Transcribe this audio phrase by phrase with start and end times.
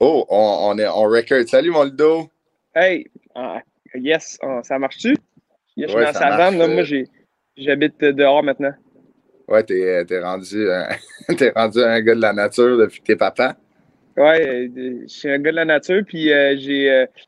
[0.00, 1.48] Oh, on, on est on record.
[1.48, 2.30] Salut mon Ludo.
[2.74, 3.60] Hey, ah,
[3.94, 5.16] yes, ah, ça marche-tu?
[5.76, 7.04] je suis dans sa vanne, là, moi euh.
[7.56, 8.72] j'habite dehors maintenant.
[9.48, 10.84] Ouais, t'es es rendu, euh,
[11.28, 13.56] es rendu un gars de la nature depuis que t'es papa.
[14.16, 16.56] Ouais, je suis un gars de la nature, puis euh,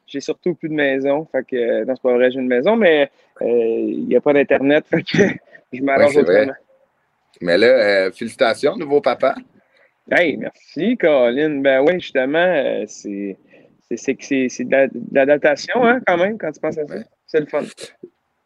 [0.07, 1.27] j'ai surtout plus de maison.
[1.33, 3.11] Fait que, non, c'est pas vrai, j'ai une maison, mais
[3.41, 5.19] il n'y a pas d'Internet, fait que
[5.73, 6.53] je m'arrange ouais, autrement.
[7.41, 9.35] Mais là, félicitations, nouveau papa.
[10.11, 11.61] Hey, merci, Colin.
[11.61, 13.37] Ben oui, justement, euh, c'est
[13.97, 16.95] c'est de l'adaptation, hein, quand même, quand tu penses à ça.
[17.27, 17.63] C'est le fun.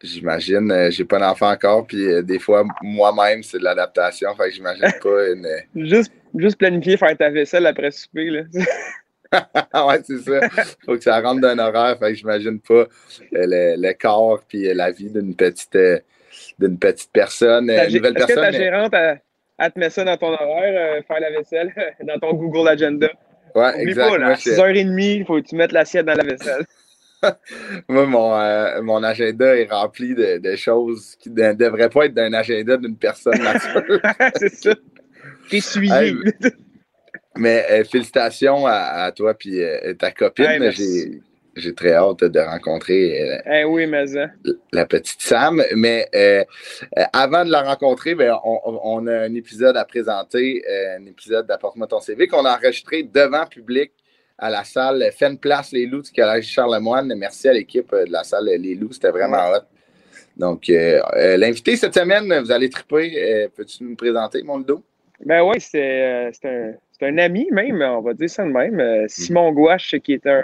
[0.02, 4.48] J'imagine, euh, j'ai pas d'enfant encore, puis euh, des fois, moi-même, c'est de l'adaptation, fait
[4.48, 5.46] que j'imagine pas une.
[5.74, 8.42] juste, juste planifier faire ta vaisselle après souper, là.
[9.86, 10.48] ouais, c'est ça.
[10.84, 12.86] Faut que ça rentre d'un horaire, fait que j'imagine pas
[13.32, 15.76] le, le, corps puis la vie d'une petite
[16.58, 18.36] d'une petite personne, une nouvelle personne.
[18.36, 19.20] Que ta gérante, elle
[19.58, 21.72] te met ça dans ton horaire, euh, faire la vaisselle,
[22.02, 23.08] dans ton Google Agenda.
[23.54, 26.64] Ouais, là, à 6h30, il faut que tu mettes l'assiette dans la vaisselle.
[27.88, 32.14] Moi, mon, euh, mon, agenda est rempli de, de choses qui ne devraient pas être
[32.14, 33.34] d'un agenda d'une personne.
[34.36, 34.74] C'est ça.
[35.50, 36.14] Essuyé.
[37.36, 40.70] mais euh, félicitations à, à toi et ta copine.
[41.56, 44.04] J'ai très hâte de rencontrer euh, eh oui, mais
[44.72, 45.62] la petite Sam.
[45.76, 46.44] Mais euh,
[46.98, 50.64] euh, avant de la rencontrer, ben, on, a un épisode à présenter,
[50.98, 53.92] un épisode d'Apporte-moi ton CV qu'on a enregistré devant public
[54.38, 57.12] à la salle Fenn Place Les Loups du Collège Charlemagne.
[57.16, 59.64] Merci à l'équipe de la salle Les Loups, c'était vraiment hot.
[60.36, 63.48] Donc, l'invité cette semaine, vous allez triper.
[63.56, 64.82] Peux-tu nous présenter, mon Ludo?
[65.24, 69.06] Ben oui, c'est un, un, ami même, on va dire ça de même.
[69.08, 70.42] Simon Gouache, qui est un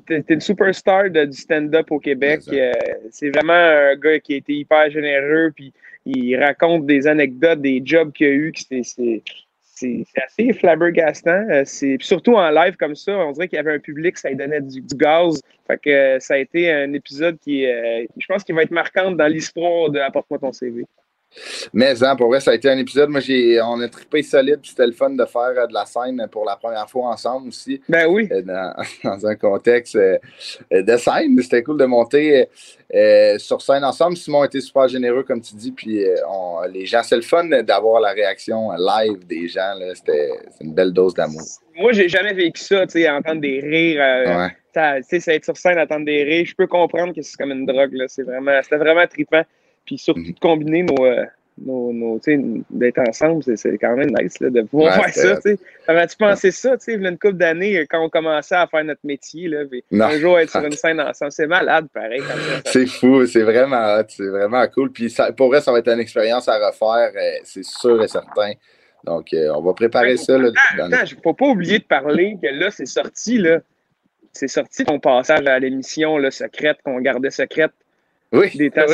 [0.00, 2.40] qui était une superstar de, du stand-up au Québec.
[2.50, 2.72] Euh,
[3.10, 5.72] c'est vraiment un gars qui a été hyper généreux, puis
[6.06, 11.46] il raconte des anecdotes, des jobs qu'il a eu, c'est assez flabbergastant.
[11.50, 11.64] Euh,
[12.00, 14.60] surtout en live comme ça, on dirait qu'il y avait un public, ça lui donnait
[14.60, 15.42] du, gaz.
[15.66, 19.10] Fait que euh, ça a été un épisode qui, je pense, qui va être marquant
[19.10, 20.86] dans l'histoire de Apporte-moi ton CV.
[21.72, 23.08] Mais hein, pour vrai, ça a été un épisode.
[23.08, 25.86] Moi, j'ai, on a trippé solide, puis c'était le fun de faire euh, de la
[25.86, 27.80] scène pour la première fois ensemble aussi.
[27.88, 28.28] Ben oui.
[28.30, 28.74] Euh, dans,
[29.26, 30.18] un contexte euh,
[30.70, 31.40] de scène.
[31.42, 32.48] C'était cool de monter
[33.38, 34.16] sur scène ensemble.
[34.16, 36.04] Simon a été super généreux, comme tu dis, puis
[36.72, 39.72] les gens, c'est le fun d'avoir la réaction live des gens.
[39.94, 41.42] C'était une belle dose d'amour.
[41.74, 44.50] Moi, j'ai jamais vécu ça, tu sais, entendre des rires.
[44.74, 46.44] tu sais, ça être sur scène, entendre des rires.
[46.46, 47.94] Je peux comprendre que c'est comme une drogue.
[47.94, 48.04] Là.
[48.08, 49.44] C'est vraiment, c'était vraiment trippant.
[49.84, 50.32] Puis surtout mhm.
[50.32, 51.24] de combiner nos, euh,
[51.58, 52.20] nos, nos
[52.70, 55.50] d'être ensemble, c'est quand même nice là, de pouvoir faire ça.
[55.86, 59.00] Avais-tu pensé ça, tu sais, une couple d'années, euh, quand on commençait à faire notre
[59.04, 62.22] métier, là, un jour être sur une scène ensemble, c'est malade pareil.
[62.66, 64.92] C'est fou, c'est vraiment c'est vraiment cool.
[64.92, 68.08] Puis ça, pour vrai, ça va être une expérience à refaire, euh, c'est sûr et
[68.08, 68.52] certain.
[69.04, 70.38] Donc, on va préparer ça.
[70.38, 73.58] Là, attends, ne faut pas oublier de parler que là, c'est sorti, là.
[74.32, 77.72] C'est sorti ton passage à l'émission secrète qu'on gardait secrète
[78.32, 78.86] oui, des temps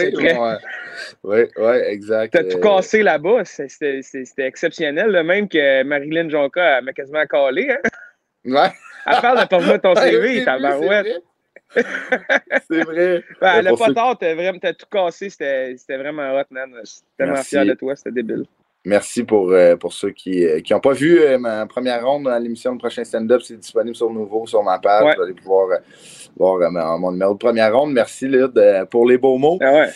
[1.23, 2.33] oui, oui, exact.
[2.33, 3.45] T'as tout cassé là-bas.
[3.45, 4.03] C'était
[4.39, 5.23] exceptionnel.
[5.23, 7.71] Même que Marilyn Jonca m'a quasiment collé.
[7.71, 7.89] Hein?
[8.45, 8.73] Ouais.
[9.07, 11.23] Elle parle de ton CV, ta barouette.
[11.75, 13.23] C'est vrai.
[13.41, 16.75] Ben, elle n'a pas tort, t'as tout cassé, c'était vraiment hot, man.
[16.81, 18.45] Je suis tellement fier de toi, c'était débile.
[18.89, 22.39] Merci pour, euh, pour ceux qui n'ont euh, pas vu euh, ma première ronde dans
[22.39, 23.43] l'émission de prochain stand-up.
[23.45, 25.15] C'est disponible sur Nouveau, sur ma page.
[25.15, 25.79] Vous allez pouvoir
[26.35, 27.93] voir mon numéro de première ronde.
[27.93, 28.59] Merci, Lyd,
[28.91, 29.59] pour les beaux mots.
[29.61, 29.89] Ah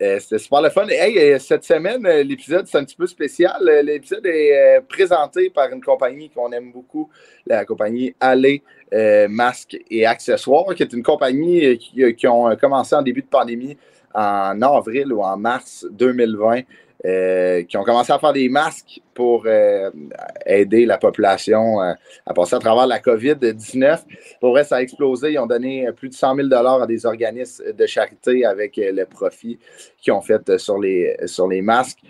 [0.00, 0.86] C'était super le fun.
[0.88, 3.60] Hey, cette semaine, l'épisode, c'est un petit peu spécial.
[3.84, 7.10] L'épisode est présenté par une compagnie qu'on aime beaucoup,
[7.46, 8.62] la compagnie Aller
[9.28, 13.76] Masques et Accessoires, qui est une compagnie qui, qui ont commencé en début de pandémie
[14.14, 16.62] en avril ou en mars 2020.
[17.04, 19.88] Euh, qui ont commencé à faire des masques pour euh,
[20.44, 21.92] aider la population euh,
[22.26, 24.00] à passer à travers la COVID-19.
[24.40, 25.34] Pour vrai, ça a explosé.
[25.34, 29.60] Ils ont donné plus de 100 000 à des organismes de charité avec le profit
[30.00, 32.00] qu'ils ont fait sur les, sur les masques.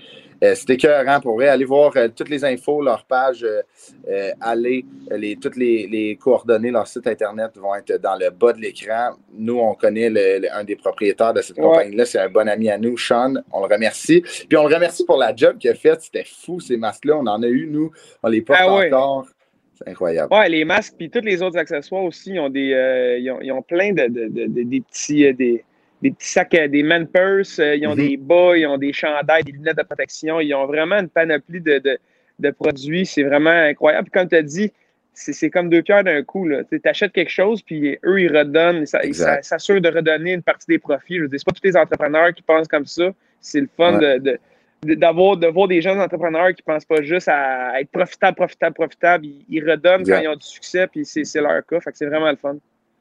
[0.44, 1.48] Euh, C'était écœurant pour vrai.
[1.48, 6.86] Allez voir euh, toutes les infos, leur page, euh, allez, les, toutes les, coordonnées, leur
[6.86, 9.10] site Internet vont être dans le bas de l'écran.
[9.34, 10.10] Nous, on connaît
[10.52, 12.04] un des propriétaires de cette compagnie-là.
[12.04, 13.34] C'est un bon ami à nous, Sean.
[13.52, 14.20] On le remercie.
[14.20, 16.02] Puis on le remercie pour la job qu'il a faite.
[16.02, 17.16] C'était fou, ces masques-là.
[17.16, 17.90] On en a eu, nous.
[18.22, 19.26] On les porte ah encore.
[19.74, 20.32] C'est incroyable.
[20.34, 23.92] Ouais, les masques, puis tous les autres accessoires aussi, ils ont des, ils, ont, plein
[23.92, 25.64] de, des petits, des,
[26.02, 28.92] des petits sacs, euh, des man purse, euh, ils ont des bas, ils ont des
[28.92, 31.98] chandails, des lunettes de protection, ils ont vraiment une panoplie de,
[32.38, 33.04] de, produits.
[33.06, 34.08] C'est vraiment incroyable.
[34.10, 34.72] Puis comme tu as dit,
[35.12, 36.48] c'est comme deux pierres d'un coup.
[36.70, 40.78] Tu achètes quelque chose, puis eux, ils redonnent, ils s'assurent de redonner une partie des
[40.78, 41.16] profits.
[41.16, 43.10] Je veux dire, c'est pas tous les entrepreneurs qui pensent comme ça.
[43.40, 48.36] C'est le fun de, voir des jeunes entrepreneurs qui pensent pas juste à être profitable,
[48.36, 49.26] profitable, profitable.
[49.48, 51.80] Ils, redonnent quand ils ont du succès, puis c'est leur cas.
[51.80, 52.56] Fait que c'est vraiment le fun.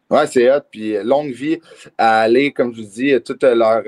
[0.10, 0.62] Ouais, c'est hot.
[0.72, 1.60] Puis longue vie
[1.98, 3.84] à aller, comme je vous dis, toutes leurs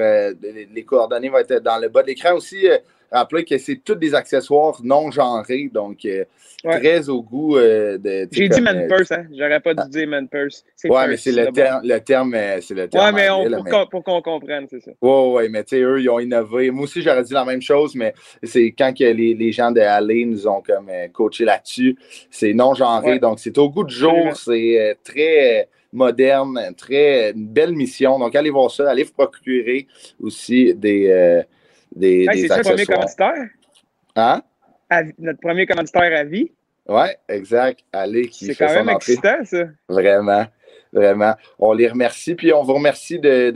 [0.74, 2.68] les coordonnées vont être dans le bas de l'écran aussi.
[3.12, 6.26] Rappelez que c'est tous des accessoires non genrés, donc euh,
[6.64, 8.28] très au goût euh, de.
[8.32, 9.26] J'ai dit man purse, hein?
[9.36, 9.88] J'aurais pas dû ah.
[9.90, 10.64] dire man purse.
[10.84, 13.06] Ouais, mais c'est le, terme, le terme, euh, c'est le terme.
[13.06, 14.92] Ouais, mais, on, pour, qu'on comprenne, c'est ça.
[15.02, 16.70] Ouais, ouais, mais tu sais, eux, ils ont innové.
[16.70, 18.14] Moi aussi, j'aurais dit la même chose, mais
[18.44, 21.98] c'est quand que les, les, gens de Alley nous ont comme coaché là-dessus.
[22.30, 27.74] C'est non genré, donc c'est au goût du jour, c'est très moderne, très une belle
[27.74, 28.20] mission.
[28.20, 29.88] Donc, allez voir ça, allez vous procurer
[30.22, 31.44] aussi des,
[31.96, 33.50] des, c'est ça, notre premier commanditaire?
[34.16, 34.42] Hein?
[35.18, 36.52] notre premier commanditaire à vie?
[36.88, 37.82] Oui, exact.
[37.94, 39.66] Allez, C'est quand même excitant, ça.
[39.88, 40.46] Vraiment,
[40.92, 41.36] vraiment.
[41.60, 43.52] On les remercie, puis on vous remercie de,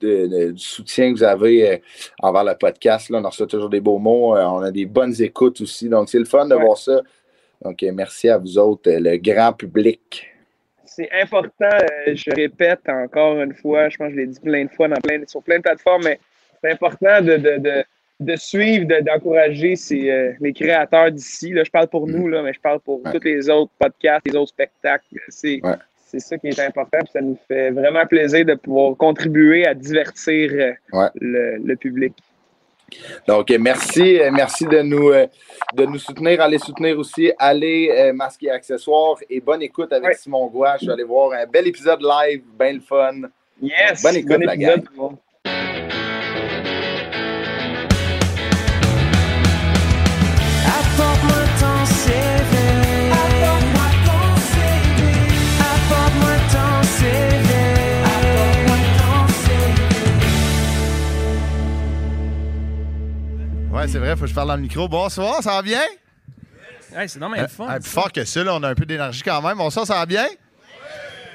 [0.00, 1.76] du soutien que vous avez euh,
[2.20, 3.10] envers le podcast.
[3.10, 4.36] Là, on reçoit toujours des beaux mots.
[4.36, 5.88] Euh, on a des bonnes écoutes aussi.
[5.88, 7.00] Donc, c'est le fun de voir ça.
[7.62, 10.29] Donc, euh, merci à vous autres, le grand public.
[10.92, 11.78] C'est important,
[12.08, 15.00] je répète encore une fois, je pense que je l'ai dit plein de fois dans
[15.00, 16.18] plein, sur plein de plateformes, mais
[16.60, 17.84] c'est important de, de, de,
[18.18, 21.54] de suivre, d'encourager euh, les créateurs d'ici.
[21.54, 24.50] je parle pour nous, là, mais je parle pour tous les autres podcasts, les autres
[24.50, 25.04] spectacles.
[25.28, 25.60] C'est
[26.18, 26.98] ça qui est important.
[27.12, 32.14] ça nous fait vraiment plaisir de pouvoir contribuer à divertir euh, le, public.
[33.26, 34.20] Donc, merci.
[34.32, 35.26] Merci de nous, euh,
[35.74, 36.40] de nous soutenir.
[36.40, 37.32] Allez soutenir aussi.
[37.38, 40.80] Allez masquer accessoires et bonne écoute avec Simon Gouache.
[40.82, 43.22] Je vais aller voir un bel épisode live, bien le fun.
[43.62, 44.02] Yes!
[44.02, 44.82] bonne écoute, la gang.
[63.80, 64.86] Ouais, c'est vrai, faut que je parle dans le micro.
[64.88, 65.80] Bonsoir, ça va bien?
[66.94, 67.66] Hey, c'est non, mais fun.
[67.80, 69.56] plus fort que ça, là, on a un peu d'énergie quand même.
[69.56, 70.26] Bonsoir, ça va bien?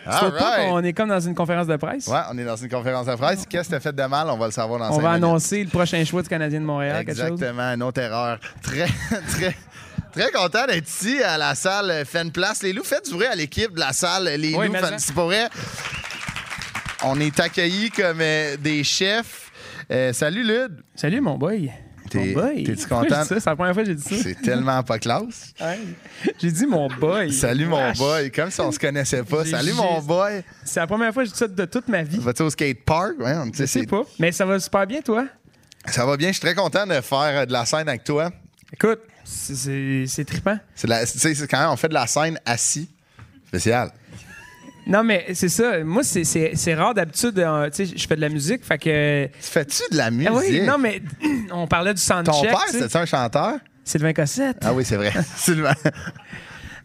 [0.06, 0.70] Right.
[0.70, 2.06] qu'on est comme dans une conférence de presse.
[2.06, 3.48] Ouais, on est dans une conférence de presse.
[3.50, 4.30] Qu'est-ce que tu fait de mal?
[4.30, 6.98] On va le savoir dans On va annoncer le prochain choix du Canadien de Montréal.
[7.02, 8.38] Exactement, une autre erreur.
[8.62, 8.86] Très,
[9.30, 9.56] très.
[10.12, 12.62] Très content d'être ici à la salle Fan Place.
[12.62, 14.26] Les loups, faites du bruit à l'équipe de la salle.
[14.26, 14.62] Les loups,
[14.98, 15.50] c'est pour vrai.
[17.04, 19.52] On est accueillis comme euh, des chefs.
[19.90, 20.84] Euh, salut, Lud.
[20.94, 21.72] Salut, mon boy.
[22.16, 23.24] T'es-tu content?
[23.26, 24.16] C'est la première fois que j'ai dit ça.
[24.22, 25.54] C'est tellement pas classe.
[26.40, 27.32] j'ai dit mon boy.
[27.32, 28.32] Salut mon boy.
[28.32, 29.46] Comme si on se connaissait pas.
[29.46, 30.44] Salut mon boy.
[30.64, 32.18] C'est la première fois que je dis ça de toute ma vie.
[32.20, 33.20] Vas-tu au skatepark?
[33.20, 34.04] Ouais, je sais pas.
[34.20, 35.26] Mais ça va super bien, toi?
[35.88, 36.30] Ça va bien.
[36.30, 38.32] Je suis très content de faire euh, de la scène avec toi.
[38.74, 40.58] Écoute, c'est trippant.
[40.74, 42.90] C'est quand même, on fait de la scène assis.
[43.48, 43.92] Spécial.
[44.88, 45.84] Non, mais c'est ça.
[45.84, 47.40] Moi, c'est rare d'habitude.
[47.40, 48.64] Euh, tu sais, je fais de la musique.
[48.64, 49.30] Fait que.
[49.40, 50.30] Fais-tu de la musique?
[50.32, 51.02] Ah oui, non, mais
[51.52, 52.34] on parlait du soundcheck.
[52.34, 53.54] Ton père, c'était un chanteur?
[53.84, 54.58] Sylvain Cossette.
[54.64, 55.14] Ah oui, c'est vrai.
[55.36, 55.74] Sylvain.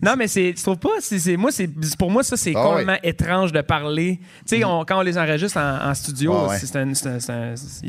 [0.03, 1.01] Non, mais c'est, tu trouves pas?
[1.01, 1.69] C'est, moi, c'est,
[1.99, 4.19] pour moi, ça, c'est ah complètement étrange de parler.
[4.47, 4.85] Tu sais, mm-hmm.
[4.87, 6.77] quand on les enregistre en, studio, c'est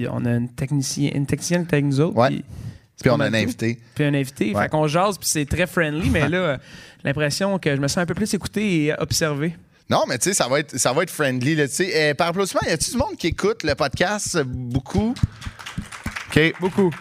[0.09, 2.17] on a une technicienne, une technicienne avec nous autres.
[2.17, 2.43] Ouais.
[3.01, 3.79] Puis, on a un invité.
[3.95, 4.53] Puis un invité.
[4.53, 6.59] Fait qu'on jase, puis c'est très friendly, mais là,
[7.03, 9.55] l'impression que je me sens un peu plus écouté et observé.
[9.89, 11.55] Non, mais tu sais, ça va être, ça va être friendly.
[11.55, 15.13] Là, euh, par applaudissement, y a-tu du monde qui écoute le podcast beaucoup?
[16.29, 16.53] OK.
[16.59, 16.91] Beaucoup.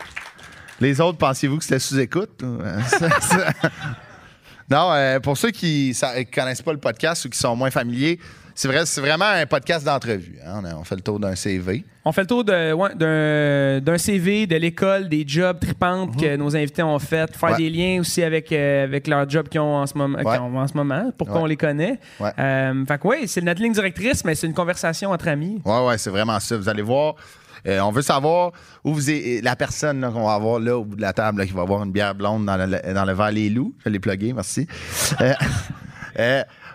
[0.80, 2.42] Les autres, pensiez-vous que c'était sous-écoute?
[4.70, 8.18] non, euh, pour ceux qui ne connaissent pas le podcast ou qui sont moins familiers,
[8.60, 10.36] c'est vrai, c'est vraiment un podcast d'entrevue.
[10.46, 10.60] Hein.
[10.78, 11.82] On, fait le tour d'un CV.
[12.04, 16.42] On fait le tour d'un, CV, de l'école, des jobs tripantes que mhm.
[16.42, 19.76] nos invités ont fait, faire des liens aussi avec, euh, avec leurs jobs qu'ils ont
[19.76, 21.98] en ce moment, en ce moment pourquoi on les connaît.
[22.20, 25.62] Euh, fait que oui, c'est notre ligne directrice, mais c'est une conversation entre amis.
[25.64, 26.58] Oui, oui, c'est vraiment ça.
[26.58, 27.14] Vous allez voir.
[27.66, 28.52] Euh, on veut savoir
[28.84, 31.54] où vous êtes, la personne qu'on va avoir là au bout de la table qui
[31.54, 33.74] va avoir une bière blonde dans le, dans le verre Les Loups.
[33.78, 34.66] Je vais les plugger, merci.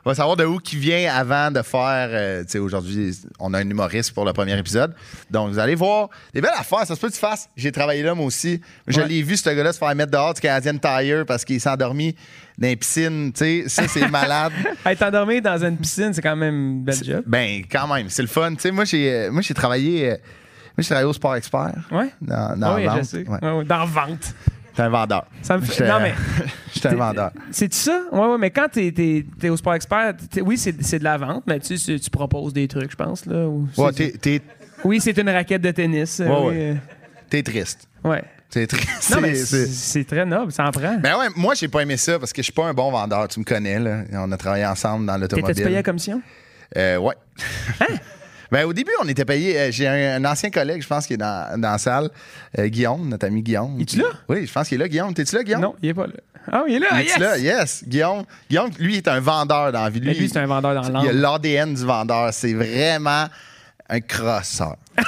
[0.07, 2.09] On va savoir de où qui vient avant de faire.
[2.11, 4.93] Euh, tu sais, aujourd'hui, on a un humoriste pour le premier épisode.
[5.31, 6.85] Donc, vous allez voir des belles affaires.
[6.85, 7.49] Ça se peut que tu fasses.
[7.57, 8.61] J'ai travaillé là, moi aussi.
[8.85, 11.71] Je l'ai vu, ce gars-là, se faire mettre dehors du Canadian Tire parce qu'il s'est
[11.71, 12.15] endormi
[12.59, 13.31] dans une piscine.
[13.33, 14.53] Tu sais, ça, c'est malade.
[14.85, 17.23] Être endormi dans une piscine, c'est quand même une belle job.
[17.25, 18.07] Ben, quand même.
[18.09, 18.53] C'est le fun.
[18.53, 20.11] Tu sais, moi, j'ai, euh, moi, j'ai travaillé.
[20.11, 20.17] Euh,
[20.77, 21.73] moi, au Sport Expert.
[21.89, 22.11] Ouais.
[22.21, 23.23] Dans, dans oui, je sais.
[23.23, 24.35] dans vente.
[24.75, 25.25] T'es un vendeur.
[25.41, 25.87] Ça me fait...
[25.87, 26.13] Non, mais.
[26.73, 27.31] J'étais un vendeur.
[27.51, 28.01] C'est ça?
[28.11, 31.59] Oui, ouais, mais quand t'es es, au Sport Expert, oui, c'est de la vente, mais
[31.59, 33.25] tu, tu proposes des trucs, je pense.
[33.25, 34.41] Là, ouais, t'es.
[34.83, 36.19] Oui, c'est une raquette de tennis.
[36.19, 36.47] Ouais, oui.
[36.47, 36.77] ouais.
[37.29, 37.87] T'es triste.
[38.03, 38.23] Ouais.
[38.49, 39.11] C'est triste.
[39.11, 40.97] Non, mais c'est très noble, ça en prend.
[40.97, 43.27] Ben ouais, moi, j'ai pas aimé ça parce que je suis pas un bon vendeur.
[43.27, 44.03] Tu me connais, là.
[44.13, 45.47] On a travaillé ensemble dans l'automobile.
[45.47, 46.21] T'étais-tu payé à commission?
[46.77, 47.15] Euh, ouais.
[47.81, 47.95] Hein?
[48.51, 49.57] Ben, au début, on était payé.
[49.59, 52.09] euh, J'ai un, un ancien collègue, je pense, qui est dans, dans la salle,
[52.59, 53.79] euh, Guillaume, notre ami Guillaume.
[53.81, 54.05] Es-tu là?
[54.29, 55.13] Oui, je pense qu'il est là, Guillaume.
[55.13, 55.61] T'es-tu là, Guillaume?
[55.61, 56.13] Non, il est pas là.
[56.51, 57.17] Ah, il est là, yes!
[57.17, 57.37] là?
[57.39, 57.83] Yes.
[57.87, 59.99] Guillaume, Guillaume, lui, est un vendeur dans la vie.
[60.03, 62.31] Mais lui, c'est un vendeur dans Il a l'ADN du vendeur.
[62.33, 63.25] C'est vraiment
[63.89, 64.75] un crosseur.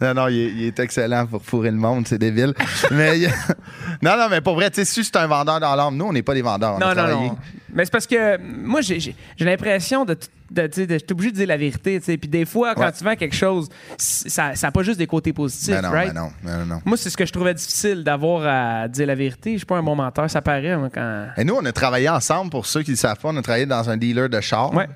[0.00, 2.54] Non, non, il est, il est excellent pour fourrer le monde, c'est débile.
[2.92, 3.28] mais il-
[4.02, 6.12] non, non, mais pour vrai, tu sais, si c'est un vendeur dans l'âme, nous, on
[6.12, 6.76] n'est pas des vendeurs.
[6.76, 7.36] on Non, non, non.
[7.74, 10.16] Mais c'est parce que moi, j'ai l'impression de.
[10.52, 11.98] de, tu sais, de- J'étais obligé de dire la vérité.
[11.98, 12.16] tu sais.
[12.16, 12.92] Puis des fois, quand Ouais.
[12.92, 13.68] tu vends quelque chose,
[13.98, 16.14] ça n'a pas juste des côtés positifs, Mais non, right?
[16.14, 16.80] non, non, non.
[16.84, 19.52] Moi, c'est ce que je trouvais difficile d'avoir à dire la vérité.
[19.54, 21.26] Je suis pas un bon menteur, ça paraît moi, quand.
[21.36, 23.42] Et nous, on a travaillé ensemble, pour ceux qui ne le savent pas, on a
[23.42, 24.72] travaillé dans un dealer de char.
[24.72, 24.88] Ouais.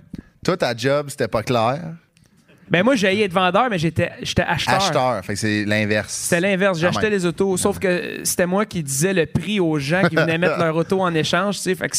[0.44, 1.94] Toi, ta job, c'était pas clair?
[2.68, 4.75] Ben moi, j'ai être vendeur, mais j'étais j'étais acheteur.
[4.75, 5.25] Acheteur.
[5.25, 6.12] Fait que c'est l'inverse.
[6.12, 6.78] C'était l'inverse.
[6.78, 10.38] J'achetais les autos, sauf que c'était moi qui disais le prix aux gens qui venaient
[10.38, 11.58] mettre leur auto en échange.
[11.58, 11.96] Tu sais, fait que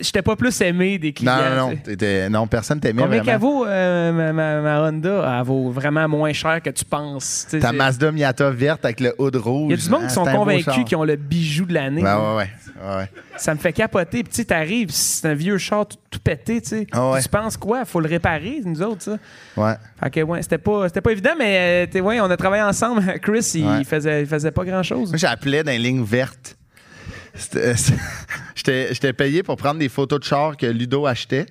[0.00, 1.32] j'étais pas plus aimé des clients.
[1.36, 2.30] Non, non, non.
[2.30, 5.38] non, personne t'aimait Combien qu'elle vaut, euh, ma, ma- ma Honda?
[5.38, 7.46] Elle vaut vraiment moins cher que tu penses.
[7.60, 9.72] Ta Mazda Miata verte avec le hood rouge.
[9.72, 12.02] Il y a du monde Ah, qui sont convaincus qu'ils ont le bijou de l'année.
[12.02, 13.10] Ben, ouais, ouais, ouais.
[13.36, 14.22] Ça me fait capoter.
[14.22, 16.62] Puis tu sais, t'arrives, c'est un vieux char tout, tout pété.
[16.92, 17.22] Ah ouais.
[17.22, 17.84] Tu penses quoi?
[17.84, 19.16] Faut le réparer, nous autres, ça.
[19.56, 19.74] Ouais.
[20.00, 23.02] Fait que ouais, c'était pas, c'était pas évident, mais euh, ouais, on a travaillé ensemble.
[23.22, 25.10] Chris, il, faisait, il faisait pas grand-chose.
[25.10, 26.56] Moi, j'appelais dans les lignes vertes.
[28.54, 31.46] J'étais payé pour prendre des photos de chars que Ludo achetait.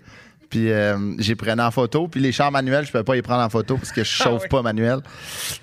[0.50, 2.07] Puis euh, j'ai prenais en photo.
[2.09, 4.23] Puis les chars manuels, je peux pas les prendre en photo parce que je Ah
[4.25, 4.50] chauffe oui.
[4.50, 5.00] pas manuel.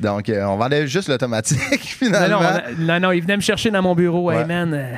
[0.00, 2.40] Donc, euh, on vendait juste l'automatique, finalement.
[2.40, 4.30] non, non, non, il venait me chercher dans mon bureau.
[4.30, 4.94] Hey man, euh,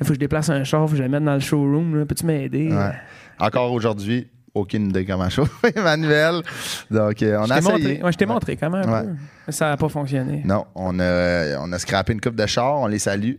[0.00, 2.04] il faut que je déplace un char, faut que je le mette dans le showroom.
[2.06, 2.68] Peux-tu m'aider?
[2.72, 2.92] Ouais.
[3.38, 6.42] Encore aujourd'hui, aucune idée comment chauffer manuel.
[6.90, 7.72] Donc, euh, on Je a t'ai essayé.
[7.78, 9.04] montré, ouais, je t'ai montré quand même Ouais.
[9.48, 10.42] ça n'a pas fonctionné.
[10.44, 13.36] Non, on a, on a scrappé une coupe de chars, on les salue.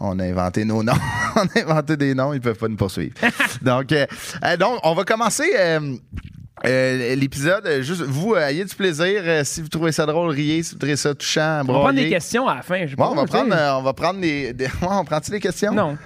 [0.00, 0.92] On a inventé nos noms.
[1.36, 3.14] on a inventé des noms, ils peuvent pas nous poursuivre.
[3.62, 4.06] donc, euh,
[4.44, 7.80] euh, donc, on va commencer euh, l'épisode.
[7.80, 9.22] Juste, vous, ayez du plaisir.
[9.44, 10.62] Si vous trouvez ça drôle, riez.
[10.62, 12.84] Si vous trouvez ça touchant, On va prendre des questions à la fin.
[12.96, 14.52] Bon, on va prendre, on va prendre des.
[14.52, 15.72] des- Ouais, on prend-tu les questions?
[15.72, 15.96] Non.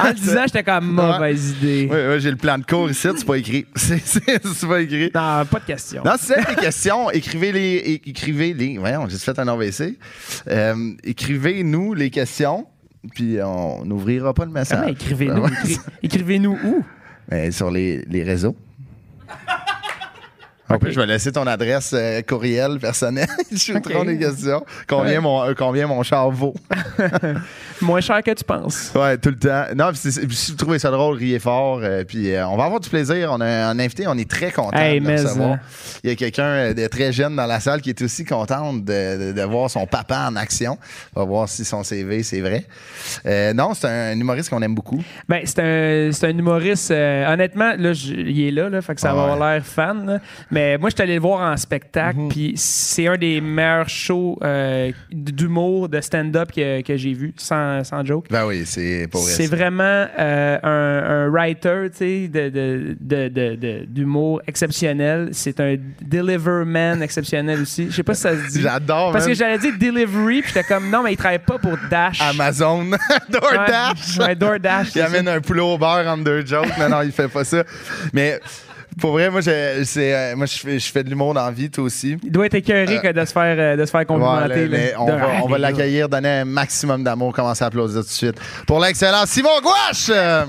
[0.00, 1.88] En le disant, j'étais comme mauvaise idée.
[1.90, 3.66] Oui, oui, j'ai le plan de cours ici, c'est pas écrit.
[3.76, 5.10] C'est c'est- c'est pas écrit.
[5.14, 6.02] Non, pas de questions.
[6.04, 8.00] Non, si avez des questions, écrivez-les.
[8.06, 8.78] Écrivez-les.
[8.78, 9.98] Voyons, j'ai fait un AVC.
[10.48, 12.66] Euh, Écrivez-nous les questions,
[13.14, 14.90] puis on n'ouvrira pas le message.
[14.90, 15.46] Écrivez-nous?
[15.48, 16.84] Écri- Écrivez-nous où?
[17.30, 18.56] mais sur les, les réseaux.
[20.74, 23.28] En plus, je vais laisser ton adresse euh, courriel personnel.
[23.52, 24.06] Je shooterai Ok.
[24.06, 24.64] des questions.
[24.88, 25.20] Combien, Ouais.
[25.20, 26.54] mon, euh, combien mon char vaut?
[27.80, 28.92] Moins cher que tu penses.
[28.94, 29.64] Ouais, tout le temps.
[29.76, 31.80] Non, si vous trouvez ça drôle, riez fort.
[31.82, 33.30] euh, puis euh, on va avoir du plaisir.
[33.32, 35.52] On a un invité, on est très content Hey, de recevoir.
[35.52, 35.60] hein.
[36.02, 38.80] Il y a quelqu'un de très jeune dans la salle qui est aussi content de,
[38.82, 40.78] de- de voir son papa en action.
[41.14, 42.64] On va voir si son CV, c'est vrai.
[43.54, 45.02] Non, c'est un humoriste qu'on aime beaucoup.
[45.28, 46.90] Ben, c'est un, c'est un humoriste.
[46.90, 49.32] honnêtement, là, il est là, là, fait que ça Ah va ouais.
[49.32, 50.06] avoir l'air fan.
[50.06, 50.18] là.
[50.50, 52.28] Mais moi, je suis allé le voir en spectacle, Mhm.
[52.28, 57.82] puis c'est un des meilleurs shows euh, d'humour, de stand-up que, que j'ai vu, sans,
[57.84, 58.26] sans joke.
[58.30, 59.30] Ben oui, c'est pas vrai.
[59.30, 65.28] C'est vraiment euh, un, un writer tu sais, de, de, de, de- de- d'humour exceptionnel.
[65.32, 67.86] C'est un deliverman exceptionnel aussi.
[67.90, 68.60] Je sais pas si ça se dit.
[68.62, 69.32] J'adore, Parce man.
[69.32, 72.20] que j'allais dire delivery, puis j'étais comme non, mais il travaille pas pour Dash.
[72.20, 72.84] Amazon,
[73.28, 74.18] DoorDash.
[74.18, 74.88] Ouais, ouais, DoorDash.
[74.94, 75.06] Il ça.
[75.06, 76.76] amène un poulet au beurre en deux jokes.
[76.78, 77.64] Non, non, il fait pas ça.
[78.12, 78.40] Mais
[79.00, 81.50] pour vrai, moi, je, c'est, euh, moi, je, fais, je fais de l'humour dans la
[81.50, 82.16] vie, toi aussi.
[82.22, 84.68] Il doit être écœuré que de se faire, euh, de se faire complimenter.
[84.68, 85.00] là, mais là.
[85.02, 88.40] on De- va, on l'accueillir, donner un maximum d'amour, commencer à applaudir tout de suite.
[88.66, 90.06] Pour l'excellent Simon Gouache!
[90.10, 90.44] Euh,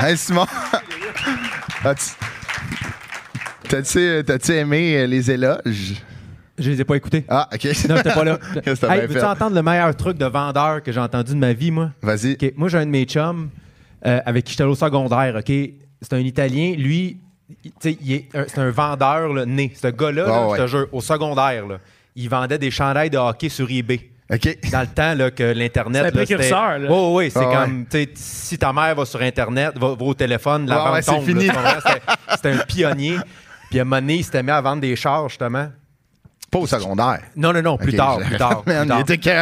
[0.00, 0.46] Hey Simon!
[1.84, 2.14] As-tu-
[3.68, 5.94] T'as-tu, t'as-tu aimé euh, les éloges?
[6.58, 7.24] Je les ai pas écoutés.
[7.28, 7.64] Ah, OK.
[7.88, 8.38] Non, j'étais pas là.
[8.64, 9.24] Qu'est-ce que t'as Hey, veux-tu fait?
[9.24, 11.90] entendre le meilleur truc de vendeur que j'ai entendu de ma vie, moi?
[12.02, 12.32] Vas-y.
[12.32, 13.50] OK, Moi, j'ai un de mes chums
[14.08, 15.52] euh, avec qui j'étais au secondaire, OK?
[16.00, 16.74] C'est un Italien.
[16.76, 17.18] Lui,
[18.34, 19.72] un- c'est un vendeur là, né.
[19.74, 20.58] Ce gars-là, là, Ah ouais.
[20.58, 21.78] je te jure, au secondaire, là,
[22.16, 24.00] il vendait des chandails de hockey sur eBay.
[24.70, 26.02] Dans le temps là, que l'Internet.
[26.02, 26.88] C'est un précurseur, là.
[26.90, 30.66] Oui, oui, c'est Ah comme, si ta mère va sur Internet, va, va au téléphone,
[30.66, 31.24] la vente ouais, tombe.
[31.24, 32.00] C'était-
[32.34, 33.16] C'était un pionnier.
[33.70, 35.68] Puis à un moment donné, il s'était mis à vendre des chars, justement.
[36.50, 37.20] Pas au secondaire.
[37.36, 38.62] Non, non, non, plus tard, plus tard.
[38.64, 39.00] plus Man, il tard.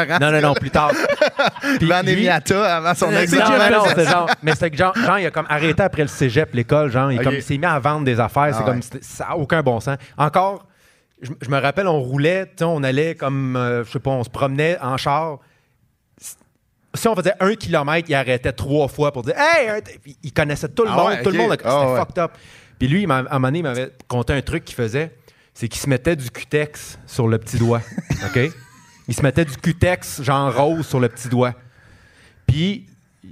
[0.08, 0.18] était.
[0.18, 0.90] Non, non, non, plus tard.
[1.78, 3.70] Puis Van lui- avant son examen.
[3.70, 6.08] non, non, c'est genre, mais c'est que genre, genre, il a comme arrêté après le
[6.08, 7.24] cégep, l'école, genre, il, Ok.
[7.24, 8.98] comme, il s'est mis à vendre des affaires, c'est Ah comme, ouais.
[9.02, 9.98] ça n'a aucun bon sens.
[10.18, 10.66] Encore,
[11.22, 14.30] je, je me rappelle, on roulait, on allait comme, euh, je sais pas, on se
[14.30, 15.38] promenait en char.
[16.94, 19.68] Si on faisait un kilomètre, il arrêtait trois fois pour dire Hey!
[20.22, 21.98] Il connaissait tout le Ah monde, ouais, tout le monde, c'était Ah ouais.
[22.00, 22.32] fucked up.
[22.78, 25.14] Puis lui, à un moment donné, il m'avait conté un truc qu'il faisait
[25.56, 27.80] c'est qu'il se mettait du cutex sur le petit doigt.
[28.26, 28.52] OK?
[29.08, 31.54] Il se mettait du cutex, genre rose, sur le petit doigt.
[32.46, 32.86] Puis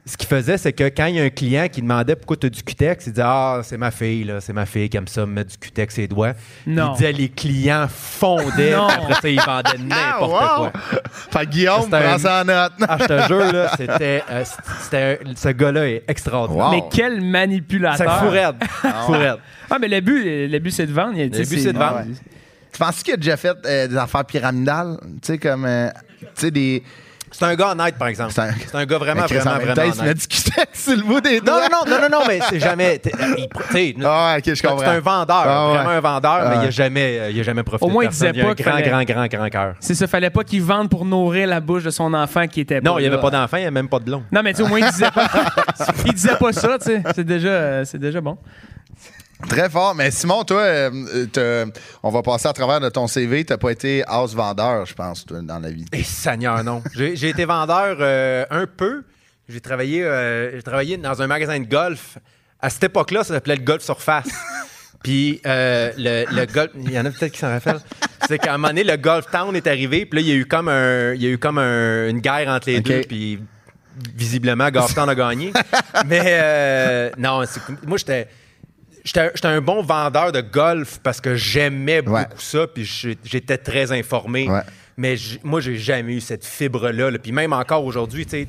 [0.07, 2.47] ce qu'il faisait, c'est que quand il y a un client qui demandait pourquoi tu
[2.47, 5.09] as du cutex, il disait Ah, c'est ma fille, là, c'est ma fille qui aime
[5.09, 6.33] ça, me mettre du cutex ses doigts.
[6.67, 6.93] Non.
[6.93, 8.87] Il disait les clients fondaient, Non.
[8.89, 10.71] après ça, ils vendaient n'importe Ah, wow!
[10.71, 10.73] quoi.
[11.31, 12.73] Fait que Guillaume, C'était un- prends ça en note.
[12.89, 14.23] Ah, je te jure, là, c'était.
[14.31, 14.45] euh,
[14.83, 16.67] c'était un- ce gars-là est extraordinaire.
[16.67, 16.71] Wow.
[16.73, 18.19] Mais quel manipulateur.
[18.21, 18.57] C'est fou raide.
[19.07, 19.37] Fou raide.
[19.71, 21.13] Ah, mais le but, le but c'est de vendre.
[21.17, 21.99] Il- Le but, c'est de vendre.
[21.99, 22.15] Ouais.
[22.73, 24.97] Tu penses qu'il a déjà fait euh, des affaires pyramidales?
[25.23, 25.65] Tu sais, comme.
[25.65, 25.89] euh,
[26.21, 26.83] tu sais, des.
[27.37, 28.33] C'est un gars honnête, par exemple.
[28.33, 28.41] C'est
[28.77, 31.21] un- gars vraiment, Chris, en vraiment, même vraiment temps, il se met sur le bout
[31.21, 31.69] des Non, doigts.
[31.69, 33.01] non, non, non, non, non, mais c'est jamais.
[33.05, 34.79] il- sais, Ah, ok, je comprends.
[34.79, 35.75] C'est un vendeur, Ah, ouais.
[35.79, 38.05] vraiment un vendeur, mais Ah, il n'a jamais, euh, il a jamais profité Au moins,
[38.05, 38.41] de il disait personne.
[38.43, 39.75] a un pas grand, fallait- grand, grand, grand cœur.
[39.81, 42.81] C'est ça, fallait pas qu'il vende pour nourrir la bouche de son enfant qui était
[42.81, 44.23] Non, il n'y avait pas d'enfant, il n'y avait même pas de blond.
[44.31, 45.27] Non, mais tu sais, au moins, il disait pas,
[46.07, 47.03] il disait pas ça, tu sais.
[47.17, 48.39] C'est déjà, euh, c'est déjà bon.
[49.49, 49.95] Très fort.
[49.95, 51.67] Mais Simon, toi, euh,
[52.03, 53.45] on va passer à travers de ton CV.
[53.45, 55.85] T'as pas été house vendeur, je pense, toi, dans la vie.
[55.93, 56.83] Et Seigneur, non.
[56.95, 59.05] J'ai été vendeur euh, un peu.
[59.49, 62.17] J'ai travaillé, euh, j'ai travaillé dans un magasin de golf.
[62.61, 64.29] À cette époque-là, ça s'appelait le Golf Surface.
[65.03, 67.81] Puis euh, le, le golf, il y en a peut-être qui s'en rappellent.
[68.27, 70.07] C'est qu'à un moment donné, le Golf Town est arrivé.
[70.07, 72.21] Puis là, il y a eu comme, un, il y a eu comme un- une
[72.21, 73.03] guerre entre les deux.
[73.03, 73.39] Puis
[74.17, 75.53] visiblement, Golf Town a gagné.
[76.07, 77.43] Mais non,
[77.87, 78.29] moi, j'étais.
[79.05, 82.85] J'étais un bon vendeur de golf parce que j'aimais beaucoup ça, puis
[83.25, 84.49] j'étais très informé.
[84.49, 84.63] Ouais.
[84.97, 87.11] Mais moi, j'ai jamais eu cette fibre-là.
[87.11, 87.19] là.
[87.19, 88.49] Puis même encore aujourd'hui, tu sais,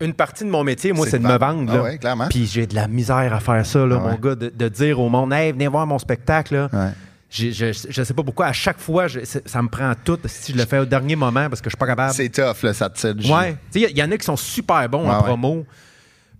[0.00, 1.70] une partie de mon métier, moi, C'est de de me vendre.
[1.70, 1.82] Ah là.
[1.82, 2.28] ouais, clairement.
[2.30, 4.98] Puis j'ai de la misère à faire ça, là, Ah mon gars, de, de dire
[4.98, 6.54] au monde, hey, venez voir mon spectacle.
[6.54, 6.92] Là.
[7.28, 10.52] J'ai- Je, je sais pas pourquoi, à chaque fois, je- ça me prend tout si
[10.52, 12.14] je le fais au dernier moment parce que je suis pas capable.
[12.14, 13.30] C'est tough, là, ça te tire.
[13.30, 13.56] Ouais.
[13.70, 15.24] Tu sais, il y, y en a qui sont super bons en ouais.
[15.24, 15.66] promo.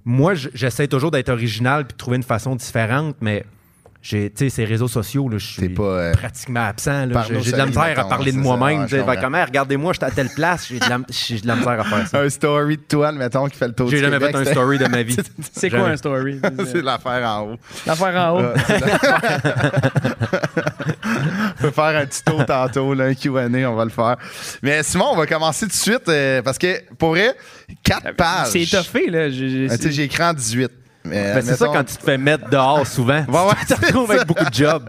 [0.05, 3.45] Moi, j'essaie toujours d'être original puis de trouver une façon différente, mais
[4.03, 7.07] j'ai, tu sais, ces réseaux sociaux, là, je suis pas, euh, pratiquement absent.
[7.43, 8.79] J'ai de la misère à parler de moi-même.
[8.81, 8.97] ouais, tu sais.
[8.97, 9.21] je Fait comprends.
[9.21, 11.81] comme, Hey, regardez-moi, je suis à telle place, j'ai de, la- j'ai de la misère
[11.81, 12.21] à faire ça.
[12.23, 14.79] Un story de toi, mettons, qui fait le tour J'ai jamais Québec, fait un story
[14.79, 15.19] de ma vie.
[15.53, 16.41] C'est quoi un story?
[16.65, 17.57] C'est l'affaire en haut.
[17.87, 18.47] L'affaire en haut.
[21.61, 24.17] Ah, on peut faire un petit tour tantôt, là, un QA, on va le faire.
[24.63, 27.35] Mais Simon, on va commencer tout de suite euh, parce que, pour vrai,
[27.83, 28.49] quatre pages.
[28.49, 29.29] C'est étoffé, là.
[29.31, 30.71] J'ai- tu sais, j'ai écrit en 18.
[31.05, 33.25] Mais, Ben, c'est ça quand tu te fais mettre dehors souvent.
[33.27, 34.87] Ouais, ouais, tu te retrouves avec beaucoup de jobs.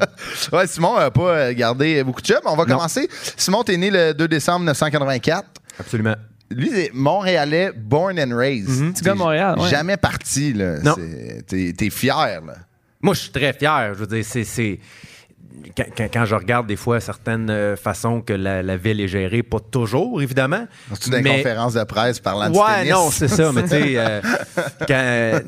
[0.51, 2.41] Ouais, Simon n'a pas euh, gardé beaucoup de jobs.
[2.45, 2.75] On va Non.
[2.75, 3.07] commencer.
[3.37, 5.45] Simon, t'es né le 2 décembre 1984.
[5.79, 6.15] Absolument.
[6.49, 8.93] Lui, c'est Montréalais, born and raised.
[9.01, 9.69] Gars de Montréal, ouais.
[9.69, 10.79] Jamais parti, là.
[10.83, 10.95] Non.
[10.97, 12.55] C'est- T'es t'es fier, là.
[13.01, 13.93] Moi, je suis très fier.
[13.93, 14.43] Je veux dire, c'est.
[14.43, 14.79] c'est-
[16.13, 19.59] Quand, je regarde des fois certaines euh, façons que la, la ville est gérée, pas
[19.59, 20.65] toujours, évidemment.
[20.99, 22.91] C'est une mais- conférence de presse parlant Ouais, tennis.
[22.91, 24.21] non, c'est ça, mais tu sais, euh,
[24.89, 25.39] euh,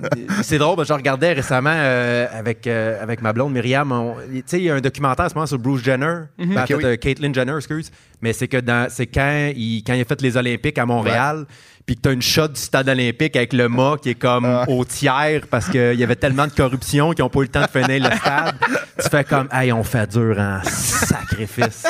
[0.42, 3.94] c'est drôle, que je regardais récemment euh, avec, avec ma blonde Myriam,
[4.32, 6.56] tu sais, il y a un documentaire en ce moment sur Bruce Jenner, oui.
[6.84, 8.58] euh, Caitlyn Jenner, excuse, mais c'est que
[8.90, 11.46] c'est quand il, quand il a fait les Olympiques à Montréal,
[11.86, 14.46] puis que tu as une shot du stade olympique avec le mât qui est comme
[14.46, 14.64] Ah.
[14.70, 17.62] au tiers parce qu'il y avait tellement de corruption qu'ils n'ont pas eu le temps
[17.66, 18.56] de finir le stade.
[19.02, 21.86] tu fais comme, hey, on fait dur en sacrifice.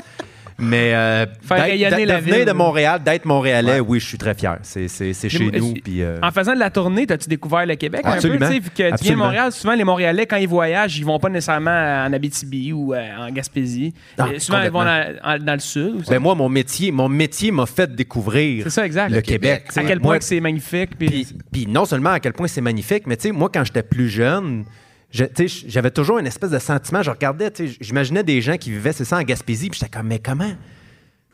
[0.60, 4.60] Mais euh, d'être- de Montréal, d'être Montréalais, oui, je suis très fier.
[4.62, 5.74] C'est, c'est, c'est chez Mais- nous.
[5.74, 8.46] Puis, euh, En faisant de la tournée, as-tu découvert le Québec Absolument.
[8.46, 8.54] un peu?
[8.54, 9.18] tu sais, Vu que tu viens de.
[9.18, 13.02] Montréal, souvent les Montréalais, quand ils voyagent, ils vont pas nécessairement en Abitibi ou euh,
[13.18, 13.96] en Gaspésie.
[14.18, 16.04] Ah, Euh, souvent, ils vont dans, le sud.
[16.08, 19.10] ben, moi, mon métier, mon métier m'a fait découvrir C'est ça, exact.
[19.10, 19.66] le Le Québec.
[19.76, 20.92] À quel point c'est magnifique.
[21.00, 24.08] Puis, non seulement à quel point c'est magnifique, mais tu sais, moi, quand j'étais plus
[24.08, 24.66] jeune,
[25.14, 27.04] j'avais toujours une espèce de sentiment.
[27.04, 30.20] Je regardais, j'imaginais des gens qui vivaient, c'est ça, en Gaspésie, puis j'étais comme, mais
[30.20, 30.52] comment?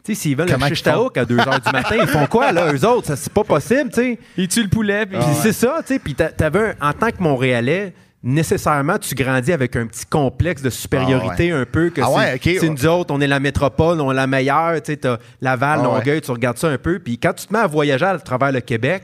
[0.04, 2.08] Tu sais, s'ils veulent Comment le qu'ils shish taouk à 2 h du matin, ils
[2.08, 3.08] font quoi, là, eux autres?
[3.08, 4.20] Ça, C'est pas possible, tu sais.
[4.38, 5.06] ils tuent le poulet.
[5.06, 6.00] Puis, Puis c'est ça, tu sais.
[6.00, 10.62] Puis t'a- t'avais, un- en tant que Montréalais, nécessairement, tu grandis avec un petit complexe
[10.62, 11.89] de supériorité un peu.
[11.89, 12.58] Que Ah c'est, ouais, ok.
[12.62, 14.76] c'est nous autres, on est la métropole, on est la meilleure.
[14.82, 15.96] Tu sais, t'as Laval, Ah ouais.
[16.00, 17.00] Longueuil, tu regardes ça un peu.
[17.00, 19.04] Puis quand tu te mets à voyager à travers le Québec,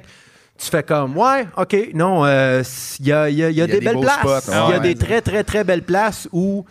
[0.58, 2.64] tu fais comme, ouais, OK, non, euh,
[3.00, 4.48] il y a, y a- y a des, des belles places.
[4.48, 4.80] Il y a ouais.
[4.80, 6.66] des très, très, très belles places où.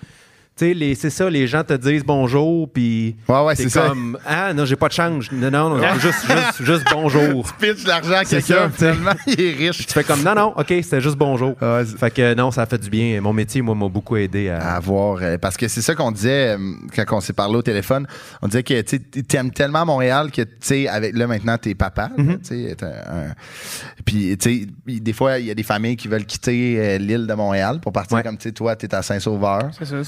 [0.57, 3.89] Tu sais, les- c'est ça, les gens te disent bonjour, puis Ouais, ouais, c'est ça.
[3.89, 5.33] comme, ah non, j'ai pas de change.
[5.33, 7.45] Non, non, non, juste, juste, juste bonjour.
[7.61, 9.85] Pitch l'argent à C'est quelqu'un, tu finalement, il est riche.
[9.85, 11.57] Tu fais comme non, non, ok, c'était juste bonjour.
[11.61, 13.21] Ah ouais, c'est- fait que non, ça a fait du bien.
[13.21, 14.59] Mon métier, moi, m'a beaucoup aidé à.
[14.59, 15.19] à avoir.
[15.23, 16.59] euh, parce que c'est ça qu'on disait euh,
[16.95, 18.07] quand on s'est parlé au téléphone.
[18.41, 21.75] On disait que tu sais, t'aimes tellement Montréal que, tu sais, avec là maintenant, t'es
[21.75, 22.11] papa.
[22.17, 22.47] là, Mm-hmm.
[22.47, 23.35] tu un-
[24.05, 24.67] Puis, tu sais,
[25.01, 27.91] des fois, il y a des familles qui veulent quitter euh, l'île de Montréal pour
[27.93, 28.23] partir Ouais.
[28.23, 29.71] comme, tu sais, toi, t'es à Saint-Sauveur.
[29.77, 30.05] c'est ça,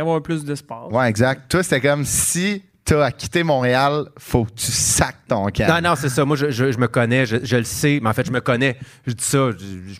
[0.00, 0.90] avoir plus d'espace.
[0.90, 1.50] Ouais, exact.
[1.50, 5.66] Toi, c'était comme si t'as à quitter Montréal, faut que tu sacs ton camp.
[5.68, 6.24] Non, non, c'est ça.
[6.24, 7.98] Moi, je, je- je me connais, je, je le sais.
[8.02, 8.76] Mais en fait, je me connais.
[9.06, 9.48] Je dis ça.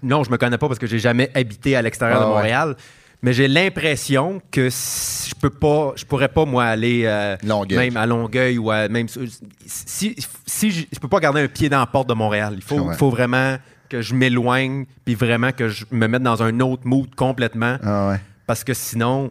[0.03, 2.35] non, je me connais pas parce que j'ai jamais habité à l'extérieur Ah de ouais.
[2.37, 2.77] Montréal.
[3.23, 7.79] Mais j'ai l'impression que si- je peux pas, je pourrais pas moi aller euh, Longueuil.
[7.79, 10.15] même à Longueuil ou à même si
[10.47, 12.55] si je, je peux pas garder un pied dans la porte de Montréal.
[12.57, 12.95] Il faut, Ouais.
[12.95, 13.57] faut vraiment
[13.89, 17.79] que je m'éloigne, puis vraiment que je me mette dans un autre mood complètement.
[17.83, 18.21] Ah ouais.
[18.47, 19.31] Parce que sinon,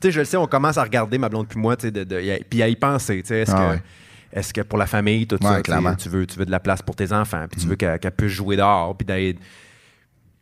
[0.00, 1.90] tu sais, je le sais, on commence à regarder ma blonde puis moi, tu sais,
[1.90, 3.70] de, de- y a- puis à y penser, tu sais, est-ce Ah que...
[3.74, 3.82] ouais.
[4.30, 6.82] Est-ce que pour la famille, tout Ouais, ça, tu veux, tu veux de la place
[6.82, 9.38] pour tes enfants, puis tu veux qu'elle qu'elle puisse jouer dehors, puis d'aller-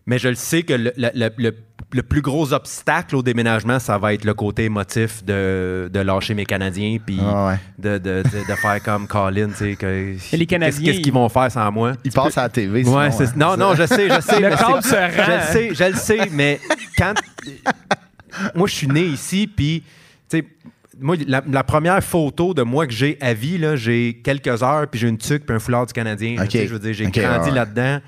[0.06, 1.56] Mais je le sais que le, le- le- le-
[1.92, 6.34] le plus gros obstacle au déménagement, ça va être le côté émotif de, de lâcher
[6.34, 7.58] mes Canadiens, puis Ah ouais.
[7.78, 9.86] de, de, de- de faire comme Colin, tu sais, que...
[9.86, 11.92] Et les Canadiens, Qu'est-ce qu'ils vont faire sans moi?
[12.04, 12.82] Il passe à la TV.
[12.82, 13.10] sinon, Ouais, hein.
[13.12, 14.40] c'est- non, non, je sais, je sais.
[14.40, 16.60] Le mais câble c'est- se rend, Je le sais, je le sais, mais
[16.98, 17.14] quand.
[18.54, 19.82] moi, je suis né ici, puis,
[20.28, 20.44] tu sais,
[21.00, 24.86] moi, la, la première photo de moi que j'ai à vie, là, j'ai quelques heures,
[24.88, 26.36] puis j'ai une tuque, puis un foulard du Canadien.
[26.36, 27.98] là, Je veux dire, j'ai grandi là-dedans.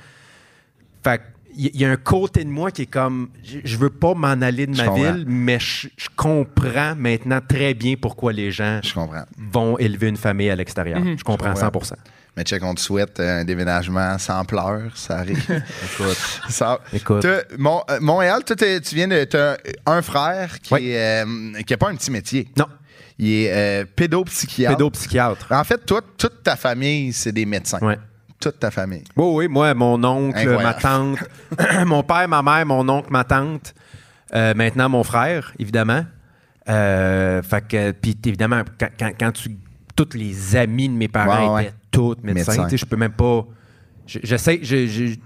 [1.05, 1.21] Fait
[1.61, 4.15] il y, y a un côté de moi qui est comme, je, je veux pas
[4.15, 5.13] m'en aller de Je ma comprends.
[5.13, 9.25] ville, mais je, je comprends maintenant très bien pourquoi les gens Je comprends.
[9.37, 11.01] vont élever une famille à l'extérieur.
[11.05, 11.81] Je comprends Je comprends.
[11.81, 11.93] 100%.
[12.39, 14.93] Mais check, on te souhaite un déménagement sans pleurs.
[14.95, 15.41] Ça arrive.
[15.93, 16.17] Écoute,
[16.49, 17.27] Ça- écoute.
[17.59, 18.55] Mon- euh, Montréal, tu
[18.95, 19.25] viens de.
[19.25, 20.91] T'as un frère qui Oui.
[20.91, 22.49] est, euh, qui a pas un petit métier.
[22.57, 22.67] Non,
[23.19, 24.77] Il est euh, pédopsychiatre.
[24.77, 25.47] pédopsychiatre.
[25.51, 27.81] En fait, toi, toute ta famille, c'est des médecins.
[27.83, 27.99] Ouais.
[28.41, 29.03] Toute ta famille.
[29.17, 30.63] Oui, oui, moi, mon oncle, Incroyable.
[30.63, 31.19] ma tante,
[31.87, 33.75] mon père, ma mère, mon oncle, ma tante,
[34.33, 36.05] euh, maintenant mon frère, évidemment.
[36.69, 39.51] Euh, fait que, puis évidemment, quand, quand, quand tu.
[40.05, 41.63] Tous les amis de mes parents Ouais, ouais.
[41.65, 42.69] étaient tous médecins.
[42.69, 43.45] Sais, Je peux même pas.
[44.07, 44.61] je- J'essaie.
[44.63, 45.21] je- je- tu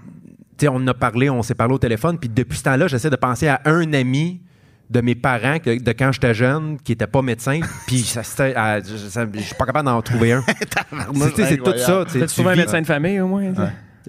[0.57, 3.09] sais, on en a parlé, on s'est parlé au téléphone, puis depuis ce temps-là, j'essaie
[3.09, 4.41] de penser à un ami
[4.89, 8.55] de mes parents que- de quand j'étais jeune qui n'était pas médecin, puis ça, c'était-
[8.55, 10.43] à- je ça- je suis pas capable d'en trouver un.
[10.47, 12.05] C'est- tu sais, c'est tout ça.
[12.11, 13.53] tu tu trouvé un médecin de famille au moins?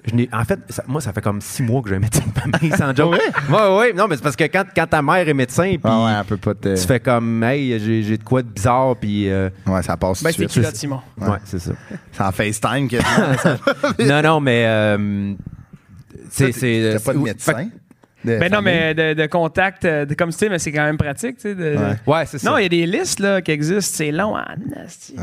[0.03, 2.23] Je n'ai- en fait, ça- moi, ça fait comme six mois que j'ai un médecin
[2.25, 3.15] de famille, sans joke.
[3.49, 6.23] Ouais, ouais, non, mais c'est parce que quand, quand ta mère est médecin, puis Ah
[6.29, 6.75] ouais, pas te.
[6.79, 9.29] tu fais comme, hey, j'ai j'ai de quoi de bizarre, puis.
[9.29, 10.75] euh, Ouais, ça passe Ben, tout de c'est suite.
[10.75, 11.01] Simon.
[11.19, 11.71] ouais, c'est ça.
[12.11, 12.97] C'est en FaceTime que
[14.07, 14.65] non, non, mais.
[14.67, 15.33] euh,
[16.29, 16.51] c'est.
[16.51, 17.69] c'est- T'as pas de médecin?
[18.23, 18.73] de Ben non, famille?
[18.73, 21.41] mais de, de contact, euh, de, comme tu sais, mais c'est quand même pratique, tu
[21.43, 21.53] sais.
[21.55, 21.95] de- Ouais.
[22.07, 22.49] Ouais, c'est ça.
[22.49, 24.35] Non, il y a des listes là, qui existent, c'est long.
[24.75, 25.15] Nasty.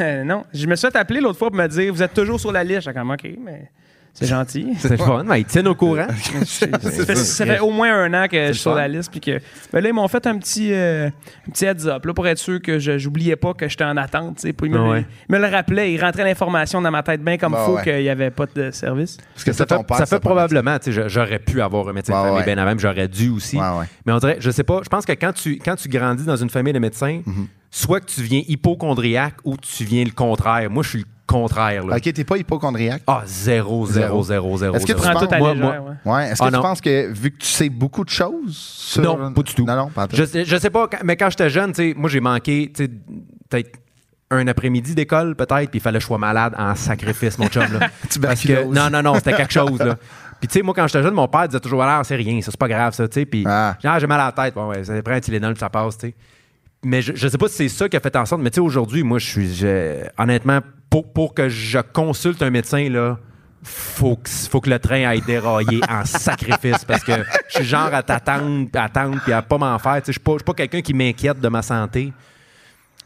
[0.00, 2.38] Euh, non, je me suis fait appeler l'autre fois pour me dire Vous êtes toujours
[2.40, 2.82] sur la liste.
[2.82, 3.70] J'étais comme OK, mais
[4.14, 4.72] c'est gentil.
[4.78, 6.06] c'est fun, mais ils tiennent au courant.
[6.44, 9.10] ça, fait, ça au moins un an que je suis sur la liste.
[9.12, 9.38] Puis que,
[9.72, 11.06] ben là, ils m'ont fait un petit, euh,
[11.46, 13.96] un petit heads up là, pour être sûr que je n'oubliais pas que j'étais en
[13.96, 14.36] attente.
[14.36, 15.06] tu sais, Puis ils me, ouais.
[15.28, 15.92] me le rappelaient.
[15.92, 17.82] Ils rentraient l'information dans ma tête bien comme Bah faut ouais.
[17.84, 19.18] qu'il n'y avait pas de service.
[19.34, 19.96] Parce que ça ton fait, père.
[19.98, 22.54] ça fait probablement, tu sais, je- j'aurais pu avoir un médecin Ouais, de famille ouais.
[22.54, 23.58] bien avant, mais j'aurais dû aussi.
[24.04, 26.36] Mais on dirait, je sais pas, je pense que quand tu, quand tu grandis dans
[26.36, 27.46] une famille de médecins, Mhm.
[27.70, 30.70] Soit que tu viens hypochondriaque ou tu viens le contraire.
[30.70, 31.86] Moi, je suis le contraire.
[31.86, 31.96] Là.
[31.96, 33.02] Ok, t'es pas hypochondriaque?
[33.06, 34.74] Ah, zéro, zéro, zéro, zéro.
[34.76, 35.82] Est-ce que tu Prends penses- tout à moi- légère.
[35.82, 36.12] moi- ouais.
[36.12, 36.24] Ouais.
[36.30, 36.62] Est-ce que Ah, tu non.
[36.62, 39.64] penses que vu que tu sais beaucoup de choses sur- Non, pas du tout.
[39.66, 40.06] Non, non, pas.
[40.12, 42.84] Je, sais- je sais pas, mais quand j'étais jeune, tu sais, moi, j'ai manqué, tu
[42.84, 42.90] sais,
[43.50, 43.78] peut-être
[44.30, 47.62] un après-midi d'école, peut-être, puis il fallait que je sois malade en sacrifice, mon chum.
[47.78, 47.88] Là.
[48.22, 49.78] Parce que, non, non, non, c'était quelque chose.
[49.78, 49.96] Là.
[50.40, 52.52] Puis, tu sais, moi, quand j'étais jeune, mon père disait toujours, ah, c'est rien, ça,
[52.52, 53.26] c'est pas grave, ça, tu sais.
[53.26, 53.76] Puis, Ah.
[53.82, 54.54] genre, j'ai mal à la tête.
[54.54, 56.14] Bon, ouais, ça prend un Tylenol, puis ça passe, tu sais.
[56.84, 58.56] Mais je, je sais pas si c'est ça qui a fait en sorte, mais tu
[58.56, 60.60] sais, aujourd'hui, moi, je suis, je- honnêtement,
[60.90, 63.18] pour, pour que je consulte un médecin, là,
[63.64, 67.12] faut que, faut que le train aille dérailler en sacrifice parce que
[67.48, 69.96] je suis genre à t'attendre, à attendre puis à pas m'en faire.
[69.96, 72.12] Tu sais, Je suis pas, je suis pas quelqu'un qui m'inquiète de ma santé.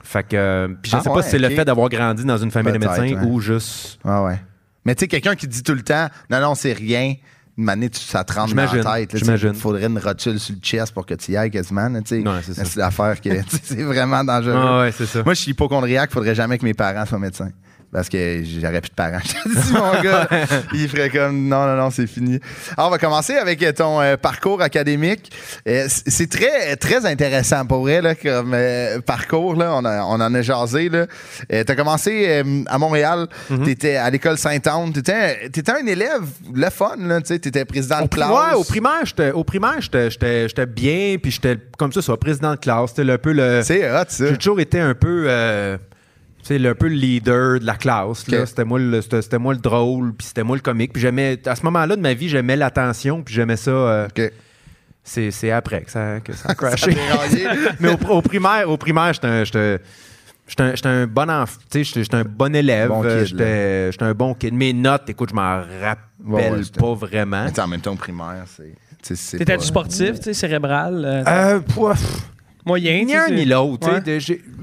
[0.05, 2.25] Fait que, euh, puis je Ah sais ouais, pas si c'est le fait d'avoir grandi
[2.25, 3.25] dans une famille de médecins ouais.
[3.25, 3.99] ou juste.
[4.05, 4.39] Ah ouais.
[4.85, 7.15] Mais tu sais, quelqu'un qui dit tout le temps, non, non, c'est rien.
[7.59, 9.13] Une année, ça te rentre dans la tête.
[9.15, 11.91] Il faudrait une rotule sur le chest pour que tu y ailles quasiment.
[12.07, 13.29] c'est l'affaire que
[13.63, 14.55] c'est vraiment dangereux.
[14.57, 15.23] Ah ouais, c'est ça.
[15.23, 16.11] Moi, je suis hypochondriaque.
[16.11, 17.51] Il faudrait jamais que mes parents soient médecins.
[17.93, 19.19] Parce que j'aurais plus de parents.
[19.47, 20.27] Dis, mon gars,
[20.73, 22.41] il ferait comme non, non, non, c'est fini.
[22.77, 25.31] Alors, on va commencer avec ton euh, parcours académique.
[25.69, 29.57] Euh, c'est très, très intéressant pour vrai, là, comme euh, parcours.
[29.57, 30.91] Là, on, a- on en a jasé.
[31.51, 33.27] Tu as commencé euh, à Montréal.
[33.51, 33.65] Mhm.
[33.65, 34.91] Tu étais à l'école Sainte-Anne.
[34.95, 36.23] Tu étais, un élève,
[36.55, 36.97] le fun.
[37.27, 38.31] Tu étais président de classe.
[38.31, 42.19] Ouais, au primaire, j'étais, au primaire, j'étais, j'étais, j'étais bien, puis j'étais comme ça, soit
[42.19, 42.95] président de classe.
[42.97, 43.61] C'était un peu le.
[43.63, 44.27] C'est hot, ça.
[44.29, 45.27] J'ai toujours été un peu.
[46.43, 48.25] Tu sais, le- un peu le leader de la classe.
[48.47, 50.93] C'était, moi le, c'était, c'était moi le drôle, puis c'était moi le comique.
[50.93, 53.71] Puis j'aimais, à ce moment-là de ma vie, j'aimais l'attention, puis j'aimais ça.
[53.71, 54.33] euh, OK.
[55.05, 56.97] c'est, c'est après que ça, que ça a crashé.
[57.81, 59.79] Mais au, au primaire, au primaire, j'étais un, j'étais,
[60.49, 62.89] j'étais un, j'étais un bon enfant, tu sais, j'étais, j'étais un bon élève.
[62.89, 64.53] Bon euh, j'étais, j'étais un bon kid.
[64.55, 67.45] Mes notes, écoute, je m'en rappelle Ouais, ouais, c'était- pas vraiment.
[67.47, 68.63] Mais en même temps, au primaire, c'est.
[69.03, 72.31] tu sais, c'est T'étais pas- du sportif, tu sais, cérébral, euh, Euh, pouf.
[72.65, 73.05] Moyen.
[73.05, 73.89] Ni un ni l'autre.
[73.91, 74.19] Ouais.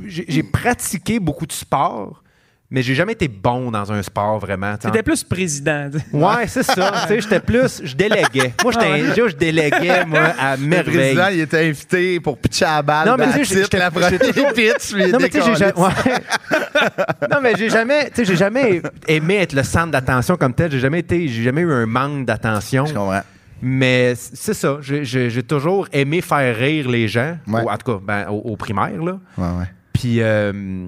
[0.07, 2.23] J'ai pratiqué beaucoup de sport,
[2.71, 4.75] mais j'ai jamais été bon dans un sport vraiment.
[4.81, 5.89] C'était plus président.
[6.13, 6.91] Ouais, c'est ça.
[7.03, 7.81] tu sais, j'étais plus.
[7.83, 8.53] Je déléguais.
[8.63, 10.93] Moi, j'étais un gars, je déléguais, moi, à Le merveille.
[11.15, 13.07] président, il était invité pour pitcher à la balle.
[13.07, 15.55] Non, mais tu la sais, la première j'étais pitch, il Non, mais tu sais, j'ai
[15.55, 15.73] jamais.
[15.73, 15.89] ouais.
[17.31, 18.05] non, mais j'ai jamais.
[18.09, 20.71] Tu sais, j'ai jamais aimé être le centre d'attention comme tel.
[20.71, 21.27] J'ai jamais été.
[21.27, 22.85] J'ai jamais eu un manque d'attention.
[22.85, 23.21] Je comprends.
[23.61, 24.77] Mais c'est ça.
[24.81, 27.37] J'ai- toujours aimé faire rire les gens.
[27.47, 27.61] Ouais.
[27.63, 29.19] Ou en tout cas, ben, au, au primaire, là.
[29.37, 29.65] Ouais, ouais.
[29.93, 30.87] Puis euh,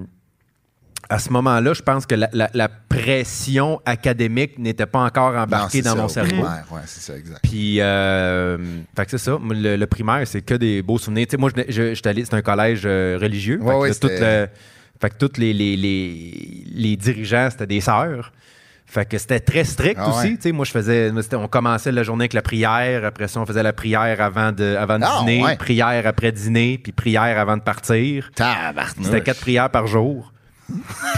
[1.08, 5.82] à ce moment-là, je pense que la, la- la pression académique n'était pas encore embarquée
[5.82, 6.42] dans ça, mon au cerveau.
[6.42, 7.40] Ouais, c'est ça, exact.
[7.42, 8.56] Puis, euh,
[8.96, 9.38] fait que c'est ça.
[9.50, 11.26] Le, le primaire, c'est que des beaux souvenirs.
[11.26, 13.58] Tu sais, moi, je, je, allé- c'est un collège euh, religieux.
[13.58, 14.48] Fait que ouais, là, tout c'était- le-
[15.00, 18.32] fait que tous les, les, les, les dirigeants, c'était des sœurs.
[18.92, 20.18] Fait que c'était très strict Ah aussi.
[20.28, 20.34] ouais.
[20.36, 21.10] Tu sais, moi, je faisais.
[21.34, 23.06] On commençait la journée avec la prière.
[23.06, 25.56] Après ça, on faisait la prière avant de, avant de Ah, dîner, ouais.
[25.56, 28.30] prière après dîner, puis prière avant de partir.
[29.02, 30.30] C'était quatre prières par jour.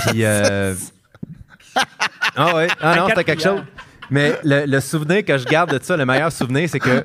[0.07, 0.25] Puis.
[0.25, 0.75] euh,
[2.37, 2.69] Ah ouais.
[2.81, 3.57] Ah non, c'était quelque prières.
[3.57, 3.65] chose.
[4.11, 7.05] Mais le, le souvenir que je garde de ça, le meilleur souvenir, c'est que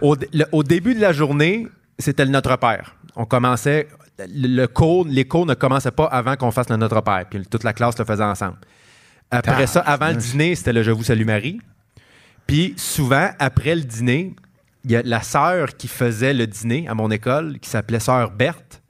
[0.00, 2.94] au, dé- le- au début de la journée, c'était le Notre Père.
[3.16, 3.88] On commençait.
[4.18, 7.24] Le, le cours, les cours ne commençaient pas avant qu'on fasse le Notre Père.
[7.30, 8.56] Puis toute la classe le faisait ensemble.
[9.30, 11.60] Après ça, avant le dîner, c'était le Je vous salue Marie.
[12.46, 14.34] Puis souvent, après le dîner,
[14.84, 18.30] il y a la sœur qui faisait le dîner à mon école, qui s'appelait sœur
[18.30, 18.82] Berthe.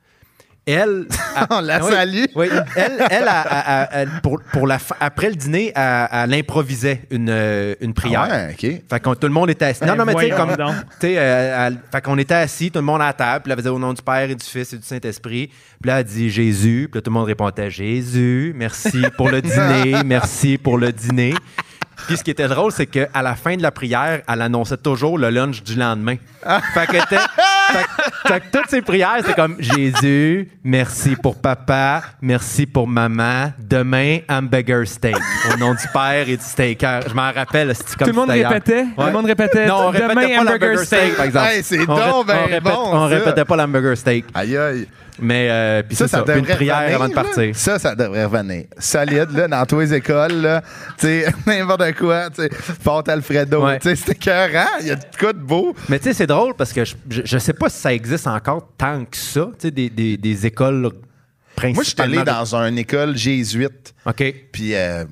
[0.66, 1.06] Elle.
[1.36, 2.24] elle- On la oui, salue.
[2.34, 7.02] Oui, elle, elle, elle, elle- elle- pour, pour la, après le dîner, elle, elle improvisait
[7.10, 8.26] une, euh, une prière.
[8.30, 8.60] Ah ouais, OK.
[8.88, 9.82] Fait que tout le monde était assis.
[9.84, 10.56] Non, Ben, non, mais tu sais, comme.
[10.56, 10.74] donc.
[11.00, 13.52] Tu sais, euh, elle- fait qu'on était assis, tout le monde à la table, puis
[13.52, 15.48] elle faisait au nom du Père et du Fils et du Saint-Esprit.
[15.82, 19.42] Puis là, elle dit Jésus, puis là, tout le monde répondait Jésus, merci pour le
[19.42, 21.34] dîner, merci pour le dîner.
[22.06, 25.16] Puis ce qui était drôle, c'est qu'à la fin de la prière, elle annonçait toujours
[25.18, 26.16] le lunch du lendemain.
[26.74, 26.96] fait que,
[27.72, 32.86] fait que- fait que toutes ces prières, c'est comme Jésus, merci pour papa, merci pour
[32.86, 35.16] maman, demain, hamburger steak.
[35.52, 37.02] Au nom du Père et du steaker.
[37.08, 38.84] Je m'en rappelle, c'était comme Tout le monde répétait?
[38.84, 39.06] Tout Ouais.
[39.06, 39.66] le monde répétait?
[39.66, 41.16] Non, on répétait Demain, pas hamburger l'hamburger steak, steak.
[41.16, 41.46] par exemple.
[41.48, 44.24] Hey, c'est On ben on répète- bon, On répétait pas l'hamburger steak.
[44.34, 44.88] Aïe, aïe.
[45.20, 47.22] Mais, euh, puis c'est ça, puis une devrait prière revenir, avant de là.
[47.22, 47.56] partir.
[47.56, 48.64] Ça, ça devrait revenir.
[48.78, 50.62] Solide, là, dans tous les écoles, là.
[50.98, 52.50] Tu sais, n'importe quoi, tu sais.
[52.82, 53.64] Pâte Alfredo.
[53.64, 53.78] Ouais.
[53.78, 54.70] Tu sais, c'était écœurant.
[54.80, 55.74] Il y a de quoi de beau.
[55.88, 58.26] Mais tu sais, c'est drôle parce que je, je, je sais pas si ça existe
[58.26, 60.90] encore tant que ça, tu sais, des, des, des écoles
[61.54, 61.74] principalement.
[61.74, 63.94] Moi, je suis allé dans une école jésuite.
[64.06, 64.34] OK.
[64.52, 65.04] Puis, euh,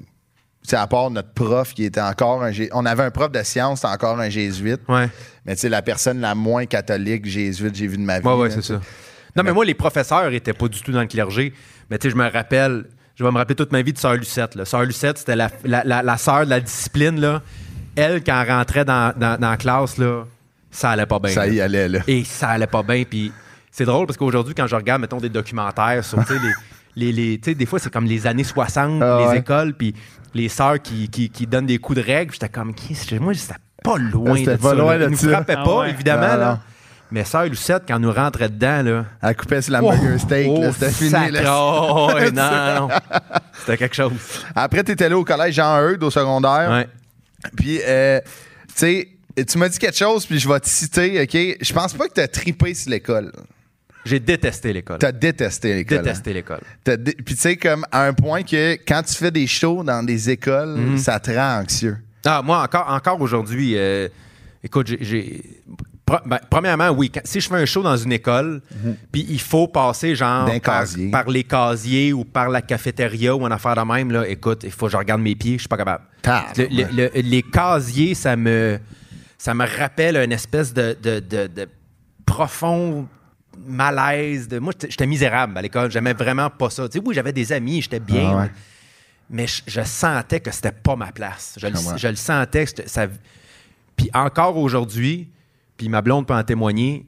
[0.65, 3.81] sais, à part notre prof qui était encore un On avait un prof de sciences,
[3.81, 4.81] c'était encore un jésuite.
[4.89, 5.09] Ouais.
[5.45, 8.27] Mais tu sais, la personne la moins catholique jésuite que j'ai vue de ma vie.
[8.27, 8.81] Ouais, ouais, c'est ça.
[9.37, 11.53] Non, mais moi, les professeurs étaient pas du tout dans le clergé.
[11.91, 12.85] Mais tu sais, je me rappelle,
[13.17, 14.55] je vais me rappeler toute ma vie de Sœur Lucette.
[14.55, 14.65] Là.
[14.65, 17.19] Sœur Lucette, c'était la, la, la, la sœur de la discipline.
[17.21, 17.43] Là.
[17.97, 20.25] Elle, quand elle rentrait dans, dans, dans la classe, là,
[20.71, 21.31] ça allait pas bien.
[21.31, 21.53] Ça là.
[21.53, 22.01] y allait, là.
[22.07, 23.05] Et ça allait pas bien.
[23.05, 23.33] Puis
[23.71, 26.27] c'est drôle parce qu'aujourd'hui, quand je regarde, mettons, des documentaires sur, les,
[26.97, 29.39] les, les- tu sais, des fois, c'est comme les années 60, Ah les ouais.
[29.39, 29.95] écoles, puis
[30.35, 32.33] les sœurs qui, qui, qui donnent des coups de règle.
[32.33, 32.75] J'étais comme,
[33.21, 34.75] moi, c'était pas loin Ah, de pas ça.
[34.75, 35.07] loin là.
[35.07, 35.91] de Ils nous frappaient Ah pas, ouais.
[35.91, 36.61] évidemment, Non, là.
[37.13, 39.05] Mais Sœur Lucette, quand nous rentrait dedans, là.
[39.23, 41.11] Elle coupait sur l'hamburger steak, là, oh, c'était fini.
[41.11, 41.55] sacre- là.
[41.55, 42.89] Oh, non, non.
[43.61, 44.13] C'était quelque chose.
[44.55, 46.71] Après, tu étais allé au collège Jean-Eudes, au secondaire.
[46.71, 46.89] Ouais.
[47.57, 48.19] Puis, euh,
[48.69, 49.09] tu sais,
[49.47, 51.57] tu m'as dit quelque chose, puis je vais te citer, OK?
[51.61, 53.31] Je pense pas que tu as tripé sur l'école.
[54.05, 54.99] J'ai détesté l'école.
[54.99, 55.99] Tu as détesté l'école.
[55.99, 56.03] hein?
[56.03, 56.61] Détesté l'école.
[56.83, 59.85] T'as dé- Puis, tu sais, comme à un point que quand tu fais des shows
[59.85, 60.99] dans des écoles, Mhm.
[60.99, 61.99] ça te rend anxieux.
[62.25, 64.09] Ah, moi, encore, encore aujourd'hui, euh,
[64.65, 65.43] écoute, j'ai-
[66.27, 68.61] ben, premièrement, oui, quand- si je fais un show dans une école,
[69.11, 70.47] puis il faut passer genre
[71.11, 74.73] par, les casiers ou par la cafétéria ou une affaire de même, là, écoute, il
[74.73, 76.05] faut que je regarde mes pieds, je suis pas capable.
[76.23, 76.57] Tabarnak.
[76.59, 78.79] Le- le- le- les casiers, ça me,
[79.39, 81.69] ça me rappelle une espèce de, de- de- de
[82.27, 83.07] profond
[83.67, 84.49] malaise.
[84.49, 85.91] De, moi, j'étais- misérable à l'école.
[85.91, 86.89] J'aimais vraiment pas ça.
[86.89, 88.31] Tu sais, oui, j'avais des amis, j'étais bien.
[88.33, 88.51] Ah ouais.
[89.31, 91.55] Mais je, je sentais que c'était pas ma place.
[91.59, 91.97] Je, le, comprends.
[91.97, 92.65] je le sentais.
[92.65, 93.07] que c'était- ça,
[93.97, 95.29] puis encore aujourd'hui,
[95.77, 97.07] puis ma blonde peut en témoigner,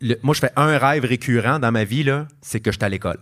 [0.00, 2.84] le- moi, je fais un rêve récurrent dans ma vie, là, c'est que je suis
[2.84, 3.18] à l'école.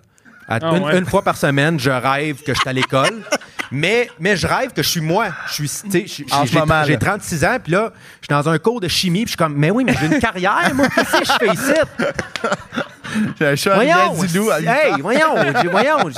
[0.49, 0.99] À- Ah une, ouais.
[0.99, 3.23] une fois par semaine, je rêve que je suis à l'école.
[3.73, 5.29] Mais, mais je rêve que je suis moi.
[5.49, 6.99] Je suis, j'ai- ce moment, j'ai là.
[6.99, 9.55] 36 ans, puis là, je suis dans un cours de chimie, puis je suis comme,
[9.57, 11.81] mais oui, mais j'ai une carrière, moi, qu'est-ce que je fais ici?
[13.39, 14.23] J'ai un chat Voyons!
[14.23, 15.35] du loup à Hey, voyons!
[15.71, 16.11] voyons!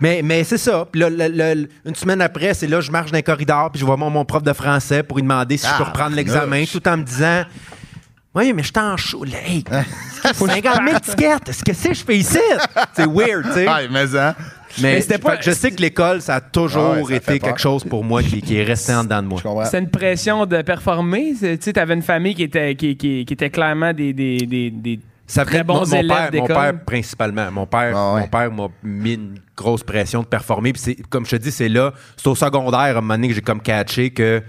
[0.00, 0.86] Mais, mais c'est ça.
[0.90, 3.80] Puis là, le- le- une semaine après, c'est là, je marche dans les corridors, puis
[3.80, 6.16] je vois mon, mon prof de français pour lui demander si je peux Ah, reprendre
[6.16, 7.42] l'examen, tout en me disant
[8.34, 9.24] Oui, mais je t'en chaud.
[9.24, 9.82] Là, Hey, Hein?
[10.34, 11.48] 50 000 tickets!
[11.48, 12.38] Est-ce que c'est que je fais ici?
[12.94, 13.68] C'est weird, tu sais.
[13.68, 14.34] Ouais, mais hein.
[14.80, 17.04] Mais, Mais c'était pas- fait que je sais que l'école, ça a toujours Ah ouais,
[17.08, 17.48] ça été peur.
[17.48, 19.38] quelque chose pour moi qui, qui est resté en dedans de moi.
[19.38, 19.64] Je comprends.
[19.64, 21.34] C'était une pression de performer.
[21.38, 24.38] C'est- Tu sais, t'avais une famille qui était, qui, qui- qui était clairement des, des,
[24.46, 26.56] des, des Ça Très venait bons mon, mon élèves père, mon d'école.
[26.56, 27.50] père principalement.
[27.52, 28.20] Mon père, Ah ouais.
[28.22, 30.72] mon père m'a mis une grosse pression de performer.
[30.72, 33.28] Puis c'est, comme je te dis, c'est là, c'est au secondaire à un moment donné
[33.28, 34.42] que j'ai comme catché que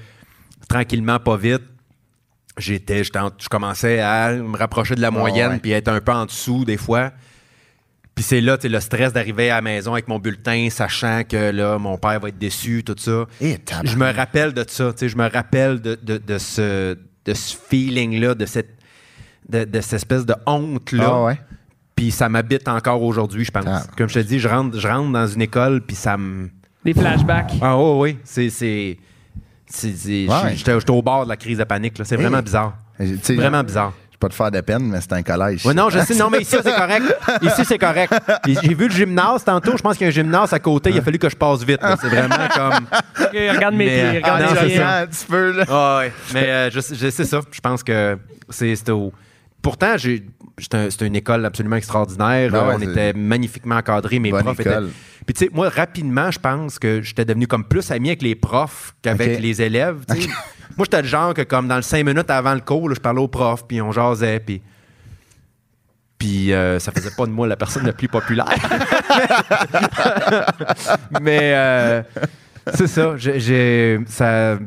[0.68, 1.62] tranquillement, pas vite,
[2.58, 5.60] j'étais, j'étais en- je commençais à me rapprocher de la moyenne ouais.
[5.60, 7.12] puis être un peu en dessous des fois.
[8.14, 11.22] Puis c'est là, tu sais, le stress d'arriver à la maison avec mon bulletin, sachant
[11.28, 13.26] que là, mon père va être déçu, tout ça.
[13.40, 13.88] Tabarnak.
[13.92, 17.34] Je me rappelle de ça, tu sais, je me rappelle de, de, de ce, de
[17.34, 18.78] ce feeling-là, de cette,
[19.50, 21.06] de, de cette espèce de honte-là.
[21.08, 21.40] Ah ouais.
[21.96, 23.66] Puis ça m'habite encore aujourd'hui, je pense.
[23.68, 23.84] Ah.
[23.98, 26.50] Comme je te dis, je rentre, je rentre dans une école, puis ça me.
[26.84, 27.54] Des flashbacks.
[27.62, 28.18] Ah, oui, oui.
[28.24, 28.50] C'est.
[28.50, 28.98] c'est,
[29.68, 30.56] c'est- c'est- Ouais.
[30.56, 31.98] J'étais au bord de la crise de panique.
[31.98, 32.06] là.
[32.06, 32.44] C'est vraiment Hey.
[32.44, 32.74] bizarre.
[32.98, 33.94] Tu sais, Vraiment bizarre.
[34.20, 35.66] Pas te faire de peine, mais c'est un collège.
[35.66, 36.14] Ouais, non, je sais.
[36.14, 37.04] Non, mais ici, c'est correct.
[37.42, 38.14] Ici, c'est correct.
[38.46, 39.76] J'ai vu le gymnase tantôt.
[39.76, 40.92] Je pense qu'il y a un gymnase à côté.
[40.92, 41.82] Il a fallu que je passe vite.
[41.82, 41.96] là.
[42.00, 42.86] C'est vraiment comme.
[43.20, 44.78] Ok, regarde mes pieds, regarde non, mes c'est pieds.
[44.78, 44.98] ça.
[45.00, 45.64] un petit peu, là.
[45.68, 46.14] Ah ouais.
[46.36, 47.40] Mais euh, je, je sais ça.
[47.52, 48.16] Je pense que
[48.50, 49.12] c'est c'était au.
[49.62, 50.26] Pourtant, j'ai-
[50.58, 52.52] j'étais un- c'était une école absolument extraordinaire.
[52.52, 54.20] Ben ouais, on était magnifiquement encadrés.
[54.20, 54.86] Mes Bonne profs école.
[54.86, 54.94] étaient.
[55.26, 58.36] Puis tu sais, moi, rapidement, je pense que j'étais devenu comme plus ami avec les
[58.36, 60.04] profs qu'avec les élèves.
[60.78, 63.02] moi, j'étais le genre que comme dans le cinq minutes avant le cours, là, je
[63.02, 64.62] parlais aux profs, puis on jasait, puis.
[66.18, 68.46] Puis euh, ça faisait pas de moi la personne la plus populaire.
[71.22, 72.02] Mais euh,
[72.76, 73.16] c'est ça.
[73.18, 74.58] j'ai- ça